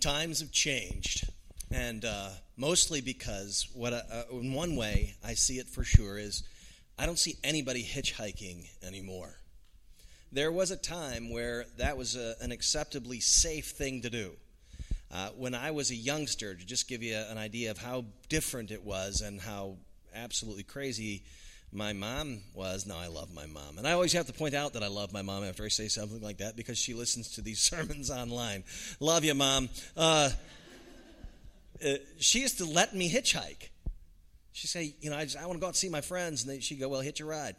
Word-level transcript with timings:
times 0.00 0.40
have 0.40 0.52
changed, 0.52 1.28
and 1.70 2.04
uh, 2.04 2.30
mostly 2.56 3.00
because 3.00 3.68
what 3.74 3.92
uh, 3.92 4.24
in 4.32 4.52
one 4.52 4.76
way 4.76 5.14
I 5.24 5.34
see 5.34 5.58
it 5.58 5.68
for 5.68 5.84
sure 5.84 6.18
is 6.18 6.42
I 6.98 7.06
don't 7.06 7.18
see 7.18 7.36
anybody 7.44 7.82
hitchhiking 7.82 8.68
anymore. 8.82 9.36
There 10.32 10.52
was 10.52 10.70
a 10.70 10.76
time 10.76 11.30
where 11.30 11.64
that 11.78 11.96
was 11.96 12.16
a, 12.16 12.34
an 12.40 12.52
acceptably 12.52 13.20
safe 13.20 13.70
thing 13.70 14.02
to 14.02 14.10
do. 14.10 14.32
Uh, 15.10 15.28
when 15.30 15.54
I 15.54 15.70
was 15.70 15.90
a 15.90 15.94
youngster, 15.94 16.54
to 16.54 16.66
just 16.66 16.86
give 16.88 17.02
you 17.02 17.16
an 17.16 17.38
idea 17.38 17.70
of 17.70 17.78
how 17.78 18.04
different 18.28 18.70
it 18.70 18.84
was 18.84 19.22
and 19.22 19.40
how 19.40 19.76
absolutely 20.14 20.64
crazy 20.64 21.22
my 21.72 21.92
mom 21.92 22.40
was. 22.54 22.86
Now, 22.86 22.98
I 22.98 23.08
love 23.08 23.34
my 23.34 23.46
mom. 23.46 23.78
And 23.78 23.86
I 23.86 23.92
always 23.92 24.12
have 24.14 24.26
to 24.26 24.32
point 24.32 24.54
out 24.54 24.72
that 24.72 24.82
I 24.82 24.88
love 24.88 25.12
my 25.12 25.22
mom 25.22 25.44
after 25.44 25.64
I 25.64 25.68
say 25.68 25.88
something 25.88 26.20
like 26.22 26.38
that 26.38 26.56
because 26.56 26.78
she 26.78 26.94
listens 26.94 27.34
to 27.34 27.42
these 27.42 27.60
sermons 27.70 28.10
online. 28.10 28.64
Love 29.00 29.24
you, 29.24 29.34
mom. 29.34 29.68
Uh, 29.96 30.30
uh, 31.84 31.94
she 32.18 32.40
used 32.40 32.58
to 32.58 32.64
let 32.64 32.94
me 32.94 33.10
hitchhike. 33.10 33.68
She'd 34.52 34.68
say, 34.68 34.94
You 35.00 35.10
know, 35.10 35.16
I, 35.16 35.26
I 35.40 35.46
want 35.46 35.56
to 35.56 35.60
go 35.60 35.66
out 35.66 35.70
and 35.70 35.76
see 35.76 35.88
my 35.88 36.00
friends. 36.00 36.46
And 36.46 36.62
she'd 36.62 36.80
go, 36.80 36.88
Well, 36.88 37.00
hitch 37.00 37.20
a 37.20 37.24
ride. 37.24 37.56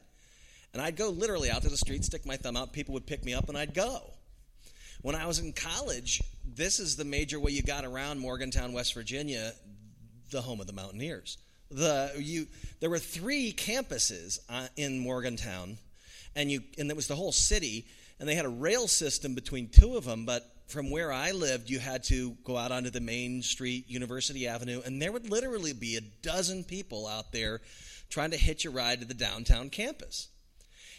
And 0.74 0.82
I'd 0.82 0.96
go 0.96 1.10
literally 1.10 1.50
out 1.50 1.64
to 1.64 1.70
the 1.70 1.78
street, 1.78 2.04
stick 2.06 2.26
my 2.26 2.38
thumb 2.38 2.56
out, 2.56 2.74
people 2.74 2.94
would 2.94 3.08
pick 3.08 3.26
me 3.26 3.34
up, 3.34 3.50
and 3.50 3.58
I'd 3.58 3.74
go. 3.74 4.14
When 5.02 5.16
I 5.16 5.26
was 5.26 5.40
in 5.40 5.54
college, 5.54 6.22
this 6.46 6.80
is 6.80 6.96
the 6.96 7.06
major 7.06 7.40
way 7.40 7.52
you 7.52 7.64
got 7.64 7.86
around 7.86 8.20
Morgantown, 8.20 8.74
West 8.74 8.94
Virginia, 8.94 9.54
the 10.30 10.42
home 10.42 10.60
of 10.60 10.68
the 10.68 10.74
Mountaineers. 10.74 11.38
The, 11.72 12.12
you, 12.18 12.48
there 12.80 12.90
were 12.90 13.00
three 13.00 13.54
campuses 13.54 14.40
uh, 14.50 14.68
in 14.76 15.00
Morgantown, 15.00 15.78
and, 16.36 16.52
you, 16.52 16.62
and 16.78 16.90
it 16.90 16.96
was 16.96 17.08
the 17.08 17.16
whole 17.16 17.32
city, 17.32 17.86
and 18.20 18.28
they 18.28 18.36
had 18.36 18.46
a 18.46 18.50
rail 18.50 18.88
system 18.88 19.36
between 19.36 19.70
two 19.70 19.96
of 19.96 20.06
them, 20.06 20.26
but 20.26 20.52
from 20.68 20.92
where 20.92 21.12
I 21.12 21.32
lived, 21.32 21.70
you 21.70 21.80
had 21.80 22.04
to 22.06 22.38
go 22.44 22.56
out 22.58 22.72
onto 22.72 22.90
the 22.90 23.02
main 23.02 23.42
street, 23.42 23.86
University 23.88 24.48
Avenue, 24.48 24.82
and 24.86 25.02
there 25.02 25.12
would 25.12 25.30
literally 25.30 25.74
be 25.74 25.98
a 25.98 26.02
dozen 26.02 26.64
people 26.64 27.08
out 27.08 27.32
there 27.32 27.62
trying 28.10 28.32
to 28.32 28.38
hitch 28.38 28.66
a 28.66 28.70
ride 28.70 29.00
to 29.02 29.06
the 29.06 29.14
downtown 29.14 29.70
campus. 29.70 30.28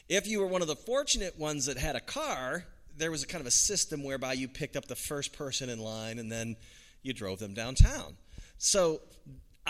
If 0.08 0.26
you 0.26 0.40
were 0.40 0.46
one 0.46 0.62
of 0.62 0.68
the 0.68 0.76
fortunate 0.76 1.38
ones 1.38 1.66
that 1.66 1.78
had 1.78 1.94
a 1.94 2.00
car, 2.00 2.64
there 2.96 3.12
was 3.12 3.22
a 3.22 3.26
kind 3.26 3.40
of 3.40 3.46
a 3.46 3.52
system 3.52 4.02
whereby 4.02 4.32
you 4.32 4.48
picked 4.48 4.76
up 4.76 4.86
the 4.86 4.96
first 4.96 5.32
person 5.32 5.68
in 5.68 5.78
line 5.78 6.18
and 6.18 6.30
then 6.30 6.56
you 7.02 7.12
drove 7.12 7.38
them 7.38 7.54
downtown. 7.54 8.16
So 8.58 9.00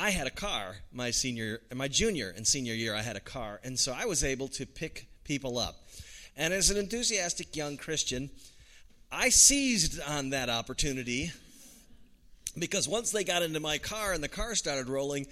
I 0.00 0.08
had 0.08 0.26
a 0.26 0.30
car 0.30 0.76
my 0.94 1.10
senior, 1.10 1.60
my 1.74 1.86
junior 1.86 2.32
and 2.34 2.46
senior 2.46 2.72
year. 2.72 2.94
I 2.94 3.02
had 3.02 3.16
a 3.16 3.20
car, 3.20 3.60
and 3.62 3.78
so 3.78 3.94
I 3.94 4.06
was 4.06 4.24
able 4.24 4.48
to 4.48 4.64
pick 4.64 5.08
people 5.24 5.58
up. 5.58 5.76
And 6.38 6.54
as 6.54 6.70
an 6.70 6.78
enthusiastic 6.78 7.54
young 7.54 7.76
Christian, 7.76 8.30
I 9.12 9.28
seized 9.28 10.00
on 10.00 10.30
that 10.30 10.48
opportunity 10.48 11.32
because 12.58 12.88
once 12.88 13.10
they 13.10 13.24
got 13.24 13.42
into 13.42 13.60
my 13.60 13.76
car 13.76 14.14
and 14.14 14.24
the 14.24 14.28
car 14.28 14.54
started 14.54 14.88
rolling, 14.88 15.26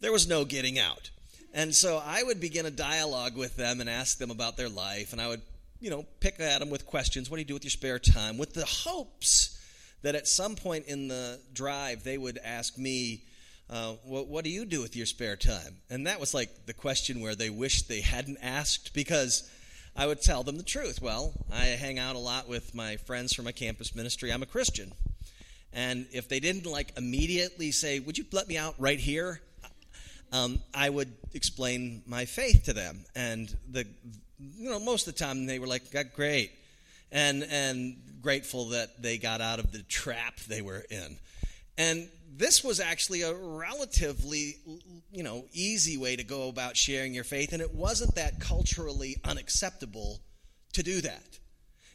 there 0.00 0.12
was 0.12 0.26
no 0.26 0.46
getting 0.46 0.78
out. 0.78 1.10
And 1.52 1.74
so 1.74 2.02
I 2.02 2.22
would 2.22 2.40
begin 2.40 2.64
a 2.64 2.70
dialogue 2.70 3.36
with 3.36 3.56
them 3.56 3.82
and 3.82 3.90
ask 3.90 4.16
them 4.16 4.30
about 4.30 4.56
their 4.56 4.70
life, 4.70 5.12
and 5.12 5.20
I 5.20 5.28
would, 5.28 5.42
you 5.78 5.90
know, 5.90 6.06
pick 6.20 6.40
at 6.40 6.60
them 6.60 6.70
with 6.70 6.86
questions. 6.86 7.28
What 7.28 7.36
do 7.36 7.42
you 7.42 7.48
do 7.48 7.54
with 7.54 7.64
your 7.64 7.70
spare 7.70 7.98
time? 7.98 8.38
With 8.38 8.54
the 8.54 8.64
hopes 8.64 9.60
that 10.00 10.14
at 10.14 10.26
some 10.26 10.56
point 10.56 10.86
in 10.86 11.06
the 11.06 11.38
drive 11.52 12.02
they 12.02 12.16
would 12.16 12.38
ask 12.42 12.78
me, 12.78 13.20
uh, 13.68 13.94
what, 14.04 14.28
what 14.28 14.44
do 14.44 14.50
you 14.50 14.64
do 14.64 14.80
with 14.80 14.96
your 14.96 15.06
spare 15.06 15.36
time? 15.36 15.76
And 15.90 16.06
that 16.06 16.20
was 16.20 16.34
like 16.34 16.66
the 16.66 16.72
question 16.72 17.20
where 17.20 17.34
they 17.34 17.50
wished 17.50 17.88
they 17.88 18.00
hadn't 18.00 18.38
asked 18.42 18.94
because 18.94 19.50
I 19.96 20.06
would 20.06 20.22
tell 20.22 20.42
them 20.42 20.56
the 20.56 20.62
truth. 20.62 21.00
Well, 21.02 21.32
I 21.52 21.64
hang 21.66 21.98
out 21.98 22.16
a 22.16 22.20
lot 22.20 22.48
with 22.48 22.74
my 22.74 22.96
friends 22.96 23.32
from 23.32 23.44
my 23.44 23.52
campus 23.52 23.94
ministry. 23.94 24.32
I'm 24.32 24.42
a 24.42 24.46
Christian. 24.46 24.92
And 25.72 26.06
if 26.12 26.28
they 26.28 26.40
didn't 26.40 26.66
like 26.66 26.92
immediately 26.96 27.72
say, 27.72 27.98
Would 27.98 28.16
you 28.16 28.24
let 28.32 28.48
me 28.48 28.56
out 28.56 28.74
right 28.78 28.98
here? 28.98 29.40
um, 30.32 30.60
I 30.74 30.90
would 30.90 31.12
explain 31.34 32.02
my 32.06 32.24
faith 32.24 32.64
to 32.64 32.72
them, 32.72 33.04
and 33.14 33.54
the 33.70 33.86
you 34.38 34.70
know 34.70 34.78
most 34.78 35.06
of 35.06 35.14
the 35.14 35.18
time 35.24 35.46
they 35.46 35.58
were 35.58 35.66
like, 35.66 35.94
"Great," 36.14 36.52
and 37.12 37.44
and 37.44 37.96
grateful 38.20 38.70
that 38.70 39.00
they 39.00 39.18
got 39.18 39.40
out 39.40 39.58
of 39.58 39.72
the 39.72 39.82
trap 39.82 40.36
they 40.48 40.62
were 40.62 40.84
in, 40.90 41.16
and 41.78 42.08
this 42.36 42.62
was 42.62 42.80
actually 42.80 43.22
a 43.22 43.34
relatively 43.34 44.56
you 45.10 45.22
know 45.22 45.44
easy 45.52 45.96
way 45.96 46.16
to 46.16 46.24
go 46.24 46.48
about 46.48 46.76
sharing 46.76 47.14
your 47.14 47.24
faith, 47.24 47.52
and 47.52 47.62
it 47.62 47.74
wasn't 47.74 48.14
that 48.14 48.40
culturally 48.40 49.16
unacceptable 49.24 50.20
to 50.72 50.82
do 50.82 51.00
that. 51.00 51.38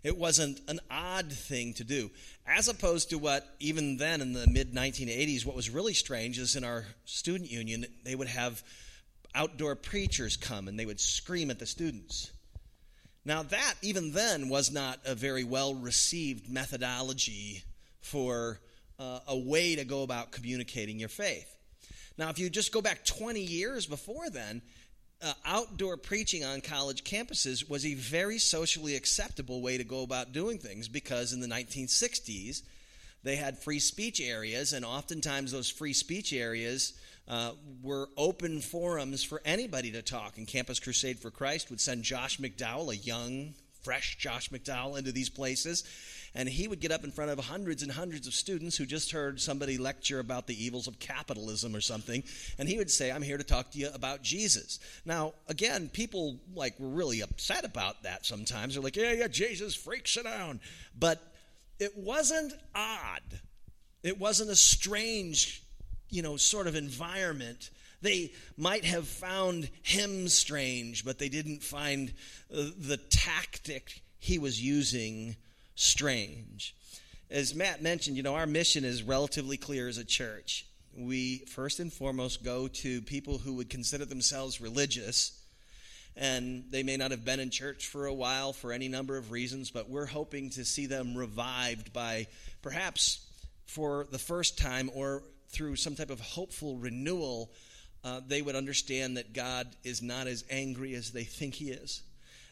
It 0.04 0.18
wasn't 0.18 0.60
an 0.68 0.80
odd 0.90 1.32
thing 1.32 1.74
to 1.76 1.84
do. 1.84 2.10
As 2.48 2.68
opposed 2.68 3.12
to 3.12 3.20
what, 3.20 3.48
even 3.60 3.98
then 3.98 4.22
in 4.22 4.34
the 4.34 4.48
mid 4.48 4.74
1980s, 4.74 5.46
what 5.46 5.56
was 5.56 5.70
really 5.70 5.94
strange 5.94 6.40
is 6.40 6.56
in 6.56 6.64
our 6.64 6.86
student 7.06 7.52
union, 7.52 7.86
they 8.04 8.16
would 8.16 8.28
have 8.28 8.64
outdoor 9.36 9.76
preachers 9.76 10.38
come 10.38 10.68
and 10.68 10.80
they 10.80 10.86
would 10.86 11.00
scream 11.00 11.52
at 11.52 11.60
the 11.60 11.68
students. 11.68 12.32
Now, 13.24 13.44
that, 13.44 13.76
even 13.84 14.14
then, 14.14 14.50
was 14.50 14.72
not 14.72 15.00
a 15.06 15.14
very 15.14 15.44
well 15.44 15.76
received 15.76 16.50
methodology 16.50 17.64
for 18.00 18.60
uh, 19.02 19.20
a 19.28 19.38
way 19.38 19.76
to 19.76 19.84
go 19.84 20.04
about 20.04 20.32
communicating 20.32 21.00
your 21.00 21.10
faith. 21.10 21.58
Now, 22.18 22.30
if 22.30 22.38
you 22.38 22.50
just 22.50 22.72
go 22.72 22.82
back 22.82 23.04
20 23.04 23.42
years 23.42 23.88
before 23.88 24.30
then, 24.30 24.62
uh, 25.24 25.34
outdoor 25.44 25.98
preaching 25.98 26.44
on 26.44 26.62
college 26.62 27.04
campuses 27.04 27.68
was 27.68 27.86
a 27.86 27.96
very 27.96 28.38
socially 28.38 28.96
acceptable 28.96 29.62
way 29.62 29.78
to 29.78 29.84
go 29.84 30.04
about 30.04 30.34
doing 30.34 30.60
things 30.60 30.88
because 30.88 31.34
in 31.34 31.40
the 31.40 31.48
1960s 31.48 32.62
they 33.24 33.36
had 33.36 33.58
free 33.58 33.80
speech 33.80 34.20
areas, 34.20 34.74
and 34.74 34.84
oftentimes 34.84 35.52
those 35.52 35.70
free 35.70 35.94
speech 35.94 36.34
areas 36.34 36.94
uh, 37.28 37.52
were 37.84 38.10
open 38.18 38.62
forums 38.62 39.24
for 39.24 39.42
anybody 39.46 39.92
to 39.92 40.02
talk. 40.02 40.38
And 40.38 40.48
Campus 40.48 40.80
Crusade 40.80 41.20
for 41.20 41.30
Christ 41.30 41.70
would 41.70 41.80
send 41.80 42.04
Josh 42.04 42.40
McDowell, 42.40 42.92
a 42.92 42.98
young, 42.98 43.54
fresh 43.84 44.18
Josh 44.18 44.50
McDowell, 44.50 44.98
into 44.98 45.12
these 45.12 45.30
places 45.30 45.84
and 46.34 46.48
he 46.48 46.68
would 46.68 46.80
get 46.80 46.92
up 46.92 47.04
in 47.04 47.12
front 47.12 47.32
of 47.32 47.40
hundreds 47.40 47.84
and 47.84 47.92
hundreds 47.92 48.28
of 48.28 48.34
students 48.34 48.78
who 48.78 48.86
just 48.86 49.12
heard 49.12 49.42
somebody 49.42 49.78
lecture 49.78 50.20
about 50.20 50.48
the 50.48 50.64
evils 50.64 50.88
of 50.88 51.00
capitalism 51.00 51.76
or 51.76 51.82
something, 51.82 52.24
and 52.58 52.70
he 52.70 52.78
would 52.78 52.92
say, 52.92 53.12
"I'm 53.12 53.22
here 53.22 53.38
to 53.38 53.44
talk 53.44 53.72
to 53.72 53.78
you 53.78 53.90
about 53.94 54.22
Jesus." 54.22 54.80
Now, 55.06 55.34
again, 55.48 55.90
people 55.90 56.40
like 56.54 56.80
were 56.80 56.90
really 56.90 57.22
upset 57.22 57.66
about 57.66 58.04
that 58.04 58.26
sometimes. 58.26 58.74
They're 58.74 58.84
like, 58.84 58.96
"Yeah, 58.96 59.14
yeah, 59.14 59.28
Jesus 59.28 59.76
freaks 59.76 60.16
it 60.18 60.24
down," 60.24 60.60
but 60.98 61.22
it 61.80 61.98
wasn't 61.98 62.54
odd. 62.74 63.42
It 64.04 64.18
wasn't 64.18 64.50
a 64.50 64.56
strange, 64.56 65.64
you 66.10 66.22
know, 66.22 66.38
sort 66.38 66.68
of 66.68 66.76
environment 66.76 67.70
they 68.02 68.32
might 68.58 68.84
have 68.84 69.08
found 69.08 69.70
him 69.84 70.28
strange, 70.28 71.06
but 71.06 71.20
they 71.20 71.30
didn't 71.30 71.62
find 71.62 72.12
uh, 72.52 72.70
the 72.78 72.98
tactic 72.98 74.02
he 74.18 74.40
was 74.40 74.62
using 74.62 75.36
strange. 75.76 76.76
As 77.30 77.56
Matt 77.56 77.82
mentioned, 77.82 78.18
you 78.18 78.24
know, 78.24 78.36
our 78.36 78.46
mission 78.46 78.84
is 78.84 79.04
relatively 79.04 79.58
clear 79.58 79.88
as 79.88 79.98
a 79.98 80.04
church. 80.04 80.66
We 80.98 81.40
first 81.46 81.80
and 81.80 81.92
foremost 81.92 82.44
go 82.44 82.68
to 82.68 83.02
people 83.04 83.38
who 83.38 83.54
would 83.56 83.70
consider 83.70 84.04
themselves 84.04 84.60
religious, 84.60 85.42
and 86.18 86.66
they 86.70 86.84
may 86.84 86.98
not 86.98 87.12
have 87.12 87.24
been 87.24 87.40
in 87.40 87.50
church 87.50 87.88
for 87.88 88.06
a 88.06 88.14
while 88.14 88.52
for 88.52 88.74
any 88.74 88.90
number 88.90 89.16
of 89.18 89.32
reasons, 89.32 89.72
but 89.72 89.90
we're 89.90 90.06
hoping 90.06 90.50
to 90.52 90.66
see 90.66 90.88
them 90.88 91.16
revived 91.16 91.94
by 91.94 92.28
perhaps 92.62 93.26
for 93.66 94.08
the 94.12 94.20
first 94.20 94.58
time 94.58 94.92
or 94.94 95.24
through 95.48 95.78
some 95.78 95.96
type 95.96 96.10
of 96.10 96.20
hopeful 96.20 96.78
renewal. 96.78 97.50
Uh, 98.04 98.20
they 98.28 98.42
would 98.42 98.56
understand 98.56 99.16
that 99.16 99.32
God 99.32 99.68
is 99.86 100.02
not 100.02 100.28
as 100.28 100.44
angry 100.50 100.96
as 100.96 101.12
they 101.12 101.24
think 101.24 101.56
He 101.56 101.70
is 101.70 102.02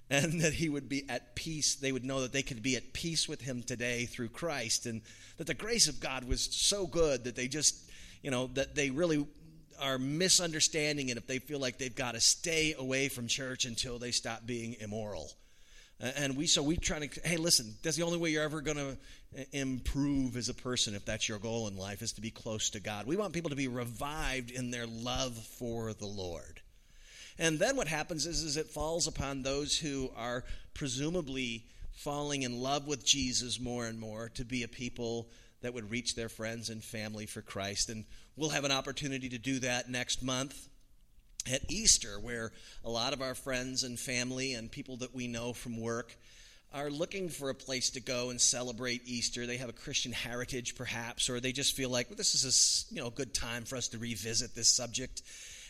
and 0.09 0.41
that 0.41 0.53
he 0.53 0.69
would 0.69 0.89
be 0.89 1.07
at 1.09 1.35
peace. 1.35 1.75
They 1.75 1.91
would 1.91 2.03
know 2.03 2.21
that 2.21 2.33
they 2.33 2.41
could 2.41 2.63
be 2.63 2.75
at 2.75 2.93
peace 2.93 3.27
with 3.27 3.41
him 3.41 3.61
today 3.63 4.05
through 4.05 4.29
Christ, 4.29 4.85
and 4.85 5.01
that 5.37 5.47
the 5.47 5.53
grace 5.53 5.87
of 5.87 5.99
God 5.99 6.23
was 6.23 6.41
so 6.41 6.87
good 6.87 7.23
that 7.25 7.35
they 7.35 7.47
just, 7.47 7.75
you 8.21 8.31
know, 8.31 8.47
that 8.53 8.75
they 8.75 8.89
really 8.89 9.25
are 9.79 9.97
misunderstanding 9.97 11.09
it 11.09 11.17
if 11.17 11.27
they 11.27 11.39
feel 11.39 11.59
like 11.59 11.77
they've 11.77 11.95
got 11.95 12.13
to 12.13 12.19
stay 12.19 12.75
away 12.77 13.07
from 13.07 13.27
church 13.27 13.65
until 13.65 13.97
they 13.97 14.11
stop 14.11 14.45
being 14.45 14.75
immoral. 14.79 15.31
And 16.01 16.37
we 16.37 16.47
so 16.47 16.63
we 16.63 16.77
try 16.77 17.05
to 17.05 17.27
hey 17.27 17.35
listen 17.35 17.75
that's 17.83 17.97
the 17.97 18.03
only 18.03 18.17
way 18.17 18.29
you're 18.29 18.43
ever 18.43 18.61
going 18.61 18.77
to 18.77 18.97
uh, 19.37 19.43
improve 19.51 20.37
as 20.37 20.47
a 20.47 20.53
person 20.53 20.95
if 20.95 21.03
that's 21.03 21.27
your 21.27 21.39
goal 21.39 21.67
in 21.67 21.75
life 21.75 22.01
is 22.01 22.13
to 22.13 22.21
be 22.21 22.31
close 22.31 22.69
to 22.69 22.79
God. 22.79 23.05
We 23.05 23.17
want 23.17 23.33
people 23.33 23.49
to 23.49 23.55
be 23.57 23.67
revived 23.67 24.49
in 24.49 24.71
their 24.71 24.87
love 24.87 25.35
for 25.35 25.93
the 25.93 26.05
Lord. 26.05 26.61
And 27.39 27.57
then 27.57 27.77
what 27.77 27.87
happens 27.87 28.27
is, 28.27 28.43
is 28.43 28.57
it 28.57 28.67
falls 28.67 29.07
upon 29.07 29.41
those 29.41 29.77
who 29.77 30.11
are 30.15 30.43
presumably 30.73 31.63
falling 31.93 32.43
in 32.43 32.61
love 32.61 32.85
with 32.85 33.05
Jesus 33.05 33.59
more 33.59 33.85
and 33.85 33.97
more 33.97 34.29
to 34.35 34.43
be 34.43 34.63
a 34.63 34.67
people 34.67 35.29
that 35.61 35.73
would 35.73 35.89
reach 35.89 36.15
their 36.15 36.29
friends 36.29 36.69
and 36.69 36.83
family 36.83 37.25
for 37.25 37.41
Christ. 37.41 37.89
And 37.89 38.05
we'll 38.35 38.49
have 38.49 38.65
an 38.65 38.71
opportunity 38.71 39.29
to 39.29 39.37
do 39.37 39.59
that 39.59 39.89
next 39.89 40.21
month 40.21 40.67
at 41.51 41.71
Easter, 41.71 42.19
where 42.19 42.51
a 42.83 42.89
lot 42.89 43.13
of 43.13 43.21
our 43.21 43.35
friends 43.35 43.83
and 43.83 43.97
family 43.97 44.53
and 44.53 44.69
people 44.69 44.97
that 44.97 45.15
we 45.15 45.27
know 45.27 45.53
from 45.53 45.79
work 45.79 46.15
are 46.73 46.89
looking 46.89 47.29
for 47.29 47.49
a 47.49 47.55
place 47.55 47.89
to 47.91 47.99
go 47.99 48.29
and 48.29 48.39
celebrate 48.39 49.01
Easter. 49.05 49.47
They 49.47 49.57
have 49.57 49.69
a 49.69 49.73
Christian 49.73 50.11
heritage, 50.11 50.75
perhaps, 50.75 51.29
or 51.29 51.39
they 51.39 51.51
just 51.51 51.75
feel 51.75 51.89
like 51.89 52.09
well, 52.09 52.17
this 52.17 52.35
is 52.35 52.45
a 52.91 52.93
you 52.93 53.01
know, 53.01 53.09
good 53.09 53.33
time 53.33 53.63
for 53.63 53.75
us 53.75 53.87
to 53.89 53.97
revisit 53.97 54.55
this 54.55 54.67
subject. 54.67 55.23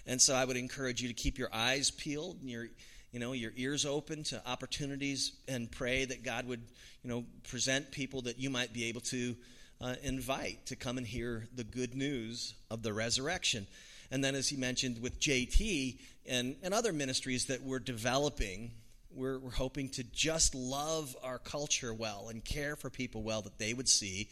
And 0.05 0.21
so 0.21 0.35
I 0.35 0.45
would 0.45 0.57
encourage 0.57 1.01
you 1.01 1.07
to 1.07 1.13
keep 1.13 1.37
your 1.37 1.49
eyes 1.53 1.91
peeled 1.91 2.37
and 2.41 2.49
your, 2.49 2.67
you 3.11 3.19
know, 3.19 3.33
your 3.33 3.51
ears 3.55 3.85
open 3.85 4.23
to 4.25 4.41
opportunities 4.47 5.33
and 5.47 5.69
pray 5.69 6.05
that 6.05 6.23
God 6.23 6.47
would 6.47 6.61
you 7.03 7.09
know, 7.09 7.25
present 7.47 7.91
people 7.91 8.23
that 8.23 8.39
you 8.39 8.49
might 8.49 8.73
be 8.73 8.85
able 8.85 9.01
to 9.01 9.35
uh, 9.81 9.95
invite 10.03 10.65
to 10.67 10.75
come 10.75 10.97
and 10.97 11.07
hear 11.07 11.47
the 11.55 11.63
good 11.63 11.95
news 11.95 12.53
of 12.69 12.83
the 12.83 12.93
resurrection. 12.93 13.67
And 14.11 14.23
then, 14.23 14.35
as 14.35 14.49
he 14.49 14.57
mentioned 14.57 15.01
with 15.01 15.19
JT 15.19 15.99
and, 16.27 16.55
and 16.63 16.73
other 16.73 16.91
ministries 16.91 17.45
that 17.45 17.61
we're 17.61 17.79
developing, 17.79 18.71
we're, 19.13 19.39
we're 19.39 19.51
hoping 19.51 19.89
to 19.89 20.03
just 20.03 20.55
love 20.55 21.15
our 21.23 21.37
culture 21.37 21.93
well 21.93 22.27
and 22.29 22.43
care 22.43 22.75
for 22.75 22.89
people 22.89 23.23
well, 23.23 23.41
that 23.43 23.57
they 23.57 23.73
would 23.73 23.87
see 23.87 24.29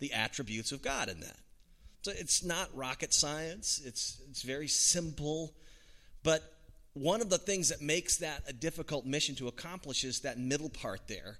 the 0.00 0.12
attributes 0.12 0.72
of 0.72 0.82
God 0.82 1.08
in 1.08 1.20
that. 1.20 1.36
So 2.02 2.12
it's 2.16 2.42
not 2.42 2.74
rocket 2.74 3.12
science, 3.12 3.80
it's, 3.84 4.20
it's 4.30 4.42
very 4.42 4.68
simple. 4.68 5.52
But 6.22 6.42
one 6.94 7.20
of 7.20 7.30
the 7.30 7.38
things 7.38 7.68
that 7.68 7.82
makes 7.82 8.18
that 8.18 8.42
a 8.48 8.52
difficult 8.52 9.06
mission 9.06 9.34
to 9.36 9.48
accomplish 9.48 10.04
is 10.04 10.20
that 10.20 10.38
middle 10.38 10.70
part 10.70 11.08
there 11.08 11.38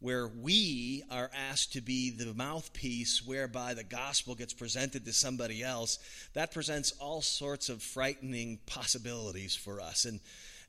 where 0.00 0.28
we 0.28 1.02
are 1.10 1.30
asked 1.50 1.72
to 1.72 1.80
be 1.80 2.10
the 2.10 2.34
mouthpiece 2.34 3.24
whereby 3.24 3.72
the 3.74 3.84
gospel 3.84 4.34
gets 4.34 4.52
presented 4.52 5.04
to 5.06 5.12
somebody 5.12 5.62
else, 5.62 5.98
that 6.34 6.52
presents 6.52 6.92
all 7.00 7.22
sorts 7.22 7.68
of 7.68 7.82
frightening 7.82 8.58
possibilities 8.66 9.56
for 9.56 9.80
us. 9.80 10.04
And, 10.04 10.20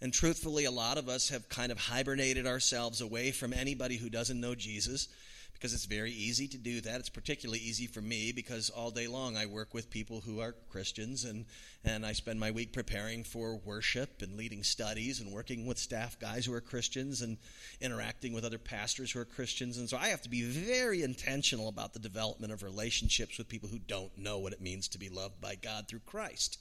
and 0.01 0.13
truthfully, 0.13 0.63
a 0.63 0.71
lot 0.71 0.97
of 0.97 1.09
us 1.09 1.29
have 1.29 1.49
kind 1.49 1.71
of 1.71 1.77
hibernated 1.77 2.47
ourselves 2.47 3.01
away 3.01 3.31
from 3.31 3.51
anybody 3.51 3.97
who 3.97 4.09
doesn't 4.09 4.39
know 4.39 4.55
Jesus 4.55 5.09
because 5.57 5.73
it's 5.73 5.85
very 5.85 6.11
easy 6.11 6.47
to 6.47 6.57
do 6.57 6.81
that. 6.81 6.99
It's 6.99 7.09
particularly 7.09 7.59
easy 7.59 7.87
for 7.87 8.01
me 8.01 8.31
because 8.31 8.69
all 8.69 8.91
day 8.91 9.07
long 9.07 9.35
I 9.35 9.47
work 9.47 9.73
with 9.73 9.89
people 9.89 10.21
who 10.21 10.39
are 10.39 10.53
Christians 10.69 11.25
and, 11.25 11.45
and 11.83 12.05
I 12.05 12.13
spend 12.13 12.39
my 12.39 12.51
week 12.51 12.73
preparing 12.73 13.23
for 13.23 13.57
worship 13.65 14.21
and 14.21 14.37
leading 14.37 14.63
studies 14.63 15.19
and 15.19 15.31
working 15.31 15.65
with 15.65 15.79
staff 15.79 16.19
guys 16.19 16.45
who 16.45 16.53
are 16.53 16.61
Christians 16.61 17.21
and 17.21 17.37
interacting 17.81 18.33
with 18.33 18.45
other 18.45 18.59
pastors 18.59 19.11
who 19.11 19.19
are 19.19 19.25
Christians. 19.25 19.77
And 19.77 19.89
so 19.89 19.97
I 19.97 20.09
have 20.09 20.21
to 20.21 20.29
be 20.29 20.43
very 20.43 21.01
intentional 21.01 21.69
about 21.69 21.93
the 21.93 21.99
development 21.99 22.53
of 22.53 22.61
relationships 22.61 23.37
with 23.37 23.49
people 23.49 23.69
who 23.69 23.79
don't 23.79 24.15
know 24.17 24.37
what 24.37 24.53
it 24.53 24.61
means 24.61 24.87
to 24.89 24.99
be 24.99 25.09
loved 25.09 25.41
by 25.41 25.55
God 25.55 25.87
through 25.87 26.01
Christ. 26.05 26.59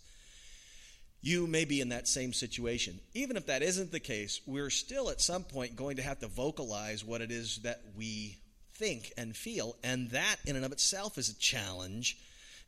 You 1.21 1.47
may 1.47 1.65
be 1.65 1.81
in 1.81 1.91
that 1.91 2.09
same 2.09 2.33
situation. 2.33 3.01
Even 3.13 3.37
if 3.37 3.47
that 3.47 3.63
isn't 3.63 3.93
the 3.93 4.01
case, 4.01 4.41
we're 4.47 4.71
still 4.71 5.11
at 5.11 5.21
some 5.21 5.45
point 5.45 5.77
going 5.77 5.97
to 5.97 6.03
have 6.03 6.21
to 6.21 6.29
vocalize 6.29 7.05
what 7.05 7.21
it 7.21 7.31
is 7.31 7.59
that 7.59 7.83
we 7.97 8.39
think 8.79 9.13
and 9.17 9.37
feel, 9.37 9.77
and 9.83 10.11
that 10.11 10.37
in 10.47 10.57
and 10.57 10.65
of 10.65 10.73
itself 10.73 11.19
is 11.19 11.29
a 11.29 11.39
challenge. 11.39 12.19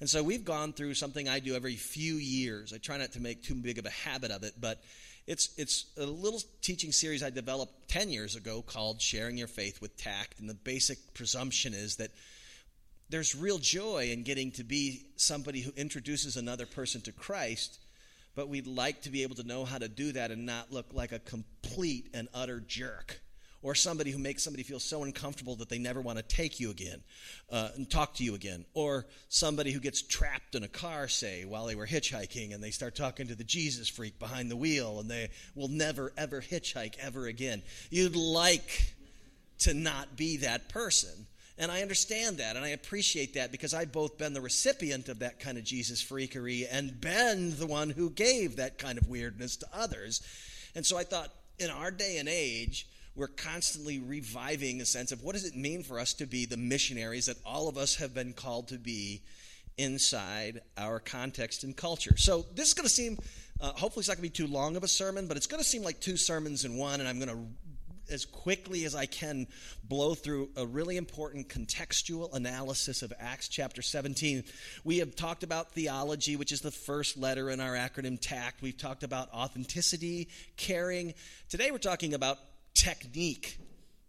And 0.00 0.08
so 0.08 0.22
we've 0.22 0.44
gone 0.44 0.72
through 0.72 0.94
something 0.94 1.28
I 1.28 1.40
do 1.40 1.54
every 1.54 1.74
few 1.74 2.14
years. 2.14 2.72
I 2.72 2.78
try 2.78 2.96
not 2.98 3.12
to 3.12 3.20
make 3.20 3.42
too 3.42 3.54
big 3.54 3.78
of 3.78 3.86
a 3.86 3.90
habit 3.90 4.30
of 4.30 4.44
it, 4.44 4.54
but 4.60 4.80
it's 5.26 5.50
it's 5.58 5.86
a 5.98 6.06
little 6.06 6.40
teaching 6.62 6.92
series 6.92 7.22
I 7.22 7.30
developed 7.30 7.88
10 7.88 8.10
years 8.10 8.36
ago 8.36 8.62
called 8.62 9.00
Sharing 9.02 9.36
Your 9.36 9.48
Faith 9.48 9.80
with 9.80 9.96
Tact, 9.96 10.40
and 10.40 10.48
the 10.48 10.54
basic 10.54 10.98
presumption 11.14 11.74
is 11.74 11.96
that 11.96 12.10
there's 13.10 13.34
real 13.34 13.58
joy 13.58 14.10
in 14.12 14.22
getting 14.22 14.52
to 14.52 14.64
be 14.64 15.02
somebody 15.16 15.60
who 15.60 15.72
introduces 15.76 16.36
another 16.36 16.66
person 16.66 17.00
to 17.02 17.12
Christ, 17.12 17.78
but 18.34 18.48
we'd 18.48 18.66
like 18.66 19.02
to 19.02 19.10
be 19.10 19.22
able 19.22 19.36
to 19.36 19.46
know 19.46 19.64
how 19.64 19.78
to 19.78 19.88
do 19.88 20.12
that 20.12 20.30
and 20.30 20.46
not 20.46 20.72
look 20.72 20.86
like 20.92 21.12
a 21.12 21.18
complete 21.18 22.10
and 22.14 22.28
utter 22.34 22.60
jerk 22.60 23.20
or 23.62 23.74
somebody 23.74 24.10
who 24.10 24.18
makes 24.18 24.42
somebody 24.42 24.62
feel 24.62 24.78
so 24.78 25.02
uncomfortable 25.02 25.56
that 25.56 25.68
they 25.68 25.78
never 25.78 26.00
want 26.00 26.18
to 26.18 26.22
take 26.22 26.60
you 26.60 26.70
again 26.70 27.02
uh, 27.50 27.70
and 27.74 27.90
talk 27.90 28.14
to 28.14 28.24
you 28.24 28.34
again, 28.34 28.64
or 28.74 29.06
somebody 29.28 29.72
who 29.72 29.80
gets 29.80 30.00
trapped 30.00 30.54
in 30.54 30.62
a 30.62 30.68
car, 30.68 31.08
say, 31.08 31.44
while 31.44 31.66
they 31.66 31.74
were 31.74 31.86
hitchhiking 31.86 32.54
and 32.54 32.62
they 32.62 32.70
start 32.70 32.94
talking 32.94 33.26
to 33.26 33.34
the 33.34 33.44
Jesus 33.44 33.88
freak 33.88 34.18
behind 34.18 34.50
the 34.50 34.56
wheel 34.56 35.00
and 35.00 35.10
they 35.10 35.30
will 35.54 35.68
never, 35.68 36.12
ever 36.16 36.40
hitchhike 36.40 36.94
ever 37.00 37.26
again. 37.26 37.62
You'd 37.90 38.16
like 38.16 38.94
to 39.60 39.74
not 39.74 40.16
be 40.16 40.38
that 40.38 40.68
person. 40.68 41.26
And 41.60 41.72
I 41.72 41.82
understand 41.82 42.38
that 42.38 42.54
and 42.54 42.64
I 42.64 42.68
appreciate 42.68 43.34
that 43.34 43.50
because 43.50 43.74
I've 43.74 43.90
both 43.90 44.16
been 44.16 44.32
the 44.32 44.40
recipient 44.40 45.08
of 45.08 45.18
that 45.18 45.40
kind 45.40 45.58
of 45.58 45.64
Jesus 45.64 46.02
freakery 46.02 46.66
and 46.70 47.00
been 47.00 47.56
the 47.58 47.66
one 47.66 47.90
who 47.90 48.10
gave 48.10 48.56
that 48.56 48.78
kind 48.78 48.96
of 48.96 49.08
weirdness 49.08 49.56
to 49.56 49.66
others. 49.74 50.22
And 50.76 50.86
so 50.86 50.96
I 50.96 51.02
thought, 51.02 51.30
in 51.58 51.70
our 51.70 51.90
day 51.90 52.18
and 52.18 52.28
age, 52.28 52.86
we're 53.18 53.26
constantly 53.26 53.98
reviving 53.98 54.80
a 54.80 54.84
sense 54.84 55.10
of 55.10 55.22
what 55.22 55.32
does 55.32 55.44
it 55.44 55.56
mean 55.56 55.82
for 55.82 55.98
us 55.98 56.14
to 56.14 56.26
be 56.26 56.46
the 56.46 56.56
missionaries 56.56 57.26
that 57.26 57.36
all 57.44 57.68
of 57.68 57.76
us 57.76 57.96
have 57.96 58.14
been 58.14 58.32
called 58.32 58.68
to 58.68 58.78
be 58.78 59.20
inside 59.76 60.60
our 60.76 61.00
context 61.00 61.64
and 61.64 61.76
culture. 61.76 62.16
So 62.16 62.46
this 62.54 62.68
is 62.68 62.74
going 62.74 62.86
to 62.86 62.94
seem, 62.94 63.18
uh, 63.60 63.72
hopefully, 63.72 64.02
it's 64.02 64.08
not 64.08 64.16
going 64.18 64.30
to 64.30 64.40
be 64.40 64.46
too 64.46 64.52
long 64.52 64.76
of 64.76 64.84
a 64.84 64.88
sermon, 64.88 65.26
but 65.26 65.36
it's 65.36 65.48
going 65.48 65.62
to 65.62 65.68
seem 65.68 65.82
like 65.82 66.00
two 66.00 66.16
sermons 66.16 66.64
in 66.64 66.76
one, 66.76 67.00
and 67.00 67.08
I'm 67.08 67.18
going 67.18 67.28
to 67.28 67.44
as 68.10 68.24
quickly 68.24 68.84
as 68.84 68.94
I 68.94 69.04
can 69.04 69.46
blow 69.84 70.14
through 70.14 70.48
a 70.56 70.64
really 70.64 70.96
important 70.96 71.48
contextual 71.48 72.34
analysis 72.34 73.02
of 73.02 73.12
Acts 73.18 73.48
chapter 73.48 73.82
17. 73.82 74.44
We 74.82 74.98
have 74.98 75.14
talked 75.14 75.42
about 75.42 75.72
theology, 75.72 76.36
which 76.36 76.50
is 76.50 76.62
the 76.62 76.70
first 76.70 77.18
letter 77.18 77.50
in 77.50 77.60
our 77.60 77.74
acronym 77.74 78.18
TACT. 78.18 78.62
We've 78.62 78.78
talked 78.78 79.02
about 79.02 79.30
authenticity, 79.32 80.28
caring. 80.56 81.12
Today 81.50 81.70
we're 81.70 81.78
talking 81.78 82.14
about 82.14 82.38
technique 82.74 83.58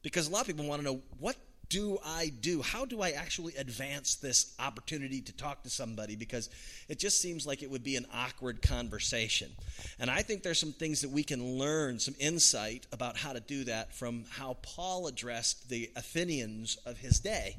because 0.02 0.28
a 0.28 0.32
lot 0.32 0.42
of 0.42 0.48
people 0.48 0.66
want 0.66 0.82
to 0.82 0.86
know 0.86 1.02
what 1.20 1.36
do 1.70 2.00
I 2.04 2.32
do? 2.42 2.64
How 2.64 2.86
do 2.86 3.02
I 3.02 3.12
actually 3.12 3.56
advance 3.56 4.16
this 4.16 4.56
opportunity 4.60 5.22
to 5.22 5.32
talk 5.34 5.64
to 5.64 5.70
somebody? 5.70 6.16
Because 6.16 6.50
it 6.88 6.98
just 6.98 7.22
seems 7.22 7.46
like 7.46 7.62
it 7.62 7.70
would 7.70 7.84
be 7.84 7.96
an 7.96 8.08
awkward 8.12 8.62
conversation. 8.64 9.52
And 10.00 10.10
I 10.10 10.24
think 10.24 10.42
there's 10.42 10.60
some 10.60 10.74
things 10.74 11.02
that 11.02 11.12
we 11.12 11.24
can 11.24 11.60
learn, 11.60 12.00
some 12.00 12.16
insight 12.20 12.88
about 12.92 13.18
how 13.18 13.34
to 13.34 13.40
do 13.40 13.66
that 13.66 13.94
from 13.94 14.26
how 14.32 14.58
Paul 14.64 15.06
addressed 15.06 15.70
the 15.70 15.92
Athenians 15.96 16.78
of 16.88 16.98
his 16.98 17.20
day. 17.20 17.56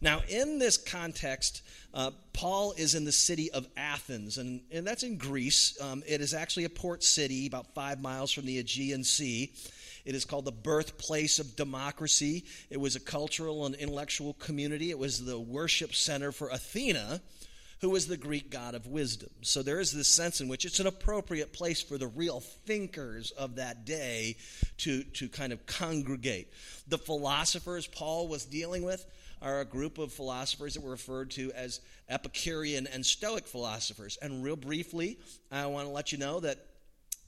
Now, 0.00 0.20
in 0.28 0.58
this 0.58 0.76
context, 0.76 1.62
uh, 1.92 2.10
Paul 2.32 2.74
is 2.76 2.94
in 2.94 3.04
the 3.04 3.12
city 3.12 3.50
of 3.50 3.66
Athens, 3.76 4.38
and, 4.38 4.60
and 4.70 4.86
that's 4.86 5.02
in 5.02 5.16
Greece. 5.16 5.76
Um, 5.80 6.04
it 6.06 6.20
is 6.20 6.34
actually 6.34 6.64
a 6.66 6.70
port 6.70 7.02
city 7.02 7.46
about 7.46 7.74
five 7.74 8.00
miles 8.00 8.30
from 8.30 8.46
the 8.46 8.58
Aegean 8.58 9.02
Sea. 9.02 9.52
It 10.08 10.14
is 10.14 10.24
called 10.24 10.46
the 10.46 10.52
birthplace 10.52 11.38
of 11.38 11.54
democracy. 11.54 12.46
It 12.70 12.80
was 12.80 12.96
a 12.96 13.00
cultural 13.00 13.66
and 13.66 13.74
intellectual 13.74 14.32
community. 14.32 14.88
It 14.88 14.98
was 14.98 15.22
the 15.22 15.38
worship 15.38 15.94
center 15.94 16.32
for 16.32 16.48
Athena, 16.48 17.20
who 17.82 17.90
was 17.90 18.06
the 18.06 18.16
Greek 18.16 18.48
god 18.48 18.74
of 18.74 18.86
wisdom. 18.86 19.28
So 19.42 19.62
there 19.62 19.80
is 19.80 19.92
this 19.92 20.08
sense 20.08 20.40
in 20.40 20.48
which 20.48 20.64
it's 20.64 20.80
an 20.80 20.86
appropriate 20.86 21.52
place 21.52 21.82
for 21.82 21.98
the 21.98 22.06
real 22.06 22.40
thinkers 22.40 23.32
of 23.32 23.56
that 23.56 23.84
day 23.84 24.38
to, 24.78 25.04
to 25.04 25.28
kind 25.28 25.52
of 25.52 25.66
congregate. 25.66 26.54
The 26.86 26.96
philosophers 26.96 27.86
Paul 27.86 28.28
was 28.28 28.46
dealing 28.46 28.84
with 28.84 29.04
are 29.42 29.60
a 29.60 29.66
group 29.66 29.98
of 29.98 30.10
philosophers 30.10 30.72
that 30.72 30.82
were 30.82 30.92
referred 30.92 31.32
to 31.32 31.52
as 31.52 31.80
Epicurean 32.08 32.86
and 32.86 33.04
Stoic 33.04 33.46
philosophers. 33.46 34.16
And 34.22 34.42
real 34.42 34.56
briefly, 34.56 35.18
I 35.52 35.66
want 35.66 35.86
to 35.86 35.92
let 35.92 36.12
you 36.12 36.18
know 36.18 36.40
that 36.40 36.64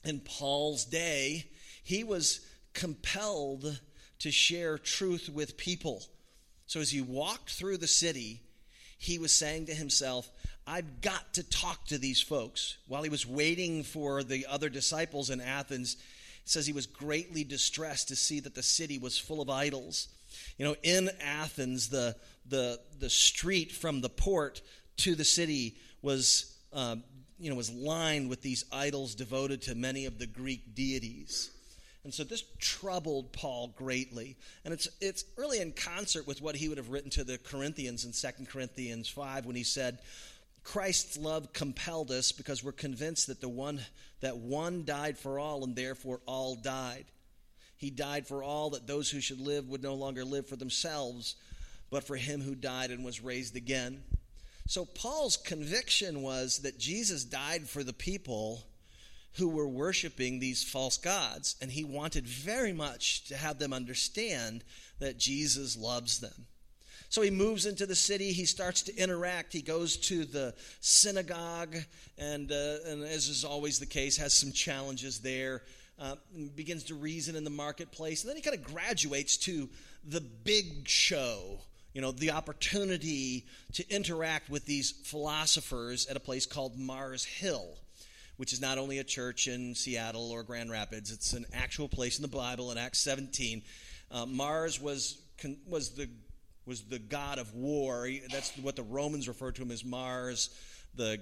in 0.03 0.19
Paul's 0.19 0.83
day, 0.83 1.45
he 1.83 2.03
was 2.03 2.39
compelled 2.73 3.79
to 4.19 4.31
share 4.31 4.77
truth 4.77 5.29
with 5.29 5.57
people. 5.57 6.03
So 6.67 6.79
as 6.79 6.91
he 6.91 7.01
walked 7.01 7.51
through 7.51 7.77
the 7.77 7.87
city, 7.87 8.41
he 8.97 9.17
was 9.17 9.33
saying 9.33 9.65
to 9.65 9.73
himself, 9.73 10.29
I've 10.67 11.01
got 11.01 11.33
to 11.33 11.43
talk 11.49 11.85
to 11.87 11.97
these 11.97 12.21
folks. 12.21 12.77
While 12.87 13.03
he 13.03 13.09
was 13.09 13.25
waiting 13.25 13.83
for 13.83 14.23
the 14.23 14.45
other 14.45 14.69
disciples 14.69 15.29
in 15.29 15.41
Athens, 15.41 15.95
it 15.95 16.49
says 16.49 16.67
he 16.67 16.73
was 16.73 16.85
greatly 16.85 17.43
distressed 17.43 18.09
to 18.09 18.15
see 18.15 18.39
that 18.41 18.55
the 18.55 18.63
city 18.63 18.99
was 18.99 19.17
full 19.17 19.41
of 19.41 19.49
idols. 19.49 20.07
You 20.57 20.65
know, 20.65 20.75
in 20.83 21.09
Athens, 21.19 21.89
the, 21.89 22.15
the, 22.47 22.79
the 22.99 23.09
street 23.09 23.71
from 23.71 24.01
the 24.01 24.09
port 24.09 24.61
to 24.97 25.15
the 25.15 25.25
city 25.25 25.75
was, 26.01 26.55
uh, 26.73 26.97
you 27.39 27.49
know, 27.49 27.55
was 27.55 27.71
lined 27.71 28.29
with 28.29 28.41
these 28.41 28.65
idols 28.71 29.15
devoted 29.15 29.63
to 29.63 29.75
many 29.75 30.05
of 30.05 30.19
the 30.19 30.27
Greek 30.27 30.75
deities. 30.75 31.49
And 32.03 32.13
so 32.13 32.23
this 32.23 32.43
troubled 32.57 33.31
Paul 33.31 33.73
greatly. 33.77 34.35
And 34.65 34.73
it's, 34.73 34.87
it's 34.99 35.23
really 35.37 35.59
in 35.59 35.71
concert 35.71 36.25
with 36.25 36.41
what 36.41 36.55
he 36.55 36.67
would 36.67 36.79
have 36.79 36.89
written 36.89 37.11
to 37.11 37.23
the 37.23 37.37
Corinthians 37.37 38.05
in 38.05 38.11
2 38.11 38.45
Corinthians 38.45 39.07
5 39.07 39.45
when 39.45 39.55
he 39.55 39.63
said, 39.63 39.99
Christ's 40.63 41.17
love 41.17 41.53
compelled 41.53 42.11
us 42.11 42.31
because 42.31 42.63
we're 42.63 42.71
convinced 42.71 43.27
that 43.27 43.41
the 43.41 43.49
one 43.49 43.81
that 44.21 44.37
one 44.37 44.85
died 44.85 45.17
for 45.17 45.39
all 45.39 45.63
and 45.63 45.75
therefore 45.75 46.21
all 46.25 46.55
died. 46.55 47.05
He 47.77 47.89
died 47.89 48.27
for 48.27 48.43
all 48.43 48.71
that 48.71 48.85
those 48.85 49.09
who 49.09 49.21
should 49.21 49.39
live 49.39 49.67
would 49.69 49.81
no 49.81 49.95
longer 49.95 50.23
live 50.23 50.45
for 50.45 50.55
themselves, 50.55 51.35
but 51.89 52.03
for 52.03 52.15
him 52.15 52.41
who 52.41 52.53
died 52.53 52.91
and 52.91 53.03
was 53.03 53.23
raised 53.23 53.55
again. 53.55 54.03
So 54.67 54.85
Paul's 54.85 55.37
conviction 55.37 56.21
was 56.21 56.59
that 56.59 56.77
Jesus 56.77 57.23
died 57.23 57.67
for 57.67 57.83
the 57.83 57.93
people 57.93 58.63
who 59.33 59.47
were 59.47 59.67
worshiping 59.67 60.39
these 60.39 60.63
false 60.63 60.97
gods, 60.97 61.55
and 61.61 61.71
he 61.71 61.83
wanted 61.83 62.25
very 62.25 62.73
much 62.73 63.25
to 63.25 63.37
have 63.37 63.59
them 63.59 63.73
understand 63.73 64.63
that 64.99 65.17
Jesus 65.17 65.77
loves 65.77 66.19
them. 66.19 66.47
So 67.09 67.21
he 67.21 67.29
moves 67.29 67.65
into 67.65 67.85
the 67.85 67.95
city. 67.95 68.31
He 68.31 68.45
starts 68.45 68.83
to 68.83 68.95
interact. 68.95 69.51
He 69.51 69.61
goes 69.61 69.97
to 69.97 70.23
the 70.23 70.53
synagogue, 70.79 71.75
and, 72.17 72.49
uh, 72.51 72.77
and 72.87 73.03
as 73.03 73.27
is 73.27 73.43
always 73.43 73.79
the 73.79 73.85
case, 73.85 74.15
has 74.17 74.33
some 74.33 74.51
challenges 74.53 75.19
there. 75.19 75.63
Uh, 75.99 76.15
begins 76.55 76.85
to 76.85 76.95
reason 76.95 77.35
in 77.35 77.43
the 77.43 77.49
marketplace. 77.49 78.23
And 78.23 78.29
then 78.29 78.35
he 78.35 78.41
kind 78.41 78.57
of 78.57 78.63
graduates 78.63 79.37
to 79.37 79.69
the 80.03 80.21
big 80.21 80.87
show, 80.87 81.59
you 81.93 82.01
know, 82.01 82.11
the 82.11 82.31
opportunity 82.31 83.45
to 83.73 83.87
interact 83.87 84.49
with 84.49 84.65
these 84.65 84.89
philosophers 84.89 86.07
at 86.07 86.15
a 86.15 86.19
place 86.19 86.47
called 86.47 86.75
Mars 86.75 87.23
Hill, 87.23 87.77
which 88.41 88.53
is 88.53 88.59
not 88.59 88.79
only 88.79 88.97
a 88.97 89.03
church 89.03 89.47
in 89.47 89.75
Seattle 89.75 90.31
or 90.31 90.41
Grand 90.41 90.71
Rapids, 90.71 91.11
it's 91.11 91.33
an 91.33 91.45
actual 91.53 91.87
place 91.87 92.17
in 92.17 92.23
the 92.23 92.27
Bible 92.27 92.71
in 92.71 92.77
Acts 92.79 92.97
17. 92.97 93.61
Uh, 94.09 94.25
Mars 94.25 94.81
was, 94.81 95.21
was 95.67 95.91
the 95.91 96.09
was 96.65 96.81
the 96.85 96.97
god 96.97 97.37
of 97.37 97.53
war. 97.53 98.09
That's 98.31 98.51
what 98.57 98.75
the 98.75 98.81
Romans 98.81 99.27
referred 99.27 99.57
to 99.57 99.61
him 99.61 99.69
as 99.69 99.85
Mars. 99.85 100.49
The 100.95 101.19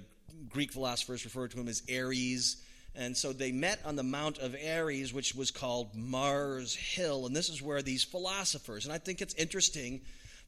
Greek 0.48 0.72
philosophers 0.72 1.26
referred 1.26 1.50
to 1.50 1.60
him 1.60 1.68
as 1.68 1.82
Ares. 1.94 2.56
And 2.94 3.14
so 3.14 3.34
they 3.34 3.52
met 3.52 3.80
on 3.84 3.96
the 3.96 4.02
Mount 4.02 4.38
of 4.38 4.54
Ares, 4.54 5.12
which 5.12 5.34
was 5.34 5.50
called 5.50 5.94
Mars 5.94 6.74
Hill. 6.74 7.26
And 7.26 7.36
this 7.36 7.50
is 7.50 7.60
where 7.60 7.82
these 7.82 8.02
philosophers, 8.02 8.86
and 8.86 8.94
I 8.94 8.98
think 8.98 9.20
it's 9.20 9.34
interesting 9.34 10.00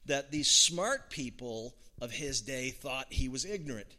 that 0.07 0.31
these 0.31 0.49
smart 0.49 1.11
people 1.11 1.75
of 2.01 2.09
his 2.09 2.41
day 2.41 2.71
thought 2.71 3.13
he 3.13 3.29
was 3.29 3.45
ignorant, 3.45 3.93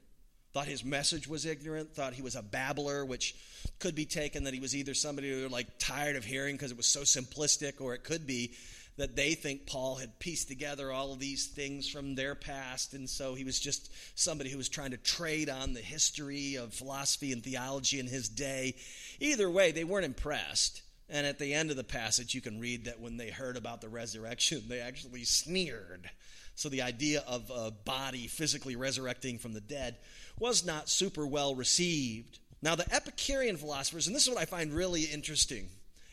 thought 0.55 0.67
his 0.67 0.85
message 0.85 1.27
was 1.27 1.45
ignorant, 1.45 1.95
thought 1.95 2.15
he 2.15 2.23
was 2.23 2.37
a 2.37 2.43
babbler, 2.43 3.05
which 3.05 3.35
could 3.81 3.97
be 3.97 4.07
taken 4.07 4.45
that 4.45 4.55
he 4.55 4.61
was 4.61 4.75
either 4.75 4.95
somebody 4.95 5.31
who 5.31 5.43
were 5.43 5.49
like 5.49 5.67
tired 5.79 6.15
of 6.15 6.25
hearing 6.25 6.55
because 6.55 6.71
it 6.71 6.77
was 6.77 6.87
so 6.87 7.01
simplistic, 7.01 7.81
or 7.81 7.93
it 7.93 8.05
could 8.05 8.25
be 8.25 8.55
that 8.97 9.17
they 9.17 9.35
think 9.35 9.67
Paul 9.67 9.97
had 9.97 10.21
pieced 10.21 10.47
together 10.47 10.93
all 10.93 11.13
of 11.13 11.19
these 11.19 11.49
things 11.49 11.89
from 11.89 12.15
their 12.15 12.37
past, 12.37 12.95
and 12.95 13.11
so 13.11 13.35
he 13.35 13.43
was 13.43 13.59
just 13.59 13.93
somebody 14.15 14.49
who 14.51 14.57
was 14.57 14.69
trying 14.69 14.93
to 14.93 14.97
trade 14.97 15.51
on 15.51 15.75
the 15.75 15.81
history 15.81 16.55
of 16.55 16.73
philosophy 16.73 17.33
and 17.33 17.43
theology 17.43 17.99
in 17.99 18.07
his 18.07 18.29
day. 18.29 18.77
Either 19.19 19.51
way, 19.51 19.73
they 19.73 19.83
weren't 19.83 20.05
impressed. 20.05 20.83
And 21.11 21.27
at 21.27 21.39
the 21.39 21.53
end 21.53 21.71
of 21.71 21.77
the 21.77 21.85
passage, 21.85 22.35
you 22.35 22.41
can 22.41 22.61
read 22.61 22.87
that 22.87 23.01
when 23.01 23.17
they 23.17 23.29
heard 23.31 23.57
about 23.57 23.81
the 23.81 23.89
resurrection, 23.89 24.63
they 24.69 24.81
actually 24.81 25.25
sneered. 25.25 26.09
So 26.55 26.69
the 26.69 26.83
idea 26.83 27.23
of 27.27 27.51
a 27.55 27.73
body 27.73 28.29
physically 28.29 28.77
resurrecting 28.77 29.39
from 29.39 29.53
the 29.53 29.61
dead 29.61 29.97
was 30.39 30.65
not 30.65 30.89
super 30.89 31.27
well 31.27 31.55
received. 31.55 32.39
Now, 32.63 32.75
the 32.75 32.93
Epicurean 32.95 33.57
philosophers, 33.57 34.07
and 34.07 34.17
this 34.17 34.27
is 34.27 34.31
what 34.31 34.41
I 34.41 34.47
find 34.47 34.73
really 34.73 35.03
interesting 35.05 35.69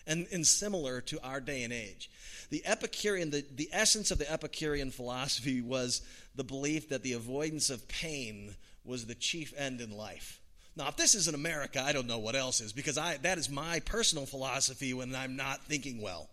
and, 0.06 0.28
and 0.32 0.46
similar 0.46 1.01
to 1.01 1.20
our 1.24 1.40
day 1.40 1.63
and 1.63 1.72
age 1.72 2.10
the 2.51 2.62
Epicurean, 2.66 3.32
the, 3.32 3.44
the 3.56 3.70
essence 3.72 4.12
of 4.12 4.18
the 4.18 4.32
Epicurean 4.32 4.92
philosophy 4.92 5.62
was 5.62 6.01
the 6.36 6.44
belief 6.44 6.90
that 6.90 7.01
the 7.01 7.13
avoidance 7.13 7.70
of 7.70 7.88
pain 7.88 8.56
was 8.84 9.06
the 9.06 9.16
chief 9.16 9.54
end 9.58 9.80
in 9.80 9.96
life. 9.96 10.40
Now, 10.75 10.90
if 10.90 10.98
this 10.98 11.16
is 11.16 11.30
in 11.30 11.36
America, 11.36 11.82
I 11.82 11.94
don't 11.94 12.08
know 12.08 12.20
what 12.20 12.36
else 12.36 12.60
is, 12.60 12.74
because 12.74 12.98
I, 12.98 13.18
that 13.18 13.38
is 13.38 13.50
my 13.50 13.80
personal 13.80 14.25
philosophy 14.25 14.94
when 14.94 15.16
I'm 15.16 15.38
not 15.38 15.63
thinking 15.63 16.01
well. 16.01 16.30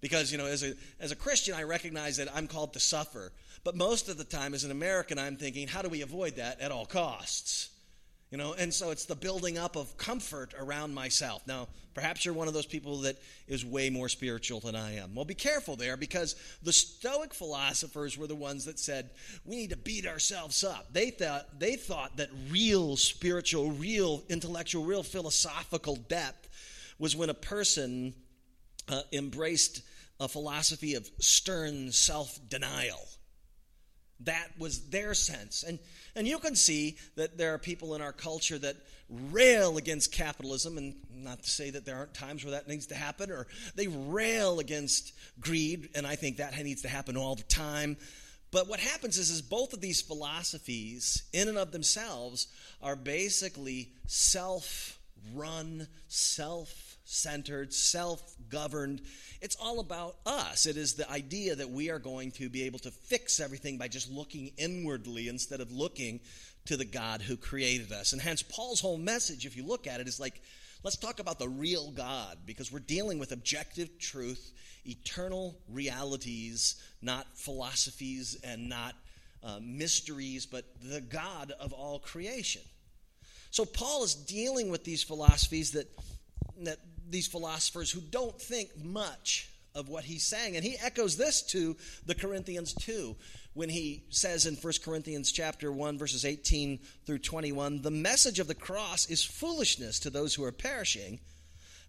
Because, 0.00 0.32
you 0.32 0.38
know, 0.38 0.46
as 0.46 0.64
a, 0.64 0.74
as 0.98 1.12
a 1.12 1.16
Christian, 1.16 1.54
I 1.54 1.62
recognize 1.62 2.16
that 2.16 2.28
I'm 2.34 2.48
called 2.48 2.72
to 2.72 2.80
suffer. 2.80 3.30
But 3.64 3.76
most 3.76 4.08
of 4.08 4.18
the 4.18 4.24
time, 4.24 4.54
as 4.54 4.64
an 4.64 4.70
American, 4.70 5.18
I'm 5.18 5.36
thinking, 5.36 5.68
how 5.68 5.82
do 5.82 5.88
we 5.88 6.02
avoid 6.02 6.36
that 6.36 6.60
at 6.60 6.72
all 6.72 6.84
costs? 6.84 7.68
You 8.32 8.38
know, 8.38 8.54
and 8.54 8.72
so 8.72 8.90
it's 8.90 9.04
the 9.04 9.14
building 9.14 9.58
up 9.58 9.76
of 9.76 9.98
comfort 9.98 10.54
around 10.58 10.94
myself. 10.94 11.46
Now, 11.46 11.68
perhaps 11.92 12.24
you're 12.24 12.32
one 12.32 12.48
of 12.48 12.54
those 12.54 12.64
people 12.66 13.02
that 13.02 13.18
is 13.46 13.62
way 13.62 13.90
more 13.90 14.08
spiritual 14.08 14.58
than 14.58 14.74
I 14.74 14.96
am. 14.96 15.14
Well, 15.14 15.26
be 15.26 15.34
careful 15.34 15.76
there 15.76 15.98
because 15.98 16.34
the 16.62 16.72
Stoic 16.72 17.34
philosophers 17.34 18.16
were 18.16 18.26
the 18.26 18.34
ones 18.34 18.64
that 18.64 18.78
said 18.78 19.10
we 19.44 19.56
need 19.56 19.70
to 19.70 19.76
beat 19.76 20.06
ourselves 20.06 20.64
up. 20.64 20.94
They 20.94 21.10
thought 21.10 21.60
they 21.60 21.76
thought 21.76 22.16
that 22.16 22.30
real 22.48 22.96
spiritual, 22.96 23.72
real 23.72 24.22
intellectual, 24.30 24.86
real 24.86 25.02
philosophical 25.02 25.96
depth 25.96 26.48
was 26.98 27.14
when 27.14 27.28
a 27.28 27.34
person 27.34 28.14
uh, 28.88 29.02
embraced 29.12 29.82
a 30.18 30.26
philosophy 30.26 30.94
of 30.94 31.08
stern 31.18 31.92
self-denial. 31.92 33.06
That 34.24 34.48
was 34.58 34.88
their 34.90 35.14
sense. 35.14 35.62
And 35.62 35.78
and 36.14 36.28
you 36.28 36.38
can 36.38 36.54
see 36.54 36.96
that 37.16 37.38
there 37.38 37.54
are 37.54 37.58
people 37.58 37.94
in 37.94 38.02
our 38.02 38.12
culture 38.12 38.58
that 38.58 38.76
rail 39.30 39.76
against 39.76 40.12
capitalism, 40.12 40.78
and 40.78 40.94
not 41.14 41.42
to 41.42 41.50
say 41.50 41.70
that 41.70 41.84
there 41.84 41.96
aren't 41.96 42.14
times 42.14 42.44
where 42.44 42.52
that 42.52 42.68
needs 42.68 42.86
to 42.88 42.94
happen, 42.94 43.30
or 43.30 43.46
they 43.74 43.88
rail 43.88 44.60
against 44.60 45.12
greed, 45.40 45.88
and 45.94 46.06
I 46.06 46.16
think 46.16 46.36
that 46.36 46.56
needs 46.62 46.82
to 46.82 46.88
happen 46.88 47.16
all 47.16 47.34
the 47.34 47.42
time. 47.44 47.96
But 48.50 48.68
what 48.68 48.80
happens 48.80 49.16
is, 49.16 49.30
is 49.30 49.40
both 49.40 49.72
of 49.72 49.80
these 49.80 50.02
philosophies, 50.02 51.22
in 51.32 51.48
and 51.48 51.56
of 51.56 51.72
themselves, 51.72 52.48
are 52.82 52.96
basically 52.96 53.90
self 54.06 54.98
run, 55.34 55.86
self 56.08 56.96
centered, 57.04 57.72
self 57.72 58.22
governed 58.48 59.02
it's 59.42 59.56
all 59.56 59.80
about 59.80 60.14
us. 60.24 60.66
It 60.66 60.76
is 60.76 60.94
the 60.94 61.10
idea 61.10 61.56
that 61.56 61.68
we 61.68 61.90
are 61.90 61.98
going 61.98 62.30
to 62.32 62.48
be 62.48 62.62
able 62.62 62.78
to 62.78 62.92
fix 62.92 63.40
everything 63.40 63.76
by 63.76 63.88
just 63.88 64.08
looking 64.08 64.52
inwardly 64.56 65.26
instead 65.26 65.60
of 65.60 65.72
looking 65.72 66.20
to 66.66 66.76
the 66.76 66.84
God 66.84 67.20
who 67.20 67.36
created 67.36 67.90
us. 67.90 68.12
And 68.12 68.22
hence, 68.22 68.40
Paul's 68.40 68.80
whole 68.80 68.98
message, 68.98 69.44
if 69.44 69.56
you 69.56 69.66
look 69.66 69.88
at 69.88 70.00
it, 70.00 70.06
is 70.06 70.20
like, 70.20 70.40
let's 70.84 70.96
talk 70.96 71.18
about 71.18 71.40
the 71.40 71.48
real 71.48 71.90
God 71.90 72.38
because 72.46 72.70
we're 72.70 72.78
dealing 72.78 73.18
with 73.18 73.32
objective 73.32 73.98
truth, 73.98 74.52
eternal 74.86 75.58
realities, 75.68 76.80
not 77.02 77.26
philosophies 77.36 78.38
and 78.44 78.68
not 78.68 78.94
uh, 79.42 79.58
mysteries, 79.60 80.46
but 80.46 80.66
the 80.80 81.00
God 81.00 81.52
of 81.58 81.72
all 81.72 81.98
creation. 81.98 82.62
So 83.52 83.66
Paul 83.66 84.02
is 84.02 84.14
dealing 84.14 84.70
with 84.70 84.82
these 84.82 85.02
philosophies 85.02 85.72
that, 85.72 85.86
that 86.62 86.78
these 87.08 87.26
philosophers 87.26 87.90
who 87.90 88.00
don't 88.00 88.40
think 88.40 88.70
much 88.82 89.50
of 89.74 89.90
what 89.90 90.04
he's 90.04 90.26
saying. 90.26 90.56
And 90.56 90.64
he 90.64 90.78
echoes 90.78 91.18
this 91.18 91.42
to 91.48 91.76
the 92.06 92.14
Corinthians 92.14 92.72
too 92.72 93.14
when 93.52 93.68
he 93.68 94.04
says 94.08 94.46
in 94.46 94.56
1 94.56 94.72
Corinthians 94.82 95.30
chapter 95.30 95.70
1 95.70 95.98
verses 95.98 96.24
18 96.24 96.80
through 97.04 97.18
21, 97.18 97.82
"The 97.82 97.90
message 97.90 98.38
of 98.38 98.46
the 98.46 98.54
cross 98.54 99.04
is 99.10 99.22
foolishness 99.22 99.98
to 100.00 100.08
those 100.08 100.34
who 100.34 100.44
are 100.44 100.52
perishing, 100.52 101.20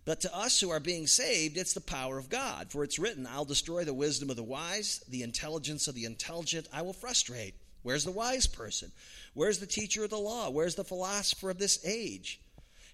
but 0.03 0.19
to 0.19 0.35
us 0.35 0.59
who 0.59 0.69
are 0.69 0.81
being 0.81 1.07
saved, 1.07 1.55
it's 1.55 1.71
the 1.71 1.79
power 1.79 2.17
of 2.17 2.27
God. 2.27 2.73
For 2.73 2.83
it's 2.83 2.99
written, 2.99 3.25
I'll 3.25 3.45
destroy 3.45 3.85
the 3.85 3.93
wisdom 3.93 4.29
of 4.29 4.35
the 4.35 4.43
wise, 4.43 4.99
the 5.07 5.23
intelligence 5.23 5.87
of 5.87 5.95
the 5.95 6.03
intelligent 6.03 6.67
I 6.73 6.81
will 6.81 6.91
frustrate." 6.91 7.55
Where's 7.83 8.05
the 8.05 8.11
wise 8.11 8.47
person? 8.47 8.91
Where's 9.33 9.59
the 9.59 9.67
teacher 9.67 10.03
of 10.03 10.09
the 10.09 10.17
law? 10.17 10.49
Where's 10.49 10.75
the 10.75 10.83
philosopher 10.83 11.49
of 11.49 11.59
this 11.59 11.85
age? 11.85 12.39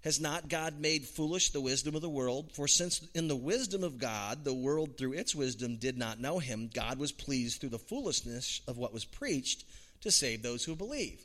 Has 0.03 0.19
not 0.19 0.50
God 0.50 0.79
made 0.79 1.05
foolish 1.05 1.51
the 1.51 1.62
wisdom 1.62 1.93
of 1.96 2.01
the 2.01 2.10
world? 2.10 2.51
For 2.53 2.67
since 2.67 3.05
in 3.13 3.27
the 3.27 3.36
wisdom 3.36 3.84
of 3.84 3.98
God, 3.98 4.43
the 4.43 4.53
world 4.53 4.98
through 4.98 5.13
its 5.13 5.36
wisdom 5.36 5.75
did 5.75 5.98
not 5.98 6.22
know 6.22 6.39
him, 6.39 6.69
God 6.74 6.98
was 6.98 7.12
pleased 7.12 7.60
through 7.60 7.69
the 7.69 7.79
foolishness 7.79 8.62
of 8.67 8.77
what 8.77 8.93
was 8.93 9.05
preached 9.05 9.65
to 10.01 10.12
save 10.12 10.41
those 10.41 10.63
who 10.63 10.75
believe. 10.75 11.22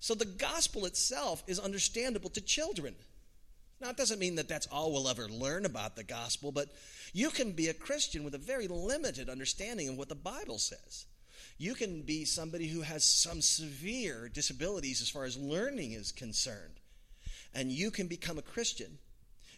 So 0.00 0.14
the 0.14 0.26
gospel 0.26 0.86
itself 0.86 1.42
is 1.46 1.58
understandable 1.58 2.30
to 2.30 2.40
children. 2.40 2.94
Now, 3.80 3.90
it 3.90 3.96
doesn't 3.96 4.18
mean 4.18 4.36
that 4.36 4.48
that's 4.48 4.66
all 4.66 4.92
we'll 4.92 5.08
ever 5.08 5.28
learn 5.28 5.64
about 5.64 5.96
the 5.96 6.04
gospel, 6.04 6.52
but 6.52 6.68
you 7.12 7.30
can 7.30 7.52
be 7.52 7.68
a 7.68 7.74
Christian 7.74 8.24
with 8.24 8.34
a 8.34 8.38
very 8.38 8.68
limited 8.68 9.28
understanding 9.28 9.88
of 9.88 9.96
what 9.96 10.08
the 10.08 10.14
Bible 10.14 10.58
says. 10.58 11.06
You 11.58 11.74
can 11.74 12.02
be 12.02 12.24
somebody 12.24 12.68
who 12.68 12.82
has 12.82 13.04
some 13.04 13.40
severe 13.40 14.28
disabilities 14.28 15.00
as 15.00 15.10
far 15.10 15.24
as 15.24 15.36
learning 15.36 15.92
is 15.92 16.12
concerned 16.12 16.80
and 17.54 17.70
you 17.70 17.90
can 17.90 18.06
become 18.06 18.38
a 18.38 18.42
Christian. 18.42 18.98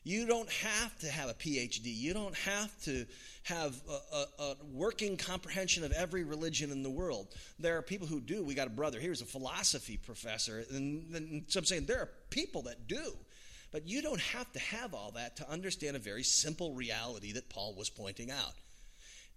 You 0.02 0.26
don't 0.26 0.48
have 0.48 0.98
to 1.00 1.08
have 1.08 1.28
a 1.28 1.34
PhD. 1.34 1.84
You 1.84 2.14
don't 2.14 2.34
have 2.34 2.82
to 2.84 3.04
have 3.42 3.78
a, 3.88 4.16
a, 4.16 4.42
a, 4.42 4.56
working 4.72 5.18
comprehension 5.18 5.84
of 5.84 5.92
every 5.92 6.24
religion 6.24 6.70
in 6.70 6.82
the 6.82 6.90
world. 6.90 7.28
There 7.58 7.76
are 7.76 7.82
people 7.82 8.06
who 8.06 8.20
do. 8.20 8.42
We 8.42 8.54
got 8.54 8.66
a 8.66 8.70
brother 8.70 8.98
here 8.98 9.10
who's 9.10 9.20
a 9.20 9.26
philosophy 9.26 9.98
professor. 9.98 10.64
And, 10.70 11.14
and 11.14 11.44
so 11.48 11.58
I'm 11.58 11.66
saying 11.66 11.84
there 11.84 12.00
are 12.00 12.08
people 12.30 12.62
that 12.62 12.88
do. 12.88 13.12
But 13.72 13.86
you 13.86 14.00
don't 14.00 14.20
have 14.20 14.50
to 14.52 14.58
have 14.58 14.94
all 14.94 15.12
that 15.12 15.36
to 15.36 15.50
understand 15.50 15.96
a 15.96 16.00
very 16.00 16.22
simple 16.22 16.72
reality 16.72 17.32
that 17.32 17.50
Paul 17.50 17.74
was 17.74 17.90
pointing 17.90 18.30
out. 18.30 18.54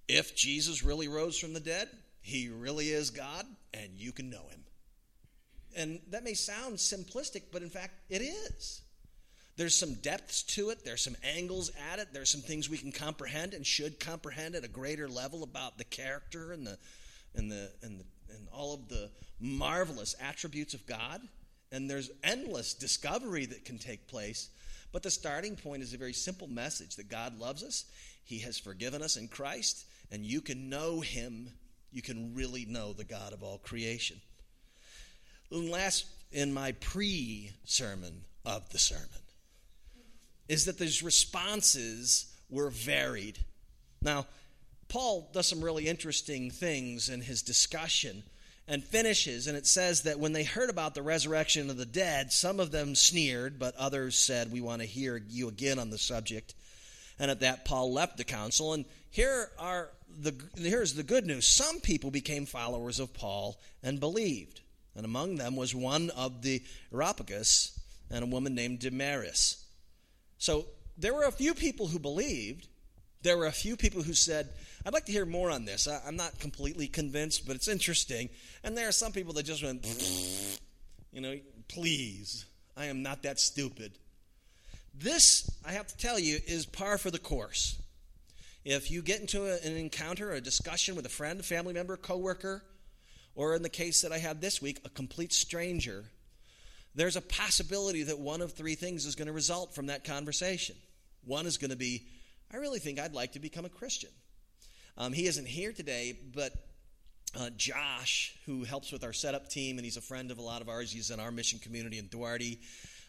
If 0.07 0.35
Jesus 0.35 0.83
really 0.83 1.07
rose 1.07 1.37
from 1.37 1.53
the 1.53 1.59
dead, 1.59 1.89
he 2.23 2.49
really 2.49 2.89
is 2.89 3.11
God, 3.11 3.45
and 3.73 3.91
you 3.95 4.11
can 4.11 4.29
know 4.29 4.47
him. 4.49 4.63
And 5.75 5.99
that 6.09 6.23
may 6.23 6.33
sound 6.33 6.77
simplistic, 6.77 7.43
but 7.51 7.61
in 7.61 7.69
fact, 7.69 7.93
it 8.09 8.21
is. 8.21 8.81
There's 9.57 9.75
some 9.77 9.95
depths 9.95 10.41
to 10.55 10.69
it, 10.71 10.83
there's 10.83 11.03
some 11.03 11.17
angles 11.35 11.69
at 11.91 11.99
it, 11.99 12.07
there's 12.13 12.31
some 12.31 12.41
things 12.41 12.69
we 12.69 12.77
can 12.77 12.91
comprehend 12.91 13.53
and 13.53 13.67
should 13.67 13.99
comprehend 13.99 14.55
at 14.55 14.63
a 14.63 14.67
greater 14.69 15.07
level 15.07 15.43
about 15.43 15.77
the 15.77 15.83
character 15.83 16.53
and 16.53 16.65
the 16.65 16.77
and 17.35 17.51
the 17.51 17.69
and 17.83 17.99
the, 17.99 18.05
and 18.33 18.47
all 18.51 18.73
of 18.73 18.87
the 18.87 19.11
marvelous 19.39 20.15
attributes 20.19 20.73
of 20.73 20.87
God. 20.87 21.21
and 21.73 21.89
there's 21.89 22.11
endless 22.23 22.73
discovery 22.75 23.45
that 23.47 23.65
can 23.65 23.79
take 23.79 24.07
place. 24.07 24.49
But 24.91 25.01
the 25.01 25.11
starting 25.11 25.55
point 25.55 25.81
is 25.81 25.93
a 25.93 25.97
very 25.97 26.13
simple 26.13 26.47
message 26.47 26.95
that 26.95 27.09
God 27.09 27.37
loves 27.39 27.63
us, 27.63 27.85
He 28.23 28.39
has 28.39 28.59
forgiven 28.59 29.01
us 29.01 29.17
in 29.17 29.27
Christ, 29.27 29.85
and 30.11 30.23
you 30.23 30.39
can 30.39 30.69
know 30.69 31.01
Him. 31.01 31.49
You 31.93 32.01
can 32.01 32.33
really 32.33 32.65
know 32.65 32.91
the 32.91 33.03
God 33.03 33.33
of 33.33 33.43
all 33.43 33.59
creation. 33.59 34.19
Last, 35.51 36.07
in 36.31 36.53
my 36.53 36.71
pre 36.73 37.51
sermon 37.63 38.23
of 38.45 38.67
the 38.69 38.79
sermon, 38.79 39.07
is 40.49 40.65
that 40.65 40.79
these 40.79 41.03
responses 41.03 42.33
were 42.49 42.71
varied. 42.71 43.37
Now, 44.01 44.25
Paul 44.89 45.29
does 45.33 45.47
some 45.47 45.63
really 45.63 45.87
interesting 45.87 46.51
things 46.51 47.09
in 47.09 47.21
his 47.21 47.41
discussion 47.41 48.23
and 48.67 48.83
finishes, 48.83 49.47
and 49.47 49.57
it 49.57 49.67
says 49.67 50.03
that 50.03 50.19
when 50.19 50.33
they 50.33 50.43
heard 50.43 50.69
about 50.69 50.95
the 50.95 51.01
resurrection 51.01 51.69
of 51.69 51.77
the 51.77 51.85
dead, 51.85 52.31
some 52.31 52.59
of 52.59 52.71
them 52.71 52.95
sneered, 52.95 53.59
but 53.59 53.75
others 53.75 54.17
said, 54.17 54.51
We 54.51 54.61
want 54.61 54.81
to 54.81 54.87
hear 54.87 55.21
you 55.29 55.47
again 55.47 55.79
on 55.79 55.89
the 55.89 55.97
subject. 55.97 56.55
And 57.19 57.29
at 57.29 57.41
that, 57.41 57.65
Paul 57.65 57.93
left 57.93 58.17
the 58.17 58.23
council. 58.23 58.73
And 58.73 58.85
here 59.11 59.51
are 59.59 59.89
the, 60.19 60.35
here's 60.55 60.93
the 60.93 61.03
good 61.03 61.25
news 61.25 61.47
some 61.47 61.79
people 61.79 62.11
became 62.11 62.45
followers 62.45 62.99
of 62.99 63.13
Paul 63.13 63.59
and 63.81 63.99
believed. 63.99 64.61
And 64.95 65.05
among 65.05 65.35
them 65.35 65.55
was 65.55 65.73
one 65.73 66.11
of 66.11 66.41
the 66.41 66.61
Areopagus 66.93 67.79
and 68.11 68.23
a 68.23 68.27
woman 68.27 68.53
named 68.53 68.79
Damaris. 68.79 69.63
So 70.37 70.65
there 70.97 71.13
were 71.13 71.23
a 71.23 71.31
few 71.31 71.53
people 71.53 71.87
who 71.87 71.99
believed. 71.99 72.67
There 73.23 73.37
were 73.37 73.47
a 73.47 73.51
few 73.51 73.75
people 73.75 74.03
who 74.03 74.13
said, 74.13 74.49
I'd 74.85 74.93
like 74.93 75.05
to 75.05 75.11
hear 75.11 75.25
more 75.25 75.49
on 75.49 75.65
this. 75.65 75.87
I, 75.87 76.07
am 76.07 76.15
not 76.15 76.39
completely 76.39 76.87
convinced, 76.87 77.47
but 77.47 77.55
it's 77.55 77.67
interesting. 77.67 78.29
And 78.63 78.77
there 78.77 78.87
are 78.87 78.91
some 78.91 79.13
people 79.13 79.33
that 79.33 79.43
just 79.43 79.63
went, 79.63 79.85
you 81.11 81.21
know, 81.21 81.39
please, 81.69 82.45
I 82.75 82.85
am 82.85 83.01
not 83.01 83.23
that 83.23 83.39
stupid. 83.39 83.93
This, 84.93 85.49
I 85.65 85.71
have 85.71 85.87
to 85.87 85.97
tell 85.97 86.19
you, 86.19 86.37
is 86.45 86.65
par 86.65 86.97
for 86.97 87.09
the 87.09 87.19
course. 87.19 87.79
If 88.65 88.89
you 88.89 89.01
get 89.01 89.19
into 89.19 89.45
a, 89.45 89.57
an 89.65 89.75
encounter, 89.75 90.31
a 90.31 90.41
discussion 90.41 90.95
with 90.95 91.05
a 91.05 91.09
friend, 91.09 91.39
a 91.39 91.43
family 91.43 91.73
member, 91.73 91.97
coworker, 91.97 92.63
or 93.35 93.55
in 93.55 93.61
the 93.61 93.69
case 93.69 94.01
that 94.01 94.11
I 94.11 94.19
had 94.19 94.39
this 94.39 94.61
week, 94.61 94.79
a 94.85 94.89
complete 94.89 95.33
stranger, 95.33 96.05
there's 96.95 97.15
a 97.15 97.21
possibility 97.21 98.03
that 98.03 98.19
one 98.19 98.41
of 98.41 98.53
three 98.53 98.75
things 98.75 99.05
is 99.05 99.15
going 99.15 99.27
to 99.27 99.33
result 99.33 99.73
from 99.73 99.87
that 99.87 100.03
conversation. 100.03 100.75
One 101.25 101.45
is 101.45 101.57
going 101.57 101.71
to 101.71 101.77
be, 101.77 102.03
I 102.53 102.57
really 102.57 102.79
think 102.79 102.99
I'd 102.99 103.13
like 103.13 103.33
to 103.33 103.39
become 103.39 103.65
a 103.65 103.69
Christian. 103.69 104.11
Um, 104.97 105.11
he 105.11 105.25
isn't 105.25 105.47
here 105.47 105.73
today, 105.73 106.15
but 106.33 106.53
uh, 107.37 107.49
Josh, 107.57 108.35
who 108.45 108.63
helps 108.63 108.91
with 108.91 109.03
our 109.03 109.13
setup 109.13 109.49
team, 109.49 109.77
and 109.77 109.85
he's 109.85 109.97
a 109.97 110.01
friend 110.01 110.29
of 110.29 110.37
a 110.37 110.41
lot 110.41 110.61
of 110.61 110.69
ours. 110.69 110.91
He's 110.91 111.09
in 111.09 111.19
our 111.19 111.31
mission 111.31 111.59
community 111.59 111.97
in 111.97 112.07
Duarte. 112.07 112.57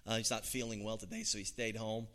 Uh, 0.06 0.16
he's 0.16 0.30
not 0.30 0.46
feeling 0.46 0.82
well 0.82 0.96
today, 0.96 1.22
so 1.22 1.38
he 1.38 1.44
stayed 1.44 1.76
home. 1.76 2.06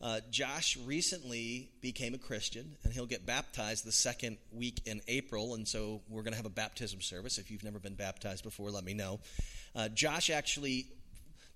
Uh, 0.00 0.20
Josh 0.30 0.76
recently 0.84 1.70
became 1.80 2.12
a 2.12 2.18
Christian, 2.18 2.76
and 2.84 2.92
he'll 2.92 3.06
get 3.06 3.24
baptized 3.24 3.84
the 3.84 3.92
second 3.92 4.36
week 4.52 4.82
in 4.84 5.00
April. 5.08 5.54
And 5.54 5.66
so 5.66 6.02
we're 6.08 6.22
going 6.22 6.32
to 6.32 6.36
have 6.36 6.46
a 6.46 6.50
baptism 6.50 7.00
service. 7.00 7.38
If 7.38 7.50
you've 7.50 7.64
never 7.64 7.78
been 7.78 7.94
baptized 7.94 8.44
before, 8.44 8.70
let 8.70 8.84
me 8.84 8.92
know. 8.92 9.20
Uh, 9.74 9.88
Josh 9.88 10.28
actually 10.28 10.86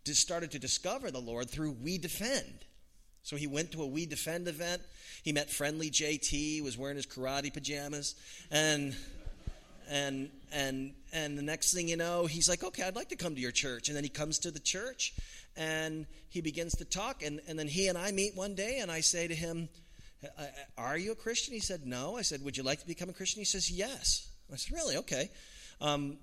just 0.04 0.20
started 0.20 0.52
to 0.52 0.58
discover 0.58 1.10
the 1.10 1.20
Lord 1.20 1.50
through 1.50 1.72
We 1.82 1.98
Defend. 1.98 2.64
So 3.22 3.36
he 3.36 3.46
went 3.46 3.72
to 3.72 3.82
a 3.82 3.86
We 3.86 4.06
Defend 4.06 4.48
event. 4.48 4.80
He 5.22 5.32
met 5.32 5.50
friendly 5.50 5.90
JT, 5.90 6.62
was 6.62 6.78
wearing 6.78 6.96
his 6.96 7.06
karate 7.06 7.52
pajamas, 7.52 8.14
and 8.50 8.96
and 9.90 10.30
and 10.52 10.94
and 11.12 11.36
the 11.36 11.42
next 11.42 11.74
thing 11.74 11.88
you 11.88 11.96
know, 11.96 12.26
he's 12.26 12.48
like, 12.48 12.62
"Okay, 12.62 12.84
I'd 12.84 12.96
like 12.96 13.08
to 13.08 13.16
come 13.16 13.34
to 13.34 13.40
your 13.40 13.50
church." 13.50 13.88
And 13.88 13.96
then 13.96 14.04
he 14.04 14.10
comes 14.10 14.38
to 14.40 14.50
the 14.50 14.60
church, 14.60 15.12
and 15.56 16.06
he 16.28 16.40
begins 16.40 16.76
to 16.76 16.84
talk, 16.84 17.22
and 17.22 17.40
and 17.48 17.58
then 17.58 17.66
he 17.68 17.88
and 17.88 17.98
I 17.98 18.12
meet 18.12 18.36
one 18.36 18.54
day, 18.54 18.78
and 18.78 18.90
I 18.90 19.00
say 19.00 19.26
to 19.26 19.34
him, 19.34 19.68
"Are 20.78 20.96
you 20.96 21.12
a 21.12 21.16
Christian?" 21.16 21.52
He 21.52 21.60
said, 21.60 21.86
"No." 21.86 22.16
I 22.16 22.22
said, 22.22 22.42
"Would 22.42 22.56
you 22.56 22.62
like 22.62 22.80
to 22.80 22.86
become 22.86 23.10
a 23.10 23.12
Christian?" 23.12 23.40
He 23.40 23.44
says, 23.44 23.70
"Yes." 23.70 24.28
I 24.52 24.56
said, 24.56 24.72
"Really? 24.72 24.96
Okay." 24.98 25.30
Um, 25.80 26.18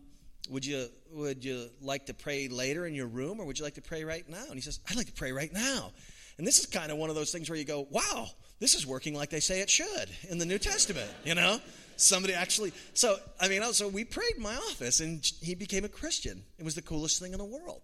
would 0.49 0.65
you 0.65 0.87
would 1.11 1.43
you 1.43 1.69
like 1.81 2.05
to 2.05 2.13
pray 2.13 2.47
later 2.47 2.87
in 2.87 2.95
your 2.95 3.07
room, 3.07 3.39
or 3.39 3.45
would 3.45 3.59
you 3.59 3.65
like 3.65 3.75
to 3.75 3.81
pray 3.81 4.05
right 4.05 4.27
now? 4.29 4.45
And 4.45 4.55
he 4.55 4.61
says, 4.61 4.79
"I'd 4.89 4.95
like 4.95 5.07
to 5.07 5.13
pray 5.13 5.33
right 5.33 5.51
now." 5.51 5.91
And 6.37 6.45
this 6.45 6.59
is 6.59 6.67
kind 6.67 6.91
of 6.91 6.97
one 6.97 7.09
of 7.09 7.15
those 7.15 7.31
things 7.31 7.49
where 7.49 7.57
you 7.57 7.65
go, 7.65 7.87
wow, 7.89 8.27
this 8.59 8.75
is 8.75 8.85
working 8.85 9.15
like 9.15 9.31
they 9.31 9.39
say 9.39 9.61
it 9.61 9.69
should 9.69 10.09
in 10.29 10.37
the 10.37 10.45
New 10.45 10.59
Testament, 10.59 11.09
you 11.23 11.33
know? 11.33 11.59
Somebody 11.97 12.33
actually, 12.33 12.71
so, 12.93 13.17
I 13.39 13.47
mean, 13.47 13.61
so 13.73 13.87
we 13.87 14.05
prayed 14.05 14.35
in 14.37 14.43
my 14.43 14.55
office 14.55 14.99
and 14.99 15.25
he 15.41 15.55
became 15.55 15.83
a 15.83 15.89
Christian. 15.89 16.43
It 16.57 16.63
was 16.63 16.75
the 16.75 16.81
coolest 16.81 17.19
thing 17.19 17.33
in 17.33 17.39
the 17.39 17.45
world. 17.45 17.81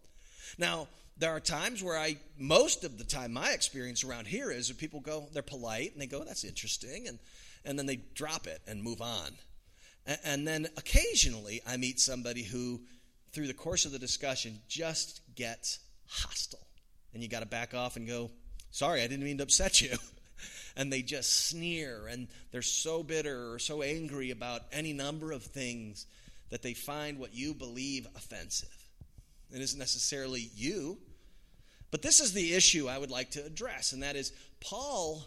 Now, 0.58 0.88
there 1.18 1.32
are 1.32 1.40
times 1.40 1.84
where 1.84 1.98
I, 1.98 2.18
most 2.38 2.84
of 2.84 2.98
the 2.98 3.04
time, 3.04 3.34
my 3.34 3.52
experience 3.52 4.04
around 4.04 4.28
here 4.28 4.52
is 4.52 4.68
that 4.68 4.78
people 4.78 5.00
go, 5.00 5.28
they're 5.34 5.42
polite 5.42 5.94
and 5.94 6.02
they 6.02 6.08
go, 6.08 6.24
that's 6.24 6.44
interesting, 6.44 7.08
and, 7.08 7.20
and 7.66 7.78
then 7.78 7.86
they 7.86 7.98
drop 8.16 8.48
it 8.48 8.62
and 8.68 8.84
move 8.84 9.02
on. 9.02 9.32
And, 10.06 10.20
and 10.24 10.48
then 10.48 10.68
occasionally 10.78 11.62
I 11.68 11.78
meet 11.78 12.00
somebody 12.00 12.44
who, 12.44 12.82
through 13.32 13.48
the 13.48 13.54
course 13.54 13.86
of 13.86 13.92
the 13.92 14.00
discussion, 14.00 14.60
just 14.68 15.22
gets 15.36 15.80
hostile. 16.08 16.68
And 17.14 17.22
you 17.22 17.30
got 17.30 17.42
to 17.42 17.46
back 17.46 17.74
off 17.74 17.96
and 17.96 18.08
go, 18.08 18.32
sorry, 18.72 19.02
I 19.02 19.08
didn't 19.08 19.26
mean 19.26 19.38
to 19.38 19.44
upset 19.44 19.82
you. 19.82 19.90
and 20.76 20.92
they 20.92 21.02
just 21.02 21.48
sneer 21.48 22.08
and 22.08 22.28
they're 22.52 22.62
so 22.62 23.04
bitter 23.04 23.52
or 23.52 23.60
so 23.60 23.82
angry 23.82 24.32
about 24.32 24.62
any 24.72 24.94
number 24.94 25.32
of 25.32 25.44
things 25.44 26.06
that 26.50 26.62
they 26.62 26.74
find 26.74 27.18
what 27.18 27.34
you 27.34 27.54
believe 27.54 28.08
offensive. 28.16 28.70
It 29.52 29.62
isn't 29.62 29.80
necessarily 29.80 30.50
you, 30.56 30.98
but 31.92 32.02
this 32.02 32.20
is 32.20 32.34
the 32.34 32.54
issue 32.56 32.88
I 32.88 32.98
would 32.98 33.12
like 33.12 33.32
to 33.32 33.46
address, 33.46 33.92
and 33.92 34.02
that 34.02 34.16
is 34.16 34.34
Paul 34.60 35.24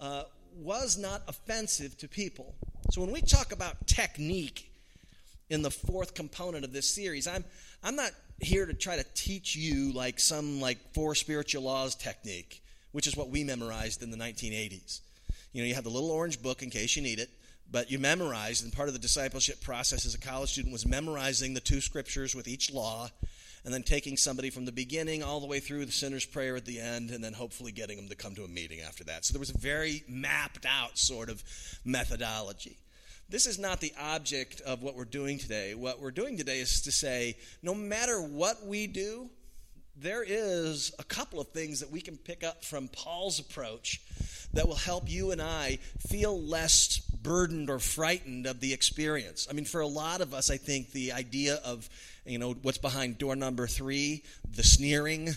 uh, 0.00 0.24
was 0.56 0.98
not 0.98 1.22
offensive 1.28 1.96
to 1.98 2.08
people. 2.08 2.54
So 2.90 3.00
when 3.00 3.12
we 3.12 3.20
talk 3.20 3.52
about 3.52 3.86
technique 3.86 4.72
in 5.50 5.62
the 5.62 5.70
fourth 5.70 6.14
component 6.14 6.64
of 6.64 6.72
this 6.72 6.92
series, 6.92 7.26
I'm 7.26 7.44
I'm 7.82 7.96
not 7.96 8.12
here 8.40 8.66
to 8.66 8.74
try 8.74 8.96
to 8.96 9.04
teach 9.14 9.54
you 9.54 9.92
like 9.92 10.18
some 10.18 10.60
like 10.60 10.78
four 10.94 11.14
spiritual 11.14 11.62
laws 11.62 11.94
technique 11.94 12.63
which 12.94 13.08
is 13.08 13.16
what 13.16 13.28
we 13.28 13.42
memorized 13.42 14.04
in 14.04 14.12
the 14.12 14.16
1980s. 14.16 15.00
You 15.52 15.62
know, 15.62 15.66
you 15.66 15.74
have 15.74 15.82
the 15.82 15.90
little 15.90 16.12
orange 16.12 16.40
book 16.40 16.62
in 16.62 16.70
case 16.70 16.94
you 16.94 17.02
need 17.02 17.18
it, 17.18 17.28
but 17.68 17.90
you 17.90 17.98
memorized, 17.98 18.62
and 18.62 18.72
part 18.72 18.86
of 18.86 18.94
the 18.94 19.00
discipleship 19.00 19.60
process 19.60 20.06
as 20.06 20.14
a 20.14 20.18
college 20.18 20.52
student 20.52 20.72
was 20.72 20.86
memorizing 20.86 21.54
the 21.54 21.60
two 21.60 21.80
scriptures 21.80 22.36
with 22.36 22.46
each 22.46 22.72
law, 22.72 23.10
and 23.64 23.74
then 23.74 23.82
taking 23.82 24.16
somebody 24.16 24.48
from 24.48 24.64
the 24.64 24.70
beginning 24.70 25.24
all 25.24 25.40
the 25.40 25.46
way 25.48 25.58
through 25.58 25.84
the 25.84 25.90
sinner's 25.90 26.24
prayer 26.24 26.54
at 26.54 26.66
the 26.66 26.78
end, 26.78 27.10
and 27.10 27.24
then 27.24 27.32
hopefully 27.32 27.72
getting 27.72 27.96
them 27.96 28.08
to 28.08 28.14
come 28.14 28.36
to 28.36 28.44
a 28.44 28.48
meeting 28.48 28.80
after 28.80 29.02
that. 29.02 29.24
So 29.24 29.32
there 29.32 29.40
was 29.40 29.50
a 29.50 29.58
very 29.58 30.04
mapped 30.06 30.64
out 30.64 30.96
sort 30.96 31.28
of 31.28 31.42
methodology. 31.84 32.78
This 33.28 33.46
is 33.46 33.58
not 33.58 33.80
the 33.80 33.92
object 34.00 34.60
of 34.60 34.84
what 34.84 34.94
we're 34.94 35.04
doing 35.04 35.38
today. 35.38 35.74
What 35.74 36.00
we're 36.00 36.12
doing 36.12 36.36
today 36.36 36.60
is 36.60 36.82
to 36.82 36.92
say 36.92 37.38
no 37.60 37.74
matter 37.74 38.22
what 38.22 38.64
we 38.64 38.86
do, 38.86 39.30
there 39.96 40.24
is 40.26 40.92
a 40.98 41.04
couple 41.04 41.40
of 41.40 41.48
things 41.48 41.80
that 41.80 41.90
we 41.90 42.00
can 42.00 42.16
pick 42.16 42.42
up 42.42 42.64
from 42.64 42.88
Paul's 42.88 43.38
approach 43.38 44.00
that 44.52 44.66
will 44.66 44.74
help 44.74 45.08
you 45.10 45.30
and 45.30 45.40
I 45.40 45.78
feel 46.08 46.40
less 46.40 46.98
burdened 46.98 47.70
or 47.70 47.78
frightened 47.78 48.46
of 48.46 48.60
the 48.60 48.72
experience. 48.72 49.46
I 49.48 49.52
mean, 49.52 49.64
for 49.64 49.80
a 49.80 49.86
lot 49.86 50.20
of 50.20 50.34
us, 50.34 50.50
I 50.50 50.56
think 50.56 50.92
the 50.92 51.12
idea 51.12 51.60
of, 51.64 51.88
you 52.24 52.38
know, 52.38 52.54
what's 52.62 52.78
behind 52.78 53.18
door 53.18 53.36
number 53.36 53.66
three, 53.66 54.22
the 54.48 54.62
sneering, 54.62 55.30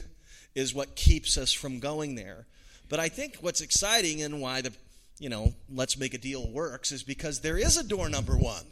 is 0.55 0.73
what 0.73 0.95
keeps 0.95 1.37
us 1.37 1.53
from 1.53 1.79
going 1.79 2.15
there. 2.15 2.45
But 2.89 2.99
I 2.99 3.09
think 3.09 3.37
what's 3.41 3.61
exciting 3.61 4.21
and 4.23 4.41
why 4.41 4.61
the, 4.61 4.73
you 5.19 5.29
know, 5.29 5.53
let's 5.71 5.97
make 5.97 6.13
a 6.13 6.17
deal 6.17 6.49
works 6.49 6.91
is 6.91 7.03
because 7.03 7.41
there 7.41 7.57
is 7.57 7.77
a 7.77 7.83
door 7.83 8.09
number 8.09 8.35
one. 8.37 8.65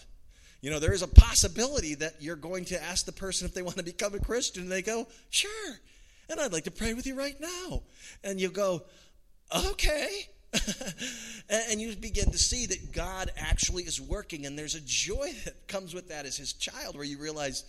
You 0.66 0.72
know, 0.72 0.80
there 0.80 0.94
is 0.94 1.04
a 1.04 1.08
possibility 1.08 1.94
that 1.94 2.24
you're 2.24 2.36
going 2.36 2.66
to 2.66 2.84
ask 2.84 3.06
the 3.06 3.12
person 3.12 3.46
if 3.46 3.54
they 3.54 3.62
want 3.62 3.78
to 3.78 3.84
become 3.84 4.16
a 4.16 4.20
Christian, 4.20 4.64
and 4.64 4.72
they 4.72 4.82
go, 4.82 5.06
Sure. 5.30 5.80
And 6.28 6.40
I'd 6.40 6.52
like 6.52 6.64
to 6.64 6.72
pray 6.72 6.96
with 6.96 7.06
you 7.06 7.14
right 7.14 7.40
now. 7.40 7.84
And 8.24 8.42
you 8.42 8.50
go, 8.50 8.82
Okay. 9.56 10.28
and 11.52 11.80
you 11.80 11.96
begin 11.96 12.32
to 12.32 12.40
see 12.40 12.66
that 12.66 12.92
God 12.92 13.30
actually 13.38 13.84
is 13.84 14.02
working, 14.02 14.48
and 14.48 14.58
there's 14.58 14.74
a 14.74 14.82
joy 14.82 15.34
that 15.46 15.68
comes 15.68 15.94
with 15.94 16.10
that 16.10 16.26
as 16.26 16.36
his 16.36 16.54
child, 16.54 16.96
where 16.96 17.06
you 17.06 17.20
realize 17.20 17.64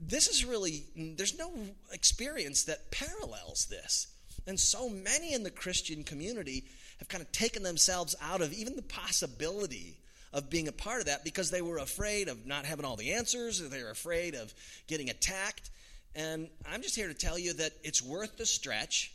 this 0.00 0.26
is 0.26 0.44
really, 0.44 0.86
mm, 0.98 1.16
there's 1.16 1.38
no 1.38 1.52
experience 1.92 2.64
that 2.64 2.90
parallels 2.90 3.68
this. 3.70 4.08
And 4.44 4.58
so 4.58 4.88
many 4.88 5.34
in 5.34 5.44
the 5.44 5.52
Christian 5.52 6.02
community 6.02 6.64
have 6.98 7.06
kind 7.06 7.22
of 7.22 7.30
taken 7.30 7.62
themselves 7.62 8.16
out 8.20 8.40
of 8.40 8.52
even 8.52 8.74
the 8.74 8.82
possibility 8.82 9.98
of 10.32 10.50
being 10.50 10.68
a 10.68 10.72
part 10.72 11.00
of 11.00 11.06
that 11.06 11.24
because 11.24 11.50
they 11.50 11.62
were 11.62 11.78
afraid 11.78 12.28
of 12.28 12.46
not 12.46 12.64
having 12.64 12.84
all 12.84 12.96
the 12.96 13.14
answers, 13.14 13.60
or 13.60 13.68
they 13.68 13.82
were 13.82 13.90
afraid 13.90 14.34
of 14.34 14.52
getting 14.86 15.10
attacked. 15.10 15.70
And 16.14 16.48
I'm 16.70 16.82
just 16.82 16.96
here 16.96 17.08
to 17.08 17.14
tell 17.14 17.38
you 17.38 17.52
that 17.54 17.72
it's 17.82 18.02
worth 18.02 18.36
the 18.36 18.46
stretch, 18.46 19.12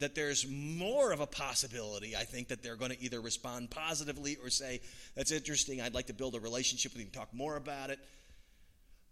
that 0.00 0.14
there's 0.14 0.46
more 0.48 1.12
of 1.12 1.20
a 1.20 1.26
possibility, 1.26 2.16
I 2.16 2.24
think, 2.24 2.48
that 2.48 2.62
they're 2.62 2.76
going 2.76 2.90
to 2.90 3.02
either 3.02 3.20
respond 3.20 3.70
positively 3.70 4.36
or 4.42 4.50
say, 4.50 4.80
That's 5.16 5.32
interesting, 5.32 5.80
I'd 5.80 5.94
like 5.94 6.06
to 6.06 6.14
build 6.14 6.34
a 6.34 6.40
relationship 6.40 6.92
with 6.92 7.00
you 7.00 7.06
and 7.06 7.12
talk 7.12 7.32
more 7.32 7.56
about 7.56 7.90
it. 7.90 7.98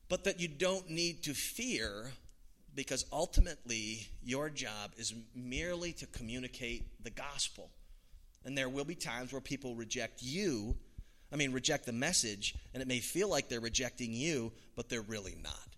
But 0.08 0.24
that 0.24 0.40
you 0.40 0.48
don't 0.48 0.90
need 0.90 1.22
to 1.24 1.34
fear 1.34 2.12
because 2.74 3.04
ultimately 3.12 4.06
your 4.22 4.48
job 4.48 4.92
is 4.96 5.14
merely 5.34 5.92
to 5.92 6.06
communicate 6.06 7.02
the 7.02 7.10
gospel. 7.10 7.70
And 8.44 8.56
there 8.56 8.68
will 8.68 8.84
be 8.84 8.94
times 8.94 9.32
where 9.32 9.40
people 9.40 9.74
reject 9.74 10.22
you, 10.22 10.76
I 11.32 11.36
mean, 11.36 11.52
reject 11.52 11.86
the 11.86 11.92
message, 11.92 12.54
and 12.74 12.82
it 12.82 12.88
may 12.88 13.00
feel 13.00 13.28
like 13.28 13.48
they're 13.48 13.60
rejecting 13.60 14.12
you, 14.12 14.52
but 14.76 14.88
they're 14.88 15.00
really 15.00 15.34
not. 15.42 15.68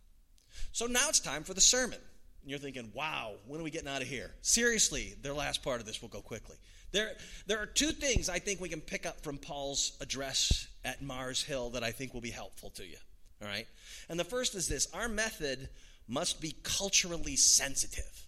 So 0.73 0.87
now 0.87 1.09
it's 1.09 1.21
time 1.21 1.45
for 1.45 1.55
the 1.55 1.61
sermon. 1.61 1.99
And 2.43 2.51
you're 2.51 2.59
thinking, 2.59 2.91
wow, 2.93 3.35
when 3.47 3.61
are 3.61 3.65
we 3.65 3.71
getting 3.71 3.89
out 3.89 4.03
of 4.03 4.09
here? 4.09 4.31
Seriously, 4.43 5.15
the 5.23 5.33
last 5.33 5.63
part 5.63 5.81
of 5.81 5.87
this 5.87 6.03
will 6.03 6.09
go 6.09 6.21
quickly. 6.21 6.57
There, 6.93 7.13
there 7.47 7.59
are 7.59 7.67
two 7.67 7.91
things 7.91 8.29
I 8.29 8.39
think 8.39 8.61
we 8.61 8.69
can 8.69 8.81
pick 8.81 9.07
up 9.07 9.23
from 9.23 9.39
Paul's 9.39 9.97
address 10.01 10.67
at 10.85 11.03
Mars 11.03 11.43
Hill 11.43 11.71
that 11.71 11.83
I 11.83 11.93
think 11.93 12.13
will 12.13 12.21
be 12.21 12.31
helpful 12.31 12.71
to 12.71 12.85
you. 12.85 12.97
All 13.41 13.49
right? 13.49 13.67
And 14.09 14.19
the 14.19 14.25
first 14.25 14.55
is 14.55 14.69
this 14.69 14.89
our 14.93 15.09
method 15.09 15.69
must 16.07 16.41
be 16.41 16.55
culturally 16.63 17.37
sensitive. 17.37 18.27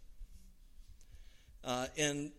Uh, 1.63 1.87
in, 1.97 2.33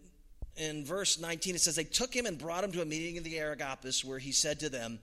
in 0.57 0.85
verse 0.85 1.19
19, 1.19 1.55
it 1.55 1.61
says, 1.61 1.75
They 1.75 1.83
took 1.83 2.13
him 2.13 2.25
and 2.25 2.37
brought 2.37 2.63
him 2.63 2.71
to 2.73 2.81
a 2.81 2.85
meeting 2.85 3.15
in 3.15 3.23
the 3.23 3.37
Areopagus 3.37 4.03
where 4.03 4.19
he 4.19 4.31
said 4.31 4.59
to 4.61 4.69
them, 4.69 4.99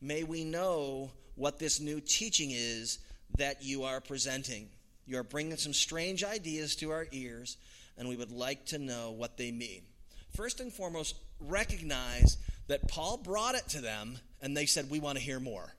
May 0.00 0.22
we 0.22 0.44
know 0.44 1.10
what 1.34 1.58
this 1.58 1.80
new 1.80 2.00
teaching 2.00 2.50
is 2.52 2.98
that 3.36 3.62
you 3.62 3.84
are 3.84 4.00
presenting. 4.00 4.68
You 5.06 5.18
are 5.18 5.24
bringing 5.24 5.56
some 5.56 5.72
strange 5.72 6.22
ideas 6.22 6.76
to 6.76 6.90
our 6.90 7.06
ears, 7.12 7.56
and 7.96 8.08
we 8.08 8.16
would 8.16 8.30
like 8.30 8.66
to 8.66 8.78
know 8.78 9.10
what 9.12 9.36
they 9.36 9.50
mean. 9.50 9.82
First 10.36 10.60
and 10.60 10.72
foremost, 10.72 11.16
recognize 11.40 12.36
that 12.66 12.88
Paul 12.88 13.16
brought 13.16 13.54
it 13.54 13.66
to 13.70 13.80
them, 13.80 14.18
and 14.42 14.56
they 14.56 14.66
said, 14.66 14.90
We 14.90 15.00
want 15.00 15.18
to 15.18 15.24
hear 15.24 15.40
more. 15.40 15.74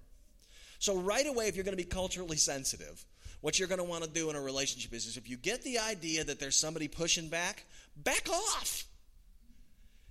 So, 0.80 0.98
right 0.98 1.28
away, 1.28 1.48
if 1.48 1.56
you're 1.56 1.66
going 1.66 1.78
to 1.78 1.84
be 1.84 1.90
culturally 1.90 2.38
sensitive, 2.38 3.04
what 3.42 3.60
you're 3.60 3.68
going 3.68 3.80
to 3.80 3.86
want 3.86 4.04
to 4.04 4.10
do 4.10 4.30
in 4.30 4.36
a 4.36 4.42
relationship 4.42 4.94
is, 4.94 5.06
is 5.06 5.18
if 5.18 5.30
you 5.30 5.38
get 5.38 5.62
the 5.62 5.80
idea 5.80 6.24
that 6.24 6.40
there's 6.40 6.56
somebody 6.56 6.88
pushing 6.88 7.30
back, 7.30 7.66
back 7.96 8.28
off. 8.30 8.86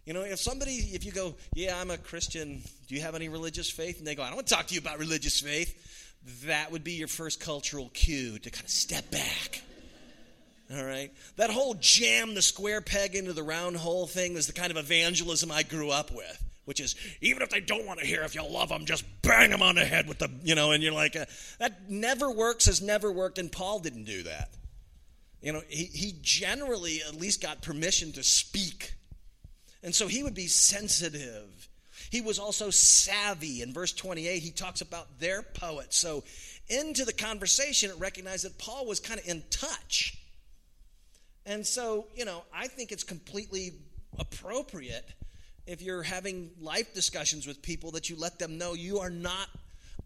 You 0.09 0.15
know, 0.15 0.23
if 0.23 0.39
somebody, 0.39 0.73
if 0.73 1.05
you 1.05 1.13
go, 1.13 1.35
yeah, 1.53 1.79
I'm 1.79 1.91
a 1.91 1.99
Christian, 1.99 2.63
do 2.87 2.95
you 2.95 3.03
have 3.03 3.15
any 3.15 3.29
religious 3.29 3.71
faith? 3.71 3.99
And 3.99 4.07
they 4.07 4.15
go, 4.15 4.23
I 4.23 4.29
don't 4.29 4.37
want 4.37 4.47
to 4.47 4.55
talk 4.55 4.67
to 4.69 4.75
you 4.75 4.81
about 4.81 4.99
religious 4.99 5.39
faith. 5.39 6.17
That 6.47 6.73
would 6.73 6.83
be 6.83 6.93
your 6.93 7.09
first 7.09 7.41
cultural 7.41 7.91
cue 7.93 8.39
to 8.39 8.49
kind 8.49 8.65
of 8.65 8.71
step 8.71 9.11
back. 9.11 9.61
All 10.75 10.83
right? 10.83 11.13
That 11.37 11.51
whole 11.51 11.75
jam 11.75 12.33
the 12.33 12.41
square 12.41 12.81
peg 12.81 13.17
into 13.17 13.35
the 13.35 13.43
round 13.43 13.77
hole 13.77 14.07
thing 14.07 14.37
is 14.37 14.47
the 14.47 14.55
kind 14.55 14.71
of 14.71 14.79
evangelism 14.79 15.53
I 15.53 15.63
grew 15.63 15.91
up 15.91 16.11
with 16.11 16.43
which 16.65 16.81
is 16.81 16.97
even 17.23 17.43
if 17.43 17.49
they 17.49 17.61
don't 17.61 17.87
want 17.87 17.99
to 17.99 18.05
hear, 18.05 18.21
if 18.25 18.35
you 18.35 18.47
love 18.47 18.69
them, 18.69 18.85
just 18.85 19.03
bang 19.23 19.49
them 19.49 19.63
on 19.63 19.75
the 19.75 19.85
head 19.87 20.07
with 20.07 20.19
the, 20.19 20.31
you 20.43 20.55
know, 20.55 20.73
and 20.73 20.83
you're 20.83 20.93
like, 20.93 21.17
uh, 21.17 21.25
that 21.59 21.89
never 21.89 22.31
works, 22.31 22.67
has 22.67 22.83
never 22.83 23.11
worked, 23.11 23.39
and 23.39 23.51
Paul 23.51 23.79
didn't 23.79 24.05
do 24.05 24.25
that. 24.25 24.51
You 25.41 25.55
know, 25.55 25.63
he, 25.67 25.85
he 25.85 26.15
generally 26.21 27.01
at 27.09 27.15
least 27.15 27.41
got 27.41 27.63
permission 27.63 28.13
to 28.13 28.23
speak. 28.23 28.98
And 29.89 29.95
so 29.95 30.07
he 30.07 30.23
would 30.23 30.35
be 30.35 30.49
sensitive. 30.49 31.67
He 32.11 32.21
was 32.21 32.39
also 32.39 32.69
savvy. 32.69 33.63
In 33.63 33.73
verse 33.73 33.91
28, 33.95 34.43
he 34.43 34.51
talks 34.51 34.83
about 34.83 35.19
their 35.19 35.41
poet. 35.41 35.95
So 35.95 36.25
into 36.69 37.07
the 37.07 37.13
conversation, 37.15 37.89
it 37.89 37.99
recognized 37.99 38.45
that 38.45 38.59
Paul 38.59 38.85
was 38.85 39.01
kind 39.01 39.19
of 39.19 39.27
in 39.27 39.43
touch. 39.49 40.19
And 41.47 41.67
so, 41.67 42.07
you 42.15 42.27
know, 42.27 42.43
I 42.55 42.67
think 42.67 42.93
it's 42.93 43.03
completely 43.03 43.73
appropriate 44.19 45.09
if 45.67 45.81
you're 45.81 46.03
having 46.03 46.51
life 46.61 46.93
discussions 46.93 47.47
with 47.47 47.63
people 47.63 47.93
that 47.93 48.11
you 48.11 48.17
let 48.17 48.39
them 48.39 48.59
know 48.59 48.75
you 48.75 48.99
are 48.99 49.09
not 49.09 49.49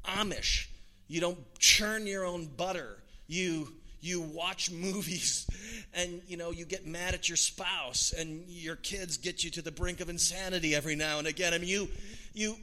Amish. 0.05 0.69
You 1.09 1.21
don't 1.21 1.59
churn 1.59 2.07
your 2.07 2.25
own 2.25 2.47
butter. 2.47 2.99
You 3.27 3.73
you 4.03 4.21
watch 4.21 4.71
movies 4.71 5.47
and 5.95 6.21
you 6.27 6.37
know 6.37 6.51
you 6.51 6.65
get 6.65 6.87
mad 6.87 7.15
at 7.15 7.29
your 7.29 7.37
spouse 7.37 8.13
and 8.17 8.45
your 8.49 8.77
kids 8.77 9.17
get 9.17 9.45
you 9.45 9.51
to 9.51 9.63
the 9.63 9.71
brink 9.71 10.01
of 10.01 10.09
insanity 10.09 10.75
every 10.75 10.97
now 10.97 11.19
and 11.19 11.27
again. 11.27 11.55
I 11.55 11.59
mean 11.59 11.69
you 11.69 11.89
you 12.35 12.57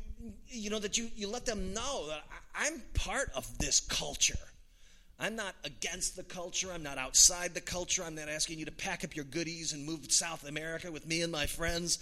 you 0.47 0.69
know 0.69 0.80
that 0.80 0.97
you 0.97 1.10
you 1.15 1.30
let 1.30 1.45
them 1.45 1.73
know 1.73 2.08
that 2.10 2.23
I'm 2.54 2.82
part 2.93 3.32
of 3.36 3.58
this 3.58 3.80
culture. 3.80 4.36
I'm 5.19 5.36
not 5.36 5.56
against 5.63 6.15
the 6.15 6.23
culture. 6.23 6.69
I'm 6.73 6.84
not 6.84 6.97
outside 6.97 7.54
the 7.54 7.62
culture. 7.62 8.04
I'm 8.04 8.15
not 8.15 8.30
asking 8.30 8.60
you 8.60 8.65
to 8.65 8.71
pack 8.71 9.04
up 9.04 9.15
your 9.15 9.25
goodies 9.25 9.73
and 9.73 9.86
move 9.86 10.08
to 10.08 10.13
South 10.13 10.47
America 10.47 10.91
with 10.91 11.06
me 11.08 11.21
and 11.21 11.32
my 11.32 11.45
friends. 11.45 11.99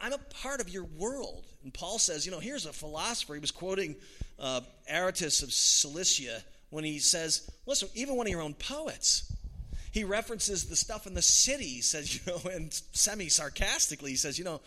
I'm 0.00 0.14
a 0.14 0.18
part 0.18 0.60
of 0.60 0.68
your 0.68 0.84
world. 0.84 1.44
And 1.62 1.72
Paul 1.72 1.98
says, 1.98 2.24
you 2.24 2.32
know, 2.32 2.40
here's 2.40 2.64
a 2.64 2.72
philosopher. 2.72 3.34
He 3.34 3.40
was 3.40 3.50
quoting 3.50 3.96
uh, 4.38 4.62
Aratus 4.90 5.42
of 5.42 5.52
Cilicia 5.52 6.42
when 6.72 6.84
he 6.84 6.98
says, 6.98 7.48
listen, 7.66 7.88
even 7.94 8.16
one 8.16 8.26
of 8.26 8.30
your 8.30 8.42
own 8.42 8.54
poets, 8.54 9.32
he 9.92 10.04
references 10.04 10.64
the 10.64 10.76
stuff 10.76 11.06
in 11.06 11.14
the 11.14 11.22
city. 11.22 11.66
He 11.66 11.80
says, 11.82 12.14
you 12.26 12.32
know, 12.32 12.50
and 12.50 12.72
semi 12.92 13.28
sarcastically, 13.28 14.10
he 14.10 14.16
says, 14.16 14.38
you 14.38 14.44
know, 14.44 14.60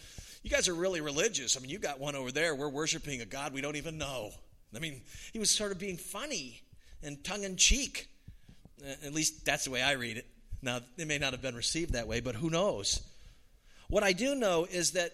you 0.44 0.50
guys 0.50 0.70
are 0.70 0.76
really 0.76 1.02
religious. 1.02 1.58
I 1.58 1.60
mean, 1.60 1.70
you 1.70 1.80
got 1.80 2.00
one 2.00 2.16
over 2.16 2.32
there. 2.32 2.56
We're 2.56 2.70
worshiping 2.70 3.22
a 3.22 3.26
God 3.26 3.54
we 3.54 3.62
don't 3.62 3.76
even 3.76 3.98
know. 3.98 4.32
I 4.76 4.80
mean, 4.80 5.02
he 5.34 5.40
was 5.40 5.50
sort 5.50 5.72
of 5.72 5.80
being 5.80 5.98
funny 5.98 6.62
and 7.04 7.24
tongue 7.24 7.44
in 7.44 7.58
cheek. 7.58 8.08
At 9.04 9.14
least 9.14 9.46
that's 9.46 9.66
the 9.66 9.72
way 9.72 9.82
I 9.82 9.94
read 9.94 10.18
it. 10.18 10.28
Now, 10.62 10.80
it 10.98 11.08
may 11.08 11.18
not 11.18 11.34
have 11.34 11.42
been 11.42 11.56
received 11.56 11.94
that 11.94 12.08
way, 12.08 12.20
but 12.20 12.36
who 12.36 12.50
knows? 12.50 13.02
What 13.88 14.04
I 14.04 14.14
do 14.14 14.36
know 14.36 14.68
is 14.70 14.92
that 14.92 15.14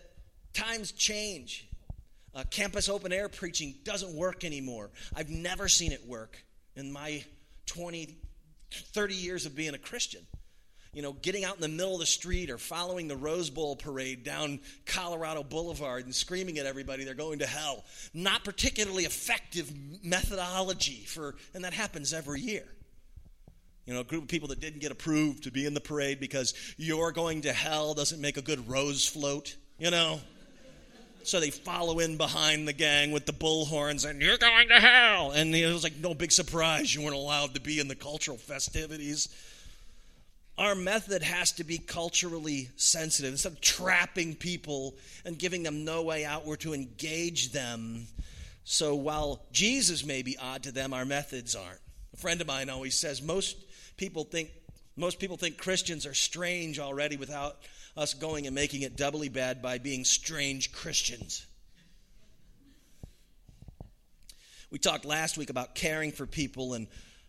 Times 0.53 0.91
change. 0.91 1.67
Uh, 2.33 2.43
campus 2.49 2.87
open 2.87 3.11
air 3.11 3.27
preaching 3.27 3.75
doesn't 3.83 4.13
work 4.13 4.43
anymore. 4.45 4.89
I've 5.15 5.29
never 5.29 5.67
seen 5.67 5.91
it 5.91 6.07
work 6.07 6.43
in 6.81 6.91
my 6.91 7.23
20, 7.67 8.17
30 8.71 9.13
years 9.13 9.45
of 9.45 9.55
being 9.55 9.73
a 9.73 9.77
Christian. 9.77 10.21
You 10.93 11.01
know, 11.01 11.13
getting 11.13 11.45
out 11.45 11.55
in 11.55 11.61
the 11.61 11.69
middle 11.69 11.93
of 11.93 12.01
the 12.01 12.05
street 12.05 12.49
or 12.49 12.57
following 12.57 13.07
the 13.07 13.15
Rose 13.15 13.49
Bowl 13.49 13.77
parade 13.77 14.25
down 14.25 14.59
Colorado 14.85 15.41
Boulevard 15.41 16.03
and 16.03 16.13
screaming 16.13 16.57
at 16.57 16.65
everybody 16.65 17.05
they're 17.05 17.13
going 17.13 17.39
to 17.39 17.47
hell. 17.47 17.85
Not 18.13 18.43
particularly 18.43 19.05
effective 19.05 19.71
methodology 20.03 21.05
for, 21.05 21.35
and 21.53 21.63
that 21.63 21.73
happens 21.73 22.11
every 22.11 22.41
year. 22.41 22.65
You 23.85 23.93
know, 23.93 24.01
a 24.01 24.03
group 24.03 24.23
of 24.23 24.29
people 24.29 24.49
that 24.49 24.59
didn't 24.59 24.81
get 24.81 24.91
approved 24.91 25.43
to 25.43 25.51
be 25.51 25.65
in 25.65 25.73
the 25.73 25.79
parade 25.79 26.19
because 26.19 26.53
you're 26.75 27.13
going 27.13 27.41
to 27.43 27.53
hell 27.53 27.93
doesn't 27.93 28.19
make 28.19 28.35
a 28.35 28.41
good 28.41 28.67
rose 28.67 29.05
float, 29.05 29.55
you 29.79 29.91
know. 29.91 30.19
So 31.23 31.39
they 31.39 31.51
follow 31.51 31.99
in 31.99 32.17
behind 32.17 32.67
the 32.67 32.73
gang 32.73 33.11
with 33.11 33.25
the 33.25 33.33
bullhorns 33.33 34.09
and 34.09 34.21
you're 34.21 34.37
going 34.37 34.67
to 34.69 34.79
hell. 34.79 35.31
And 35.31 35.55
it 35.55 35.71
was 35.71 35.83
like 35.83 35.97
no 35.97 36.13
big 36.13 36.31
surprise 36.31 36.93
you 36.93 37.01
weren't 37.01 37.15
allowed 37.15 37.53
to 37.55 37.61
be 37.61 37.79
in 37.79 37.87
the 37.87 37.95
cultural 37.95 38.37
festivities. 38.37 39.29
Our 40.57 40.75
method 40.75 41.23
has 41.23 41.53
to 41.53 41.63
be 41.63 41.77
culturally 41.77 42.69
sensitive. 42.75 43.31
Instead 43.31 43.53
of 43.53 43.61
trapping 43.61 44.35
people 44.35 44.95
and 45.25 45.37
giving 45.37 45.63
them 45.63 45.85
no 45.85 46.03
way 46.03 46.25
out, 46.25 46.45
we're 46.45 46.57
to 46.57 46.73
engage 46.73 47.51
them. 47.51 48.07
So 48.63 48.95
while 48.95 49.41
Jesus 49.51 50.05
may 50.05 50.21
be 50.21 50.37
odd 50.37 50.63
to 50.63 50.71
them, 50.71 50.93
our 50.93 51.05
methods 51.05 51.55
aren't. 51.55 51.79
A 52.13 52.17
friend 52.17 52.41
of 52.41 52.47
mine 52.47 52.69
always 52.69 52.95
says 52.95 53.21
most 53.21 53.57
people 53.97 54.23
think 54.23 54.51
most 54.97 55.19
people 55.19 55.37
think 55.37 55.57
Christians 55.57 56.05
are 56.05 56.13
strange 56.13 56.77
already 56.77 57.15
without 57.15 57.57
us 57.95 58.13
going 58.13 58.45
and 58.47 58.55
making 58.55 58.81
it 58.81 58.95
doubly 58.95 59.29
bad 59.29 59.61
by 59.61 59.77
being 59.77 60.05
strange 60.05 60.71
Christians. 60.71 61.45
We 64.69 64.79
talked 64.79 65.03
last 65.03 65.37
week 65.37 65.49
about 65.49 65.75
caring 65.75 66.11
for 66.11 66.25
people, 66.25 66.73
and 66.73 66.87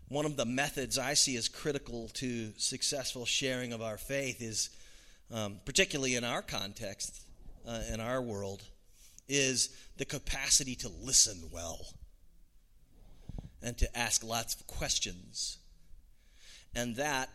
one 0.09 0.27
of 0.27 0.37
the 0.37 0.44
methods 0.44 0.98
I 0.98 1.14
see 1.14 1.37
as 1.37 1.48
critical 1.48 2.09
to 2.14 2.53
successful 2.57 3.27
sharing 3.27 3.72
of 3.72 3.83
our 3.83 3.98
faith 3.98 4.40
is, 4.40 4.70
um, 5.33 5.59
particularly 5.64 6.14
in 6.14 6.22
our 6.22 6.42
context, 6.42 7.20
uh, 7.66 7.81
in 7.92 8.01
our 8.01 8.22
world, 8.22 8.62
is 9.29 9.75
the 9.96 10.05
capacity 10.05 10.77
to 10.77 10.88
listen 10.88 11.48
well 11.51 11.85
and 13.61 13.77
to 13.79 13.98
ask 13.98 14.22
lots 14.22 14.55
of 14.55 14.66
questions. 14.66 15.59
And 16.75 16.96
that 16.96 17.29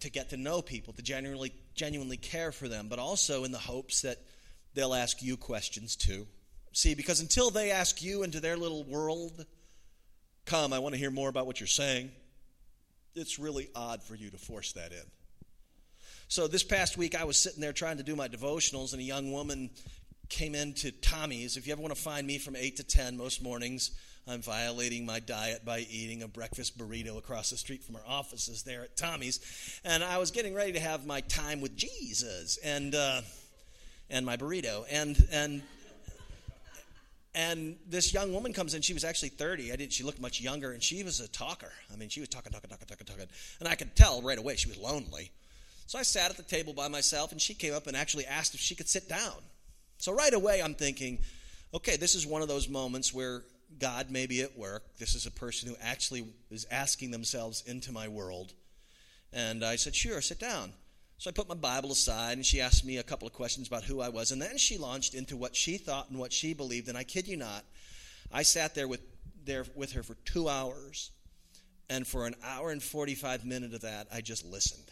to 0.00 0.10
get 0.10 0.30
to 0.30 0.36
know 0.36 0.62
people, 0.62 0.92
to 0.94 1.02
genuinely, 1.02 1.52
genuinely 1.74 2.16
care 2.16 2.52
for 2.52 2.68
them, 2.68 2.88
but 2.88 2.98
also 2.98 3.44
in 3.44 3.52
the 3.52 3.58
hopes 3.58 4.02
that 4.02 4.18
they'll 4.74 4.94
ask 4.94 5.22
you 5.22 5.36
questions 5.36 5.96
too. 5.96 6.26
See, 6.72 6.94
because 6.94 7.20
until 7.20 7.50
they 7.50 7.70
ask 7.70 8.02
you 8.02 8.22
into 8.22 8.40
their 8.40 8.56
little 8.56 8.84
world, 8.84 9.46
come, 10.44 10.72
I 10.72 10.78
want 10.78 10.94
to 10.94 10.98
hear 10.98 11.10
more 11.10 11.28
about 11.28 11.46
what 11.46 11.58
you're 11.58 11.66
saying, 11.66 12.10
it's 13.14 13.38
really 13.38 13.68
odd 13.74 14.02
for 14.02 14.14
you 14.14 14.30
to 14.30 14.36
force 14.36 14.72
that 14.72 14.92
in. 14.92 15.02
So 16.28 16.48
this 16.48 16.62
past 16.62 16.98
week, 16.98 17.14
I 17.14 17.24
was 17.24 17.38
sitting 17.38 17.60
there 17.60 17.72
trying 17.72 17.96
to 17.96 18.02
do 18.02 18.16
my 18.16 18.28
devotionals, 18.28 18.92
and 18.92 19.00
a 19.00 19.04
young 19.04 19.32
woman 19.32 19.70
came 20.28 20.54
into 20.54 20.90
Tommy's. 20.90 21.56
If 21.56 21.66
you 21.66 21.72
ever 21.72 21.80
want 21.80 21.94
to 21.94 22.00
find 22.00 22.26
me 22.26 22.38
from 22.38 22.56
8 22.56 22.76
to 22.76 22.84
10 22.84 23.16
most 23.16 23.42
mornings, 23.42 23.92
I'm 24.28 24.42
violating 24.42 25.06
my 25.06 25.20
diet 25.20 25.64
by 25.64 25.86
eating 25.88 26.24
a 26.24 26.28
breakfast 26.28 26.76
burrito 26.76 27.16
across 27.16 27.50
the 27.50 27.56
street 27.56 27.84
from 27.84 27.94
our 27.94 28.02
offices 28.08 28.64
there 28.64 28.82
at 28.82 28.96
Tommy's. 28.96 29.80
And 29.84 30.02
I 30.02 30.18
was 30.18 30.32
getting 30.32 30.52
ready 30.52 30.72
to 30.72 30.80
have 30.80 31.06
my 31.06 31.20
time 31.20 31.60
with 31.60 31.76
Jesus 31.76 32.58
and, 32.64 32.92
uh, 32.96 33.20
and 34.10 34.26
my 34.26 34.36
burrito. 34.36 34.84
And, 34.90 35.16
and, 35.30 35.62
And 37.36 37.76
this 37.86 38.14
young 38.14 38.32
woman 38.32 38.54
comes 38.54 38.72
in. 38.72 38.80
She 38.80 38.94
was 38.94 39.04
actually 39.04 39.28
30. 39.28 39.70
I 39.70 39.76
didn't. 39.76 39.92
She 39.92 40.02
looked 40.02 40.20
much 40.20 40.40
younger, 40.40 40.72
and 40.72 40.82
she 40.82 41.04
was 41.04 41.20
a 41.20 41.28
talker. 41.28 41.70
I 41.92 41.96
mean, 41.96 42.08
she 42.08 42.20
was 42.20 42.30
talking, 42.30 42.50
talking, 42.50 42.70
talking, 42.70 42.86
talking, 42.86 43.06
talking. 43.06 43.26
And 43.60 43.68
I 43.68 43.74
could 43.74 43.94
tell 43.94 44.22
right 44.22 44.38
away 44.38 44.56
she 44.56 44.70
was 44.70 44.78
lonely. 44.78 45.30
So 45.86 45.98
I 45.98 46.02
sat 46.02 46.30
at 46.30 46.38
the 46.38 46.42
table 46.42 46.72
by 46.72 46.88
myself, 46.88 47.32
and 47.32 47.40
she 47.40 47.52
came 47.52 47.74
up 47.74 47.86
and 47.88 47.96
actually 47.96 48.24
asked 48.24 48.54
if 48.54 48.60
she 48.60 48.74
could 48.74 48.88
sit 48.88 49.06
down. 49.06 49.34
So 49.98 50.14
right 50.14 50.32
away, 50.32 50.62
I'm 50.62 50.72
thinking, 50.72 51.18
okay, 51.74 51.96
this 51.96 52.14
is 52.14 52.26
one 52.26 52.40
of 52.40 52.48
those 52.48 52.70
moments 52.70 53.12
where 53.12 53.42
God 53.78 54.10
may 54.10 54.26
be 54.26 54.42
at 54.42 54.56
work. 54.56 54.96
This 54.98 55.14
is 55.14 55.26
a 55.26 55.30
person 55.30 55.68
who 55.68 55.76
actually 55.82 56.26
is 56.50 56.66
asking 56.70 57.10
themselves 57.10 57.62
into 57.66 57.92
my 57.92 58.08
world. 58.08 58.52
And 59.32 59.64
I 59.64 59.76
said, 59.76 59.94
sure, 59.94 60.20
sit 60.20 60.38
down. 60.38 60.72
So 61.18 61.30
I 61.30 61.32
put 61.32 61.48
my 61.48 61.54
Bible 61.54 61.92
aside, 61.92 62.36
and 62.36 62.44
she 62.44 62.60
asked 62.60 62.84
me 62.84 62.98
a 62.98 63.02
couple 63.02 63.26
of 63.26 63.32
questions 63.32 63.68
about 63.68 63.84
who 63.84 64.00
I 64.00 64.08
was. 64.08 64.32
And 64.32 64.40
then 64.40 64.58
she 64.58 64.76
launched 64.76 65.14
into 65.14 65.36
what 65.36 65.56
she 65.56 65.78
thought 65.78 66.10
and 66.10 66.18
what 66.18 66.32
she 66.32 66.52
believed. 66.52 66.88
And 66.88 66.96
I 66.96 67.04
kid 67.04 67.26
you 67.26 67.36
not, 67.36 67.64
I 68.32 68.42
sat 68.42 68.74
there 68.74 68.88
with, 68.88 69.00
there 69.44 69.64
with 69.74 69.92
her 69.92 70.02
for 70.02 70.14
two 70.24 70.48
hours. 70.48 71.10
And 71.88 72.06
for 72.06 72.26
an 72.26 72.34
hour 72.44 72.70
and 72.70 72.82
45 72.82 73.44
minutes 73.44 73.74
of 73.74 73.80
that, 73.82 74.08
I 74.12 74.20
just 74.20 74.44
listened. 74.44 74.90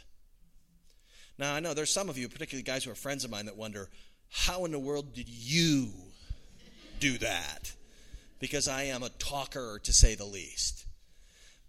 Now, 1.37 1.55
I 1.55 1.61
know 1.61 1.75
there's 1.75 1.93
some 1.93 2.09
of 2.09 2.17
you, 2.17 2.29
particularly 2.29 2.63
guys 2.63 2.85
who 2.85 2.91
are 2.91 2.97
friends 2.97 3.25
of 3.25 3.31
mine, 3.31 3.47
that 3.47 3.57
wonder, 3.57 3.91
how 4.31 4.65
in 4.65 4.71
the 4.71 4.79
world 4.79 5.13
did 5.15 5.29
you 5.29 5.91
do 7.01 7.19
that? 7.19 7.73
Because 8.41 8.69
I 8.69 8.85
am 8.85 9.03
a 9.03 9.09
talker, 9.11 9.81
to 9.83 9.93
say 9.93 10.15
the 10.15 10.25
least. 10.25 10.87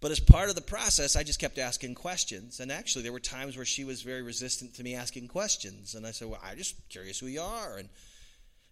But 0.00 0.10
as 0.10 0.20
part 0.20 0.50
of 0.50 0.54
the 0.54 0.60
process, 0.60 1.16
I 1.16 1.22
just 1.22 1.40
kept 1.40 1.58
asking 1.58 1.94
questions. 1.94 2.60
And 2.60 2.70
actually, 2.70 3.02
there 3.02 3.12
were 3.12 3.20
times 3.20 3.56
where 3.56 3.64
she 3.64 3.84
was 3.84 4.02
very 4.02 4.22
resistant 4.22 4.74
to 4.74 4.82
me 4.82 4.94
asking 4.94 5.28
questions. 5.28 5.94
And 5.94 6.06
I 6.06 6.10
said, 6.10 6.28
Well, 6.28 6.40
I'm 6.44 6.58
just 6.58 6.76
curious 6.88 7.18
who 7.18 7.26
you 7.26 7.40
are. 7.40 7.78
And, 7.78 7.88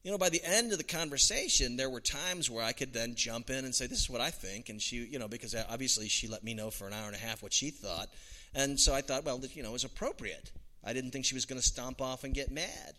you 0.02 0.10
know, 0.10 0.18
by 0.18 0.28
the 0.28 0.42
end 0.44 0.72
of 0.72 0.78
the 0.78 0.84
conversation, 0.84 1.76
there 1.76 1.88
were 1.88 2.00
times 2.00 2.50
where 2.50 2.62
I 2.62 2.72
could 2.72 2.92
then 2.92 3.14
jump 3.14 3.48
in 3.48 3.64
and 3.64 3.74
say, 3.74 3.86
This 3.86 4.00
is 4.00 4.10
what 4.10 4.20
I 4.20 4.30
think. 4.30 4.68
And 4.68 4.82
she, 4.82 4.96
you 4.96 5.18
know, 5.18 5.28
because 5.28 5.54
obviously 5.70 6.08
she 6.08 6.28
let 6.28 6.44
me 6.44 6.52
know 6.52 6.70
for 6.70 6.86
an 6.86 6.92
hour 6.92 7.06
and 7.06 7.16
a 7.16 7.18
half 7.18 7.42
what 7.42 7.54
she 7.54 7.70
thought. 7.70 8.10
And 8.54 8.78
so 8.78 8.94
I 8.94 9.00
thought, 9.00 9.24
well, 9.24 9.40
you 9.52 9.62
know, 9.62 9.70
it 9.70 9.72
was 9.72 9.84
appropriate. 9.84 10.52
I 10.84 10.92
didn't 10.92 11.10
think 11.10 11.24
she 11.24 11.34
was 11.34 11.46
going 11.46 11.60
to 11.60 11.66
stomp 11.66 12.00
off 12.00 12.24
and 12.24 12.34
get 12.34 12.50
mad. 12.50 12.94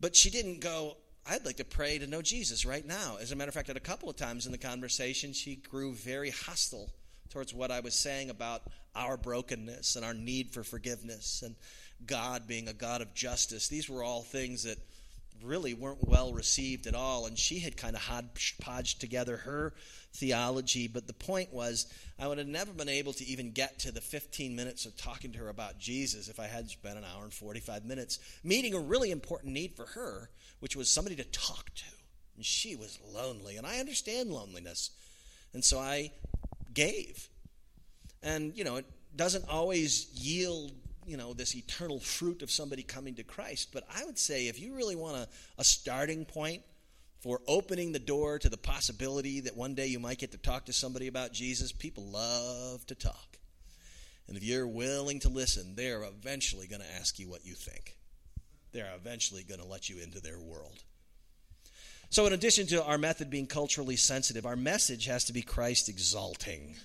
But 0.00 0.16
she 0.16 0.30
didn't 0.30 0.60
go, 0.60 0.96
I'd 1.28 1.44
like 1.44 1.58
to 1.58 1.64
pray 1.64 1.98
to 1.98 2.06
know 2.06 2.22
Jesus 2.22 2.64
right 2.64 2.84
now. 2.84 3.18
As 3.20 3.32
a 3.32 3.36
matter 3.36 3.48
of 3.48 3.54
fact, 3.54 3.68
at 3.68 3.76
a 3.76 3.80
couple 3.80 4.08
of 4.08 4.16
times 4.16 4.46
in 4.46 4.52
the 4.52 4.58
conversation, 4.58 5.32
she 5.32 5.56
grew 5.56 5.92
very 5.92 6.30
hostile 6.30 6.90
towards 7.30 7.54
what 7.54 7.70
I 7.70 7.80
was 7.80 7.94
saying 7.94 8.30
about 8.30 8.62
our 8.94 9.16
brokenness 9.16 9.96
and 9.96 10.04
our 10.04 10.14
need 10.14 10.50
for 10.50 10.64
forgiveness 10.64 11.42
and 11.44 11.54
God 12.06 12.48
being 12.48 12.68
a 12.68 12.72
God 12.72 13.02
of 13.02 13.14
justice. 13.14 13.68
These 13.68 13.88
were 13.88 14.02
all 14.02 14.22
things 14.22 14.64
that 14.64 14.78
really 15.44 15.74
weren't 15.74 16.06
well 16.06 16.32
received 16.32 16.86
at 16.86 16.94
all. 16.94 17.26
And 17.26 17.38
she 17.38 17.58
had 17.58 17.76
kind 17.76 17.96
of 17.96 18.02
hodgepodged 18.02 19.00
together 19.00 19.38
her 19.38 19.72
theology. 20.12 20.88
But 20.88 21.06
the 21.06 21.12
point 21.12 21.52
was, 21.52 21.86
I 22.18 22.26
would 22.26 22.38
have 22.38 22.46
never 22.46 22.72
been 22.72 22.88
able 22.88 23.12
to 23.14 23.24
even 23.24 23.52
get 23.52 23.78
to 23.80 23.92
the 23.92 24.00
15 24.00 24.54
minutes 24.54 24.86
of 24.86 24.96
talking 24.96 25.32
to 25.32 25.38
her 25.38 25.48
about 25.48 25.78
Jesus 25.78 26.28
if 26.28 26.40
I 26.40 26.46
had 26.46 26.68
spent 26.68 26.98
an 26.98 27.04
hour 27.04 27.24
and 27.24 27.32
45 27.32 27.84
minutes 27.84 28.18
meeting 28.42 28.74
a 28.74 28.80
really 28.80 29.10
important 29.10 29.52
need 29.52 29.76
for 29.76 29.86
her, 29.86 30.30
which 30.60 30.76
was 30.76 30.90
somebody 30.90 31.16
to 31.16 31.24
talk 31.24 31.74
to. 31.74 31.84
And 32.36 32.44
she 32.44 32.76
was 32.76 32.98
lonely. 33.12 33.56
And 33.56 33.66
I 33.66 33.78
understand 33.80 34.30
loneliness. 34.30 34.90
And 35.52 35.64
so 35.64 35.78
I 35.78 36.10
gave. 36.72 37.28
And, 38.22 38.56
you 38.56 38.64
know, 38.64 38.76
it 38.76 38.86
doesn't 39.16 39.48
always 39.48 40.08
yield, 40.14 40.72
you 41.06 41.16
know, 41.16 41.32
this 41.32 41.56
eternal 41.56 42.00
fruit 42.00 42.42
of 42.42 42.50
somebody 42.50 42.82
coming 42.82 43.14
to 43.16 43.22
Christ. 43.22 43.70
But 43.72 43.84
I 43.94 44.04
would 44.04 44.18
say 44.18 44.48
if 44.48 44.60
you 44.60 44.74
really 44.74 44.96
want 44.96 45.16
a, 45.16 45.28
a 45.58 45.64
starting 45.64 46.24
point 46.24 46.62
for 47.20 47.40
opening 47.46 47.92
the 47.92 47.98
door 47.98 48.38
to 48.38 48.48
the 48.48 48.56
possibility 48.56 49.40
that 49.40 49.56
one 49.56 49.74
day 49.74 49.86
you 49.86 49.98
might 49.98 50.18
get 50.18 50.32
to 50.32 50.38
talk 50.38 50.66
to 50.66 50.72
somebody 50.72 51.06
about 51.06 51.32
Jesus, 51.32 51.72
people 51.72 52.04
love 52.04 52.86
to 52.86 52.94
talk. 52.94 53.38
And 54.28 54.36
if 54.36 54.44
you're 54.44 54.66
willing 54.66 55.20
to 55.20 55.28
listen, 55.28 55.74
they're 55.74 56.04
eventually 56.04 56.66
going 56.66 56.82
to 56.82 56.94
ask 56.94 57.18
you 57.18 57.28
what 57.28 57.44
you 57.44 57.54
think. 57.54 57.96
They're 58.72 58.94
eventually 58.94 59.42
going 59.42 59.60
to 59.60 59.66
let 59.66 59.88
you 59.88 60.00
into 60.00 60.20
their 60.20 60.38
world. 60.38 60.84
So, 62.10 62.26
in 62.26 62.32
addition 62.32 62.66
to 62.68 62.84
our 62.84 62.98
method 62.98 63.30
being 63.30 63.46
culturally 63.46 63.96
sensitive, 63.96 64.46
our 64.46 64.56
message 64.56 65.06
has 65.06 65.24
to 65.24 65.32
be 65.32 65.42
Christ 65.42 65.88
exalting. 65.88 66.76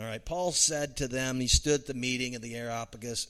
All 0.00 0.06
right, 0.06 0.24
Paul 0.24 0.52
said 0.52 0.96
to 0.96 1.08
them, 1.08 1.40
he 1.40 1.46
stood 1.46 1.80
at 1.80 1.86
the 1.86 1.92
meeting 1.92 2.34
of 2.34 2.40
the 2.40 2.54
Areopagus. 2.54 3.26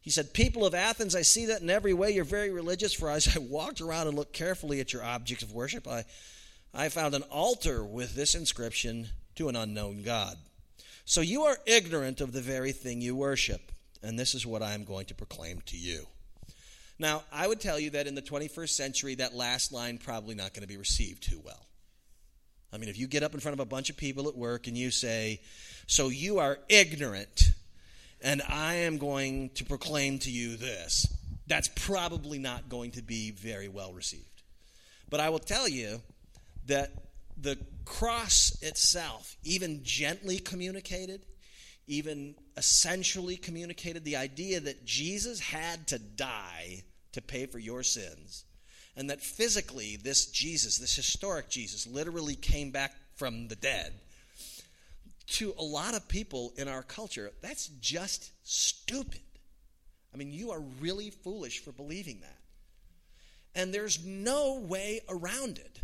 He 0.00 0.10
said, 0.10 0.32
People 0.32 0.64
of 0.64 0.72
Athens, 0.72 1.16
I 1.16 1.22
see 1.22 1.46
that 1.46 1.62
in 1.62 1.70
every 1.70 1.94
way 1.94 2.12
you're 2.12 2.22
very 2.22 2.50
religious, 2.50 2.94
for 2.94 3.10
as 3.10 3.34
I 3.34 3.40
walked 3.40 3.80
around 3.80 4.06
and 4.06 4.16
looked 4.16 4.32
carefully 4.32 4.78
at 4.78 4.92
your 4.92 5.02
objects 5.02 5.42
of 5.42 5.52
worship, 5.52 5.88
I, 5.88 6.04
I 6.72 6.90
found 6.90 7.16
an 7.16 7.24
altar 7.24 7.84
with 7.84 8.14
this 8.14 8.36
inscription 8.36 9.08
to 9.34 9.48
an 9.48 9.56
unknown 9.56 10.04
God. 10.04 10.36
So 11.04 11.22
you 11.22 11.42
are 11.42 11.58
ignorant 11.66 12.20
of 12.20 12.32
the 12.32 12.40
very 12.40 12.70
thing 12.70 13.00
you 13.00 13.16
worship, 13.16 13.72
and 14.00 14.16
this 14.16 14.32
is 14.32 14.46
what 14.46 14.62
I 14.62 14.74
am 14.74 14.84
going 14.84 15.06
to 15.06 15.14
proclaim 15.14 15.60
to 15.66 15.76
you. 15.76 16.06
Now, 17.00 17.24
I 17.32 17.48
would 17.48 17.60
tell 17.60 17.80
you 17.80 17.90
that 17.90 18.06
in 18.06 18.14
the 18.14 18.22
21st 18.22 18.70
century, 18.70 19.16
that 19.16 19.34
last 19.34 19.72
line 19.72 19.98
probably 19.98 20.36
not 20.36 20.54
going 20.54 20.62
to 20.62 20.68
be 20.68 20.76
received 20.76 21.24
too 21.24 21.40
well. 21.44 21.66
I 22.76 22.78
mean, 22.78 22.90
if 22.90 22.98
you 22.98 23.06
get 23.06 23.22
up 23.22 23.32
in 23.32 23.40
front 23.40 23.54
of 23.54 23.60
a 23.60 23.64
bunch 23.64 23.88
of 23.88 23.96
people 23.96 24.28
at 24.28 24.36
work 24.36 24.66
and 24.66 24.76
you 24.76 24.90
say, 24.90 25.40
So 25.86 26.10
you 26.10 26.40
are 26.40 26.58
ignorant, 26.68 27.52
and 28.20 28.42
I 28.46 28.74
am 28.74 28.98
going 28.98 29.48
to 29.54 29.64
proclaim 29.64 30.18
to 30.20 30.30
you 30.30 30.56
this, 30.56 31.06
that's 31.46 31.68
probably 31.68 32.38
not 32.38 32.68
going 32.68 32.90
to 32.92 33.02
be 33.02 33.30
very 33.30 33.68
well 33.68 33.94
received. 33.94 34.42
But 35.08 35.20
I 35.20 35.30
will 35.30 35.38
tell 35.38 35.66
you 35.66 36.02
that 36.66 36.90
the 37.40 37.56
cross 37.86 38.58
itself, 38.60 39.38
even 39.42 39.82
gently 39.82 40.38
communicated, 40.38 41.24
even 41.86 42.34
essentially 42.58 43.38
communicated 43.38 44.04
the 44.04 44.16
idea 44.16 44.60
that 44.60 44.84
Jesus 44.84 45.40
had 45.40 45.86
to 45.88 45.98
die 45.98 46.82
to 47.12 47.22
pay 47.22 47.46
for 47.46 47.58
your 47.58 47.82
sins. 47.82 48.44
And 48.96 49.10
that 49.10 49.20
physically, 49.20 49.96
this 49.96 50.26
Jesus, 50.26 50.78
this 50.78 50.96
historic 50.96 51.48
Jesus, 51.48 51.86
literally 51.86 52.34
came 52.34 52.70
back 52.70 52.94
from 53.16 53.48
the 53.48 53.56
dead. 53.56 53.92
To 55.26 55.54
a 55.58 55.62
lot 55.62 55.94
of 55.94 56.08
people 56.08 56.52
in 56.56 56.68
our 56.68 56.82
culture, 56.82 57.32
that's 57.42 57.66
just 57.80 58.30
stupid. 58.42 59.20
I 60.14 60.16
mean, 60.16 60.30
you 60.30 60.52
are 60.52 60.60
really 60.80 61.10
foolish 61.10 61.58
for 61.58 61.72
believing 61.72 62.20
that. 62.20 62.38
And 63.54 63.72
there's 63.72 64.04
no 64.04 64.60
way 64.60 65.00
around 65.08 65.58
it. 65.58 65.80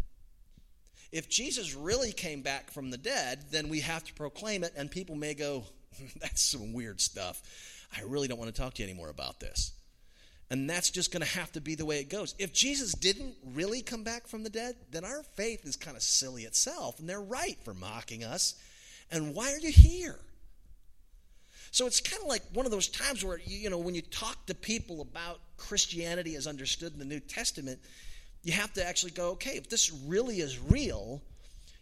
If 1.11 1.29
Jesus 1.29 1.75
really 1.75 2.13
came 2.13 2.41
back 2.41 2.71
from 2.71 2.91
the 2.91 2.97
dead, 2.97 3.45
then 3.51 3.69
we 3.69 3.81
have 3.81 4.05
to 4.05 4.15
proclaim 4.15 4.65
it, 4.65 4.73
and 4.77 4.91
people 4.91 5.17
may 5.17 5.35
go, 5.35 5.65
That's 6.21 6.43
some 6.43 6.73
weird 6.73 7.01
stuff. 7.01 7.43
I 7.97 8.03
really 8.03 8.29
don't 8.29 8.39
want 8.39 8.55
to 8.55 8.61
talk 8.61 8.75
to 8.75 8.83
you 8.83 8.89
anymore 8.89 9.11
about 9.11 9.41
this. 9.41 9.73
And 10.51 10.69
that's 10.69 10.91
just 10.91 11.13
going 11.13 11.23
to 11.23 11.39
have 11.39 11.51
to 11.53 11.61
be 11.61 11.75
the 11.75 11.87
way 11.87 12.01
it 12.01 12.11
goes. 12.11 12.35
If 12.39 12.53
Jesus 12.53 12.93
didn't 12.93 13.37
really 13.55 13.81
come 13.81 14.05
back 14.05 14.27
from 14.27 14.43
the 14.43 14.51
dead, 14.51 14.77
then 14.91 15.05
our 15.05 15.23
faith 15.23 15.65
is 15.65 15.77
kind 15.77 15.97
of 15.97 16.03
silly 16.03 16.43
itself, 16.43 17.01
and 17.01 17.09
they're 17.09 17.21
right 17.21 17.57
for 17.65 17.73
mocking 17.73 18.23
us. 18.23 18.55
And 19.11 19.35
why 19.35 19.53
are 19.53 19.59
you 19.59 19.71
here? 19.71 20.19
So 21.71 21.87
it's 21.87 22.01
kind 22.01 22.23
of 22.23 22.29
like 22.29 22.43
one 22.53 22.67
of 22.67 22.73
those 22.73 22.89
times 22.89 23.25
where, 23.25 23.41
you 23.47 23.71
know, 23.71 23.79
when 23.79 23.95
you 23.95 24.03
talk 24.03 24.45
to 24.47 24.55
people 24.55 25.01
about 25.01 25.41
Christianity 25.57 26.35
as 26.35 26.47
understood 26.47 26.93
in 26.93 26.99
the 26.99 27.07
New 27.07 27.21
Testament, 27.21 27.81
you 28.43 28.53
have 28.53 28.75
to 28.75 28.87
actually 28.87 29.13
go, 29.13 29.31
okay, 29.31 29.57
if 29.57 29.71
this 29.71 29.91
really 29.91 30.41
is 30.41 30.59
real, 30.59 31.23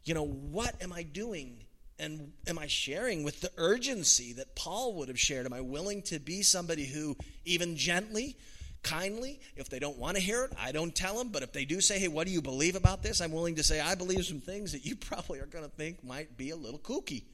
you 0.04 0.14
know, 0.14 0.26
what 0.26 0.80
am 0.80 0.92
I 0.92 1.02
doing 1.02 1.56
and 2.00 2.32
am 2.46 2.58
I 2.58 2.66
sharing 2.66 3.22
with 3.22 3.40
the 3.40 3.52
urgency 3.56 4.32
that 4.34 4.56
Paul 4.56 4.94
would 4.94 5.08
have 5.08 5.20
shared? 5.20 5.46
Am 5.46 5.52
I 5.52 5.60
willing 5.60 6.02
to 6.02 6.18
be 6.18 6.42
somebody 6.42 6.86
who, 6.86 7.16
even 7.44 7.76
gently, 7.76 8.36
kindly, 8.82 9.40
if 9.56 9.68
they 9.68 9.78
don't 9.78 9.98
want 9.98 10.16
to 10.16 10.22
hear 10.22 10.44
it, 10.44 10.52
I 10.58 10.72
don't 10.72 10.94
tell 10.94 11.16
them. 11.18 11.28
But 11.28 11.42
if 11.42 11.52
they 11.52 11.64
do 11.64 11.80
say, 11.80 11.98
hey, 11.98 12.08
what 12.08 12.26
do 12.26 12.32
you 12.32 12.40
believe 12.40 12.74
about 12.74 13.02
this? 13.02 13.20
I'm 13.20 13.32
willing 13.32 13.56
to 13.56 13.62
say, 13.62 13.80
I 13.80 13.94
believe 13.94 14.24
some 14.24 14.40
things 14.40 14.72
that 14.72 14.84
you 14.84 14.96
probably 15.00 15.40
are 15.40 15.46
going 15.46 15.64
to 15.64 15.70
think 15.70 16.02
might 16.02 16.36
be 16.36 16.50
a 16.50 16.56
little 16.56 16.80
kooky. 16.80 17.24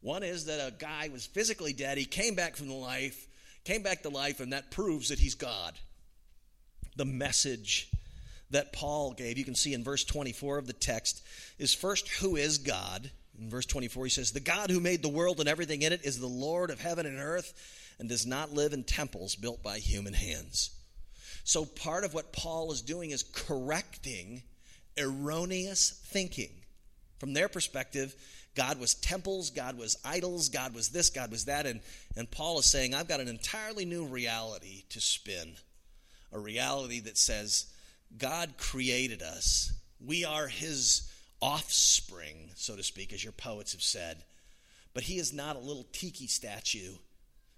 One 0.00 0.22
is 0.22 0.46
that 0.46 0.66
a 0.66 0.72
guy 0.72 1.10
was 1.12 1.26
physically 1.26 1.72
dead, 1.72 1.96
he 1.96 2.04
came 2.04 2.34
back 2.34 2.56
from 2.56 2.68
the 2.68 2.74
life, 2.74 3.28
came 3.64 3.82
back 3.82 4.02
to 4.02 4.08
life, 4.08 4.40
and 4.40 4.52
that 4.52 4.72
proves 4.72 5.10
that 5.10 5.20
he's 5.20 5.36
God. 5.36 5.74
The 6.96 7.04
message 7.04 7.88
that 8.50 8.72
Paul 8.72 9.12
gave, 9.12 9.38
you 9.38 9.44
can 9.44 9.54
see 9.54 9.74
in 9.74 9.84
verse 9.84 10.04
24 10.04 10.58
of 10.58 10.66
the 10.66 10.72
text, 10.72 11.22
is 11.58 11.72
first, 11.72 12.08
who 12.08 12.34
is 12.34 12.58
God? 12.58 13.10
In 13.38 13.48
verse 13.50 13.66
24, 13.66 14.04
he 14.04 14.10
says, 14.10 14.32
The 14.32 14.40
God 14.40 14.70
who 14.70 14.80
made 14.80 15.02
the 15.02 15.08
world 15.08 15.40
and 15.40 15.48
everything 15.48 15.82
in 15.82 15.92
it 15.92 16.04
is 16.04 16.18
the 16.18 16.26
Lord 16.26 16.70
of 16.70 16.80
heaven 16.80 17.06
and 17.06 17.18
earth 17.18 17.54
and 17.98 18.08
does 18.08 18.26
not 18.26 18.52
live 18.52 18.72
in 18.72 18.84
temples 18.84 19.36
built 19.36 19.62
by 19.62 19.78
human 19.78 20.14
hands. 20.14 20.70
So, 21.44 21.64
part 21.64 22.04
of 22.04 22.14
what 22.14 22.32
Paul 22.32 22.70
is 22.72 22.82
doing 22.82 23.10
is 23.10 23.22
correcting 23.22 24.42
erroneous 24.98 25.90
thinking. 26.06 26.50
From 27.18 27.32
their 27.32 27.48
perspective, 27.48 28.14
God 28.54 28.78
was 28.78 28.94
temples, 28.94 29.50
God 29.50 29.78
was 29.78 29.96
idols, 30.04 30.48
God 30.48 30.74
was 30.74 30.90
this, 30.90 31.10
God 31.10 31.30
was 31.30 31.46
that. 31.46 31.66
And, 31.66 31.80
and 32.16 32.30
Paul 32.30 32.58
is 32.58 32.66
saying, 32.66 32.94
I've 32.94 33.08
got 33.08 33.20
an 33.20 33.28
entirely 33.28 33.84
new 33.84 34.04
reality 34.04 34.84
to 34.90 35.00
spin. 35.00 35.54
A 36.32 36.38
reality 36.38 37.00
that 37.00 37.16
says, 37.18 37.66
God 38.18 38.54
created 38.58 39.22
us 39.22 39.72
We 40.04 40.24
are 40.24 40.48
his 40.48 41.11
offspring, 41.42 42.50
so 42.54 42.76
to 42.76 42.82
speak, 42.82 43.12
as 43.12 43.22
your 43.22 43.32
poets 43.32 43.72
have 43.72 43.82
said. 43.82 44.24
But 44.94 45.02
he 45.02 45.18
is 45.18 45.32
not 45.32 45.56
a 45.56 45.60
little 45.60 45.86
tiki 45.92 46.28
statue, 46.28 46.94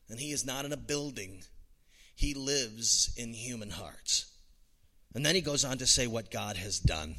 and 0.08 0.18
he 0.18 0.32
is 0.32 0.46
not 0.46 0.64
in 0.64 0.72
a 0.72 0.76
building. 0.76 1.42
He 2.16 2.34
lives 2.34 3.12
in 3.16 3.34
human 3.34 3.70
hearts. 3.70 4.26
And 5.14 5.24
then 5.24 5.34
he 5.34 5.40
goes 5.40 5.64
on 5.64 5.78
to 5.78 5.86
say 5.86 6.06
what 6.06 6.30
God 6.30 6.56
has 6.56 6.80
done. 6.80 7.16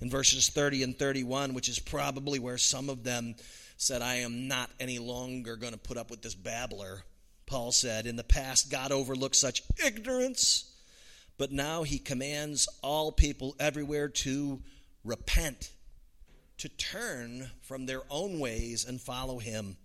In 0.00 0.10
verses 0.10 0.48
30 0.48 0.82
and 0.82 0.98
31, 0.98 1.54
which 1.54 1.68
is 1.68 1.78
probably 1.78 2.38
where 2.38 2.58
some 2.58 2.88
of 2.88 3.04
them 3.04 3.34
said, 3.76 4.02
I 4.02 4.16
am 4.16 4.48
not 4.48 4.70
any 4.78 4.98
longer 4.98 5.56
going 5.56 5.72
to 5.72 5.78
put 5.78 5.96
up 5.96 6.10
with 6.10 6.22
this 6.22 6.34
babbler. 6.34 7.04
Paul 7.46 7.72
said, 7.72 8.06
In 8.06 8.16
the 8.16 8.24
past, 8.24 8.70
God 8.70 8.92
overlooked 8.92 9.36
such 9.36 9.62
ignorance, 9.84 10.72
but 11.38 11.52
now 11.52 11.82
he 11.82 11.98
commands 11.98 12.68
all 12.82 13.12
people 13.12 13.54
everywhere 13.58 14.08
to 14.08 14.60
repent 15.04 15.70
to 16.62 16.68
turn 16.68 17.50
from 17.60 17.86
their 17.86 18.02
own 18.08 18.38
ways 18.38 18.84
and 18.84 19.00
follow 19.00 19.40
him. 19.40 19.76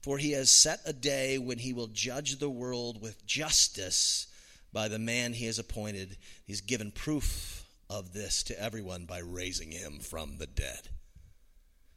For 0.00 0.16
he 0.16 0.32
has 0.32 0.50
set 0.50 0.80
a 0.86 0.92
day 0.94 1.36
when 1.36 1.58
he 1.58 1.74
will 1.74 1.88
judge 1.88 2.38
the 2.38 2.48
world 2.48 3.02
with 3.02 3.26
justice 3.26 4.26
by 4.72 4.88
the 4.88 4.98
man 4.98 5.34
he 5.34 5.44
has 5.44 5.58
appointed. 5.58 6.16
He's 6.46 6.62
given 6.62 6.92
proof 6.92 7.62
of 7.90 8.14
this 8.14 8.42
to 8.44 8.58
everyone 8.58 9.04
by 9.04 9.18
raising 9.18 9.70
him 9.70 9.98
from 9.98 10.38
the 10.38 10.46
dead. 10.46 10.88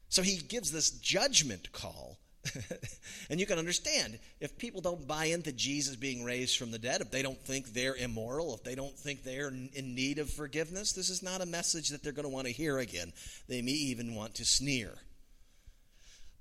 So 0.09 0.23
he 0.23 0.39
gives 0.39 0.73
this 0.73 0.91
judgment 0.91 1.71
call 1.71 2.17
and 3.29 3.39
you 3.39 3.45
can 3.45 3.59
understand 3.59 4.17
if 4.39 4.57
people 4.57 4.81
don't 4.81 5.07
buy 5.07 5.25
into 5.25 5.51
Jesus 5.51 5.95
being 5.95 6.23
raised 6.23 6.57
from 6.57 6.71
the 6.71 6.79
dead, 6.79 7.01
if 7.01 7.11
they 7.11 7.21
don't 7.21 7.39
think 7.39 7.67
they're 7.67 7.95
immoral, 7.95 8.55
if 8.55 8.63
they 8.63 8.75
don't 8.75 8.97
think 8.97 9.23
they're 9.23 9.49
in 9.49 9.95
need 9.95 10.17
of 10.17 10.29
forgiveness, 10.29 10.93
this 10.93 11.09
is 11.09 11.21
not 11.21 11.41
a 11.41 11.45
message 11.45 11.89
that 11.89 12.03
they're 12.03 12.11
going 12.11 12.27
to 12.27 12.33
want 12.33 12.47
to 12.47 12.53
hear 12.53 12.79
again. 12.79 13.13
They 13.47 13.61
may 13.61 13.71
even 13.71 14.15
want 14.15 14.35
to 14.35 14.45
sneer. 14.45 14.91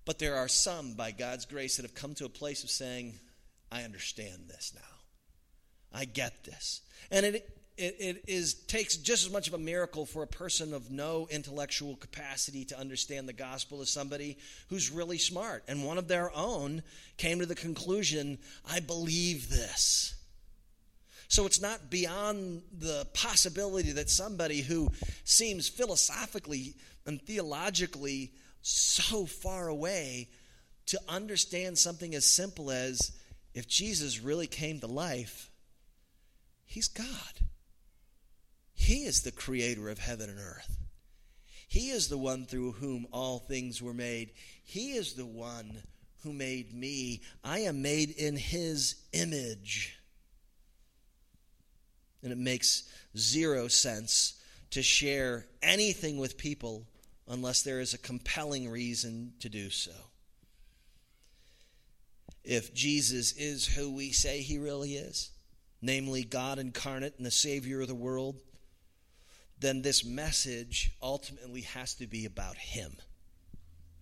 But 0.06 0.18
there 0.18 0.36
are 0.36 0.48
some, 0.48 0.94
by 0.94 1.10
God's 1.10 1.44
grace, 1.44 1.76
that 1.76 1.84
have 1.84 1.94
come 1.94 2.14
to 2.14 2.24
a 2.24 2.30
place 2.30 2.64
of 2.64 2.70
saying, 2.70 3.14
I 3.70 3.82
understand 3.82 4.48
this 4.48 4.72
now. 4.74 4.80
I 5.92 6.04
get 6.06 6.44
this. 6.44 6.80
And 7.10 7.26
it, 7.26 7.60
it, 7.80 7.96
it 7.98 8.24
is 8.26 8.54
takes 8.54 8.96
just 8.96 9.26
as 9.26 9.32
much 9.32 9.48
of 9.48 9.54
a 9.54 9.58
miracle 9.58 10.06
for 10.06 10.22
a 10.22 10.26
person 10.26 10.74
of 10.74 10.90
no 10.90 11.26
intellectual 11.30 11.96
capacity 11.96 12.64
to 12.66 12.78
understand 12.78 13.28
the 13.28 13.32
gospel 13.32 13.80
as 13.80 13.90
somebody 13.90 14.38
who's 14.68 14.90
really 14.90 15.18
smart 15.18 15.64
and 15.66 15.84
one 15.84 15.98
of 15.98 16.08
their 16.08 16.30
own 16.36 16.82
came 17.16 17.40
to 17.40 17.46
the 17.46 17.54
conclusion 17.54 18.38
i 18.70 18.80
believe 18.80 19.48
this 19.48 20.14
so 21.28 21.46
it's 21.46 21.60
not 21.60 21.90
beyond 21.90 22.62
the 22.76 23.06
possibility 23.14 23.92
that 23.92 24.10
somebody 24.10 24.62
who 24.62 24.90
seems 25.22 25.68
philosophically 25.68 26.74
and 27.06 27.22
theologically 27.22 28.32
so 28.62 29.26
far 29.26 29.68
away 29.68 30.28
to 30.86 31.00
understand 31.08 31.78
something 31.78 32.16
as 32.16 32.24
simple 32.24 32.72
as 32.72 33.12
if 33.54 33.68
Jesus 33.68 34.20
really 34.20 34.48
came 34.48 34.80
to 34.80 34.88
life, 34.88 35.52
he's 36.64 36.88
God. 36.88 37.06
He 38.80 39.04
is 39.04 39.20
the 39.20 39.30
creator 39.30 39.90
of 39.90 39.98
heaven 39.98 40.30
and 40.30 40.38
earth. 40.38 40.78
He 41.68 41.90
is 41.90 42.08
the 42.08 42.16
one 42.16 42.46
through 42.46 42.72
whom 42.72 43.06
all 43.12 43.38
things 43.38 43.82
were 43.82 43.92
made. 43.92 44.32
He 44.64 44.92
is 44.92 45.12
the 45.12 45.26
one 45.26 45.82
who 46.22 46.32
made 46.32 46.72
me. 46.72 47.20
I 47.44 47.60
am 47.60 47.82
made 47.82 48.10
in 48.10 48.36
His 48.36 48.96
image. 49.12 49.98
And 52.22 52.32
it 52.32 52.38
makes 52.38 52.84
zero 53.16 53.68
sense 53.68 54.40
to 54.70 54.82
share 54.82 55.44
anything 55.62 56.16
with 56.16 56.38
people 56.38 56.86
unless 57.28 57.60
there 57.60 57.80
is 57.80 57.92
a 57.92 57.98
compelling 57.98 58.66
reason 58.68 59.34
to 59.40 59.50
do 59.50 59.68
so. 59.68 59.92
If 62.42 62.72
Jesus 62.72 63.32
is 63.32 63.66
who 63.66 63.92
we 63.92 64.12
say 64.12 64.40
he 64.40 64.56
really 64.58 64.94
is, 64.94 65.30
namely 65.82 66.24
God 66.24 66.58
incarnate 66.58 67.14
and 67.18 67.26
the 67.26 67.30
Savior 67.30 67.82
of 67.82 67.88
the 67.88 67.94
world, 67.94 68.40
then 69.61 69.83
this 69.83 70.05
message 70.05 70.92
ultimately 71.03 71.62
has 71.62 71.94
to 71.94 72.07
be 72.07 72.25
about 72.25 72.57
Him. 72.57 72.96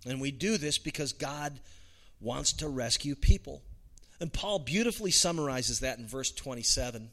And 0.06 0.20
we 0.20 0.30
do 0.30 0.56
this 0.56 0.78
because 0.78 1.12
God 1.12 1.60
wants 2.20 2.52
to 2.54 2.68
rescue 2.68 3.14
people. 3.14 3.62
And 4.20 4.32
Paul 4.32 4.60
beautifully 4.60 5.10
summarizes 5.10 5.80
that 5.80 5.98
in 5.98 6.06
verse 6.06 6.32
27, 6.32 7.10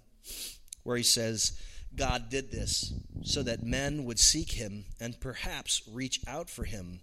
where 0.84 0.98
he 0.98 1.04
says, 1.04 1.60
God 1.96 2.30
did 2.30 2.52
this 2.52 2.94
so 3.24 3.44
that 3.44 3.64
men 3.64 4.06
would 4.06 4.20
seek 4.20 4.52
him 4.52 4.86
and 5.00 5.20
perhaps 5.20 5.82
reach 5.92 6.22
out 6.28 6.50
for 6.50 6.64
him 6.64 7.00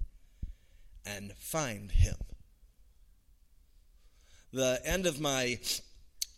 and 1.06 1.32
find 1.38 1.90
him. 1.90 2.16
The 4.52 4.80
end 4.84 5.06
of 5.06 5.20
my 5.20 5.58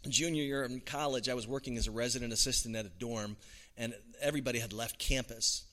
junior 0.08 0.42
year 0.42 0.64
in 0.64 0.80
college, 0.80 1.28
I 1.28 1.34
was 1.34 1.48
working 1.48 1.76
as 1.76 1.88
a 1.88 1.90
resident 1.90 2.32
assistant 2.32 2.76
at 2.76 2.86
a 2.86 2.90
dorm, 2.90 3.36
and 3.76 3.94
everybody 4.20 4.58
had 4.58 4.72
left 4.72 4.98
campus. 4.98 5.64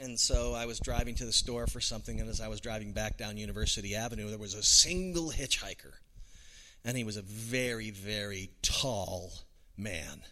And 0.00 0.18
so 0.18 0.54
I 0.54 0.66
was 0.66 0.78
driving 0.78 1.16
to 1.16 1.24
the 1.24 1.32
store 1.32 1.66
for 1.66 1.80
something, 1.80 2.20
and 2.20 2.28
as 2.30 2.40
I 2.40 2.48
was 2.48 2.60
driving 2.60 2.92
back 2.92 3.18
down 3.18 3.36
University 3.36 3.96
Avenue, 3.96 4.28
there 4.28 4.38
was 4.38 4.54
a 4.54 4.62
single 4.62 5.30
hitchhiker. 5.30 5.92
And 6.84 6.96
he 6.96 7.04
was 7.04 7.16
a 7.16 7.22
very, 7.22 7.90
very 7.90 8.50
tall 8.62 9.32
man. 9.76 10.22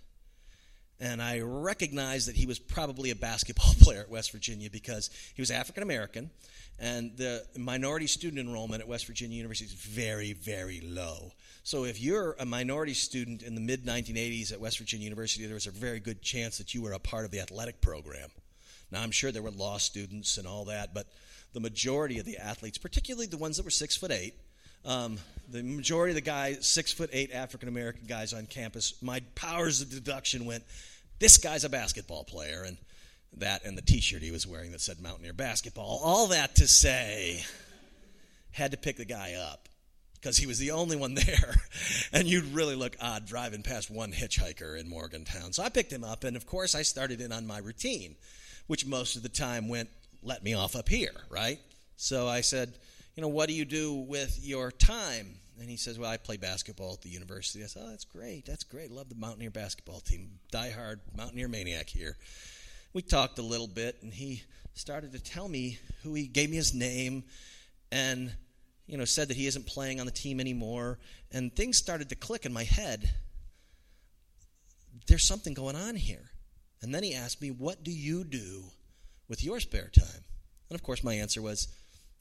And 0.99 1.21
I 1.21 1.41
recognized 1.41 2.29
that 2.29 2.37
he 2.37 2.47
was 2.47 2.59
probably 2.59 3.11
a 3.11 3.17
basketball 3.17 3.75
player 3.81 4.01
at 4.01 4.09
West 4.09 4.33
Virginia 4.33 4.71
because 4.71 5.11
he 5.35 5.43
was 5.43 5.51
African 5.51 5.83
American, 5.83 6.31
and 6.79 7.17
the 7.17 7.45
minority 7.57 8.07
student 8.07 8.41
enrollment 8.41 8.83
at 8.83 8.89
West 8.89 9.07
Virginia 9.07 9.37
University 9.37 9.67
is 9.67 9.73
very, 9.73 10.33
very 10.33 10.81
low. 10.81 11.33
So 11.67 11.83
if 11.83 12.01
you're 12.01 12.37
a 12.39 12.47
minority 12.47 12.95
student 12.95 13.43
in 13.43 13.57
the 13.57 13.61
mid 13.61 13.85
1980s 13.85 14.53
at 14.53 14.61
West 14.61 14.79
Virginia 14.79 15.03
University, 15.03 15.47
there 15.47 15.55
was 15.55 15.67
a 15.67 15.73
very 15.73 15.99
good 15.99 16.23
chance 16.23 16.59
that 16.59 16.75
you 16.75 16.81
were 16.81 16.93
a 16.93 17.01
part 17.01 17.25
of 17.25 17.33
the 17.33 17.41
athletic 17.41 17.81
program. 17.81 18.29
Now, 18.93 19.03
I'm 19.03 19.11
sure 19.11 19.33
there 19.33 19.43
were 19.43 19.51
law 19.51 19.79
students 19.79 20.39
and 20.39 20.47
all 20.47 20.67
that, 20.67 20.95
but 20.95 21.09
the 21.55 21.59
majority 21.59 22.21
of 22.21 22.25
the 22.25 22.37
athletes, 22.37 22.79
particularly 22.79 23.27
the 23.27 23.37
ones 23.37 23.57
that 23.57 23.65
were 23.65 23.73
six 23.73 23.97
foot 23.97 24.13
eight, 24.13 24.35
um, 24.85 25.19
the 25.51 25.65
majority 25.65 26.13
of 26.13 26.15
the 26.15 26.21
guys, 26.21 26.65
six 26.69 26.93
foot 26.93 27.11
eight 27.13 27.33
African 27.33 27.69
American 27.69 28.07
guys 28.07 28.33
on 28.33 28.47
campus, 28.47 28.95
my 29.03 29.19
powers 29.35 29.83
of 29.83 29.91
deduction 29.91 30.45
went, 30.45 30.63
this 31.19 31.37
guy's 31.37 31.65
a 31.65 31.69
basketball 31.69 32.23
player, 32.23 32.63
and 32.63 32.77
that 33.39 33.65
and 33.65 33.77
the 33.77 33.83
t 33.83 34.01
shirt 34.01 34.23
he 34.23 34.31
was 34.31 34.47
wearing 34.47 34.71
that 34.71 34.81
said 34.81 35.01
Mountaineer 35.01 35.33
basketball. 35.33 35.99
All 36.01 36.29
that 36.29 36.55
to 36.55 36.69
say, 36.69 37.45
had 38.53 38.71
to 38.71 38.77
pick 38.77 38.99
the 38.99 39.05
guy 39.05 39.33
up 39.33 39.69
because 40.27 40.39
he 40.39 40.47
was 40.49 40.59
the 40.59 40.73
only 40.73 40.97
one 40.97 41.15
there. 41.27 41.55
and 42.13 42.27
you'd 42.27 42.53
really 42.53 42.75
look 42.75 42.97
odd 43.01 43.27
driving 43.27 43.63
past 43.63 43.89
one 43.89 44.11
hitchhiker 44.11 44.77
in 44.77 44.89
Morgantown. 44.89 45.53
So 45.53 45.63
I 45.63 45.69
picked 45.69 45.93
him 45.93 46.03
up, 46.03 46.25
and 46.25 46.37
of 46.37 46.47
course, 46.47 46.75
I 46.75 46.83
started 46.83 47.21
in 47.21 47.31
on 47.31 47.47
my 47.47 47.59
routine, 47.59 48.17
which 48.67 48.85
most 48.85 49.15
of 49.15 49.23
the 49.23 49.29
time 49.29 49.69
went, 49.69 49.89
let 50.25 50.43
me 50.43 50.53
off 50.53 50.75
up 50.75 50.89
here, 50.89 51.13
right? 51.31 51.61
So 51.97 52.27
I 52.27 52.41
said, 52.41 52.73
you 53.15 53.21
know, 53.21 53.29
what 53.29 53.47
do 53.49 53.55
you 53.55 53.65
do 53.65 53.95
with 53.95 54.41
your 54.43 54.73
time? 54.73 55.37
And 55.61 55.71
he 55.71 55.77
says, 55.77 55.97
well, 55.97 56.11
I 56.11 56.17
play 56.17 56.39
basketball 56.39 56.95
at 56.95 57.03
the 57.03 57.09
university. 57.09 57.63
I 57.63 57.69
said, 57.69 57.85
oh, 57.87 57.91
that's 57.91 58.05
great. 58.05 58.47
That's 58.47 58.65
great. 58.65 58.91
Love 58.91 59.09
the 59.09 59.15
Mountaineer 59.15 59.53
basketball 59.53 60.01
team. 60.01 60.41
Die-hard 60.51 60.99
Mountaineer 61.17 61.47
maniac 61.47 61.89
here. 61.89 62.17
We 62.93 63.03
talked 63.03 63.39
a 63.39 63.43
little 63.43 63.69
bit, 63.69 63.99
and 64.03 64.13
he 64.13 64.43
started 64.75 65.13
to 65.13 65.21
tell 65.21 65.49
me 65.49 65.79
who 66.03 66.15
he 66.15 66.27
gave 66.27 66.51
me 66.51 66.57
his 66.57 66.75
name 66.75 67.23
and 67.93 68.33
you 68.87 68.97
know, 68.97 69.05
said 69.05 69.29
that 69.29 69.37
he 69.37 69.47
isn't 69.47 69.67
playing 69.67 70.01
on 70.01 70.07
the 70.07 70.13
team 70.13 70.41
anymore, 70.41 70.99
and 71.33 71.55
things 71.55 71.77
started 71.77 72.09
to 72.11 72.15
click 72.15 72.47
in 72.47 72.53
my 72.53 72.65
head. 72.65 73.11
There's 75.07 75.27
something 75.27 75.55
going 75.55 75.77
on 75.77 75.97
here. 75.97 76.31
And 76.83 76.95
then 76.95 77.03
he 77.03 77.15
asked 77.15 77.41
me, 77.43 77.51
What 77.51 77.83
do 77.83 77.91
you 77.91 78.25
do 78.25 78.65
with 79.29 79.43
your 79.43 79.61
spare 79.61 79.91
time? 79.93 80.25
And 80.69 80.79
of 80.79 80.83
course, 80.83 81.03
my 81.03 81.15
answer 81.15 81.41
was, 81.43 81.69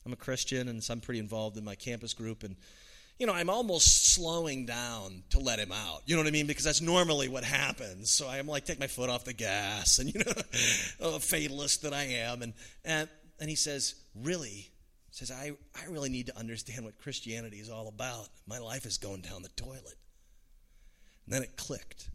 I'm 0.06 0.13
a 0.13 0.17
Christian 0.17 0.67
and 0.67 0.84
so 0.84 0.93
I'm 0.93 1.01
pretty 1.01 1.19
involved 1.19 1.58
in 1.58 1.65
my 1.65 1.75
campus 1.75 2.13
group. 2.13 2.43
And, 2.43 2.56
you 3.17 3.25
know, 3.25 3.34
I'm 3.34 3.49
almost 3.49 4.13
slowing 4.13 4.65
down 4.65 5.23
to 5.32 5.39
let 5.39 5.58
him 5.58 5.71
out. 5.71 6.01
You 6.06 6.15
know 6.15 6.21
what 6.21 6.28
I 6.28 6.32
mean? 6.32 6.45
Because 6.45 6.63
that's 6.63 6.82
normally 6.82 7.28
what 7.28 7.43
happens. 7.43 8.12
So 8.12 8.28
I'm 8.28 8.47
like, 8.47 8.65
take 8.65 8.80
my 8.80 8.87
foot 8.87 9.10
off 9.10 9.25
the 9.25 9.33
gas 9.33 10.00
and, 10.00 10.13
you 10.13 10.21
know, 10.23 10.31
a 11.15 11.19
fatalist 11.19 11.81
that 11.83 11.94
I 11.94 12.04
am. 12.04 12.42
And, 12.42 12.54
and, 12.83 13.10
and 13.40 13.50
he 13.50 13.56
says, 13.56 13.96
Really? 14.15 14.69
Says, 15.16 15.32
I, 15.32 15.52
I 15.76 15.90
really 15.90 16.10
need 16.10 16.26
to 16.28 16.38
understand 16.38 16.84
what 16.84 16.98
Christianity 16.98 17.58
is 17.58 17.70
all 17.70 17.88
about. 17.88 18.28
My 18.48 18.60
life 18.60 18.86
is 18.86 18.98
going 18.98 19.22
down 19.22 19.44
the 19.44 19.50
toilet. 19.50 19.96
And 21.26 21.34
then 21.34 21.42
it 21.42 21.56
clicked. 21.56 22.10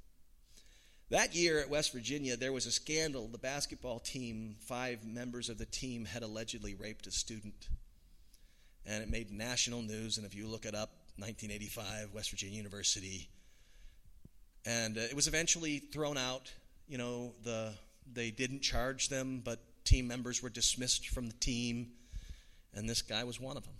That 1.08 1.34
year 1.34 1.58
at 1.58 1.70
West 1.70 1.92
Virginia, 1.92 2.36
there 2.36 2.52
was 2.52 2.66
a 2.66 2.70
scandal. 2.70 3.26
The 3.26 3.38
basketball 3.38 4.00
team, 4.00 4.56
five 4.60 5.04
members 5.04 5.48
of 5.48 5.58
the 5.58 5.64
team, 5.64 6.04
had 6.04 6.22
allegedly 6.22 6.74
raped 6.74 7.06
a 7.06 7.10
student. 7.10 7.68
And 8.84 9.02
it 9.02 9.10
made 9.10 9.32
national 9.32 9.82
news. 9.82 10.18
And 10.18 10.26
if 10.26 10.34
you 10.34 10.46
look 10.46 10.66
it 10.66 10.74
up, 10.74 10.90
1985, 11.16 12.12
West 12.14 12.30
Virginia 12.30 12.58
University. 12.58 13.28
And 14.66 14.98
uh, 14.98 15.00
it 15.00 15.16
was 15.16 15.26
eventually 15.26 15.78
thrown 15.78 16.18
out. 16.18 16.52
You 16.86 16.98
know, 16.98 17.32
the, 17.44 17.72
they 18.12 18.30
didn't 18.30 18.60
charge 18.60 19.08
them, 19.08 19.40
but 19.42 19.58
team 19.84 20.06
members 20.06 20.42
were 20.42 20.50
dismissed 20.50 21.08
from 21.08 21.26
the 21.26 21.34
team, 21.34 21.92
and 22.74 22.88
this 22.88 23.02
guy 23.02 23.24
was 23.24 23.40
one 23.40 23.56
of 23.56 23.64
them. 23.64 23.74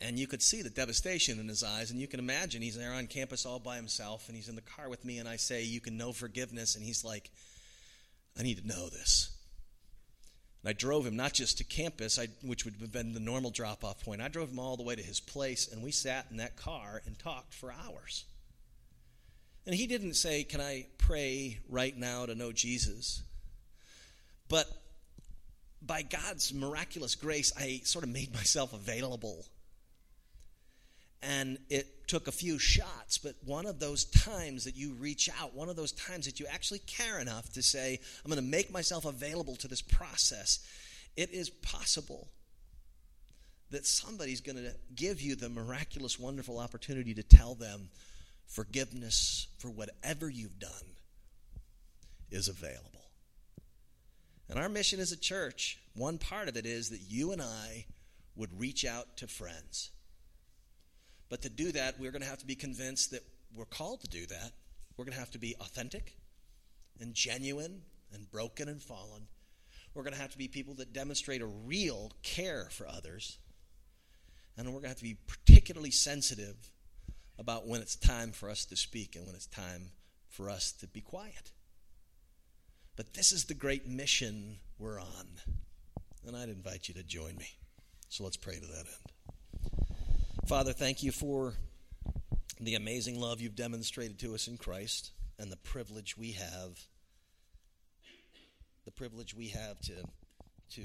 And 0.00 0.18
you 0.18 0.26
could 0.26 0.42
see 0.42 0.62
the 0.62 0.70
devastation 0.70 1.38
in 1.38 1.48
his 1.48 1.62
eyes, 1.62 1.90
and 1.90 2.00
you 2.00 2.08
can 2.08 2.20
imagine 2.20 2.62
he's 2.62 2.76
there 2.76 2.92
on 2.92 3.06
campus 3.06 3.44
all 3.44 3.58
by 3.58 3.76
himself, 3.76 4.28
and 4.28 4.36
he's 4.36 4.48
in 4.48 4.54
the 4.54 4.62
car 4.62 4.88
with 4.88 5.04
me, 5.04 5.18
and 5.18 5.28
I 5.28 5.36
say, 5.36 5.62
You 5.62 5.80
can 5.80 5.98
know 5.98 6.12
forgiveness. 6.12 6.74
And 6.74 6.84
he's 6.84 7.04
like, 7.04 7.30
I 8.38 8.42
need 8.42 8.58
to 8.58 8.66
know 8.66 8.88
this. 8.88 9.36
And 10.62 10.70
I 10.70 10.72
drove 10.72 11.06
him 11.06 11.16
not 11.16 11.34
just 11.34 11.58
to 11.58 11.64
campus, 11.64 12.18
I, 12.18 12.28
which 12.42 12.64
would 12.64 12.74
have 12.80 12.92
been 12.92 13.12
the 13.12 13.20
normal 13.20 13.50
drop 13.50 13.84
off 13.84 14.02
point, 14.02 14.22
I 14.22 14.28
drove 14.28 14.50
him 14.50 14.58
all 14.58 14.76
the 14.76 14.82
way 14.82 14.94
to 14.94 15.02
his 15.02 15.20
place, 15.20 15.70
and 15.70 15.82
we 15.82 15.90
sat 15.90 16.26
in 16.30 16.38
that 16.38 16.56
car 16.56 17.02
and 17.04 17.18
talked 17.18 17.52
for 17.52 17.72
hours. 17.72 18.24
And 19.66 19.74
he 19.74 19.86
didn't 19.86 20.14
say, 20.14 20.44
Can 20.44 20.62
I 20.62 20.86
pray 20.96 21.58
right 21.68 21.96
now 21.96 22.24
to 22.24 22.34
know 22.34 22.52
Jesus? 22.52 23.22
But 24.48 24.66
by 25.82 26.02
God's 26.02 26.52
miraculous 26.52 27.14
grace, 27.14 27.52
I 27.58 27.80
sort 27.84 28.04
of 28.04 28.10
made 28.10 28.32
myself 28.34 28.72
available 28.72 29.44
and 31.22 31.58
it 31.68 32.08
took 32.08 32.28
a 32.28 32.32
few 32.32 32.58
shots, 32.58 33.18
but 33.18 33.34
one 33.44 33.66
of 33.66 33.78
those 33.78 34.04
times 34.04 34.64
that 34.64 34.76
you 34.76 34.94
reach 34.94 35.28
out, 35.40 35.54
one 35.54 35.68
of 35.68 35.76
those 35.76 35.92
times 35.92 36.24
that 36.24 36.40
you 36.40 36.46
actually 36.46 36.78
care 36.80 37.18
enough 37.18 37.52
to 37.52 37.62
say, 37.62 38.00
I'm 38.24 38.30
going 38.30 38.42
to 38.42 38.50
make 38.50 38.72
myself 38.72 39.04
available 39.04 39.56
to 39.56 39.68
this 39.68 39.82
process, 39.82 40.60
it 41.16 41.30
is 41.30 41.50
possible 41.50 42.28
that 43.70 43.86
somebody's 43.86 44.40
going 44.40 44.56
to 44.56 44.74
give 44.94 45.20
you 45.20 45.36
the 45.36 45.50
miraculous, 45.50 46.18
wonderful 46.18 46.58
opportunity 46.58 47.14
to 47.14 47.22
tell 47.22 47.54
them 47.54 47.90
forgiveness 48.46 49.46
for 49.58 49.68
whatever 49.68 50.28
you've 50.28 50.58
done 50.58 50.70
is 52.30 52.48
available. 52.48 52.99
And 54.50 54.58
our 54.58 54.68
mission 54.68 55.00
as 55.00 55.12
a 55.12 55.16
church, 55.16 55.78
one 55.94 56.18
part 56.18 56.48
of 56.48 56.56
it 56.56 56.66
is 56.66 56.90
that 56.90 57.00
you 57.08 57.32
and 57.32 57.40
I 57.40 57.86
would 58.34 58.58
reach 58.58 58.84
out 58.84 59.16
to 59.18 59.26
friends 59.26 59.90
but 61.30 61.42
to 61.42 61.48
do 61.48 61.72
that, 61.72 61.98
we're 61.98 62.10
going 62.10 62.22
to 62.22 62.28
have 62.28 62.40
to 62.40 62.46
be 62.46 62.56
convinced 62.56 63.12
that 63.12 63.22
we're 63.56 63.64
called 63.64 64.00
to 64.02 64.08
do 64.08 64.26
that. 64.26 64.52
We're 64.96 65.04
going 65.04 65.14
to 65.14 65.20
have 65.20 65.30
to 65.30 65.38
be 65.38 65.54
authentic 65.60 66.16
and 67.00 67.14
genuine 67.14 67.82
and 68.12 68.30
broken 68.30 68.68
and 68.68 68.82
fallen. 68.82 69.28
We're 69.94 70.02
going 70.02 70.12
to 70.12 70.20
have 70.20 70.32
to 70.32 70.38
be 70.38 70.48
people 70.48 70.74
that 70.74 70.92
demonstrate 70.92 71.40
a 71.40 71.46
real 71.46 72.12
care 72.22 72.66
for 72.70 72.86
others. 72.86 73.38
And 74.58 74.66
we're 74.66 74.72
going 74.72 74.82
to 74.82 74.88
have 74.88 74.98
to 74.98 75.04
be 75.04 75.16
particularly 75.26 75.92
sensitive 75.92 76.56
about 77.38 77.66
when 77.66 77.80
it's 77.80 77.96
time 77.96 78.32
for 78.32 78.50
us 78.50 78.64
to 78.66 78.76
speak 78.76 79.14
and 79.14 79.24
when 79.24 79.36
it's 79.36 79.46
time 79.46 79.92
for 80.28 80.50
us 80.50 80.72
to 80.72 80.88
be 80.88 81.00
quiet. 81.00 81.52
But 82.96 83.14
this 83.14 83.32
is 83.32 83.44
the 83.44 83.54
great 83.54 83.86
mission 83.86 84.56
we're 84.78 85.00
on. 85.00 85.26
And 86.26 86.36
I'd 86.36 86.48
invite 86.48 86.88
you 86.88 86.94
to 86.94 87.02
join 87.02 87.36
me. 87.36 87.48
So 88.08 88.24
let's 88.24 88.36
pray 88.36 88.54
to 88.54 88.66
that 88.66 88.86
end. 88.86 89.68
Father, 90.46 90.72
thank 90.72 91.02
you 91.02 91.12
for 91.12 91.54
the 92.60 92.74
amazing 92.74 93.20
love 93.20 93.40
you've 93.40 93.56
demonstrated 93.56 94.18
to 94.18 94.34
us 94.34 94.48
in 94.48 94.56
Christ 94.56 95.12
and 95.38 95.50
the 95.50 95.56
privilege 95.56 96.16
we 96.18 96.32
have 96.32 96.78
the 98.84 98.90
privilege 98.90 99.34
we 99.34 99.48
have 99.48 99.78
to 99.80 99.94
to 100.70 100.82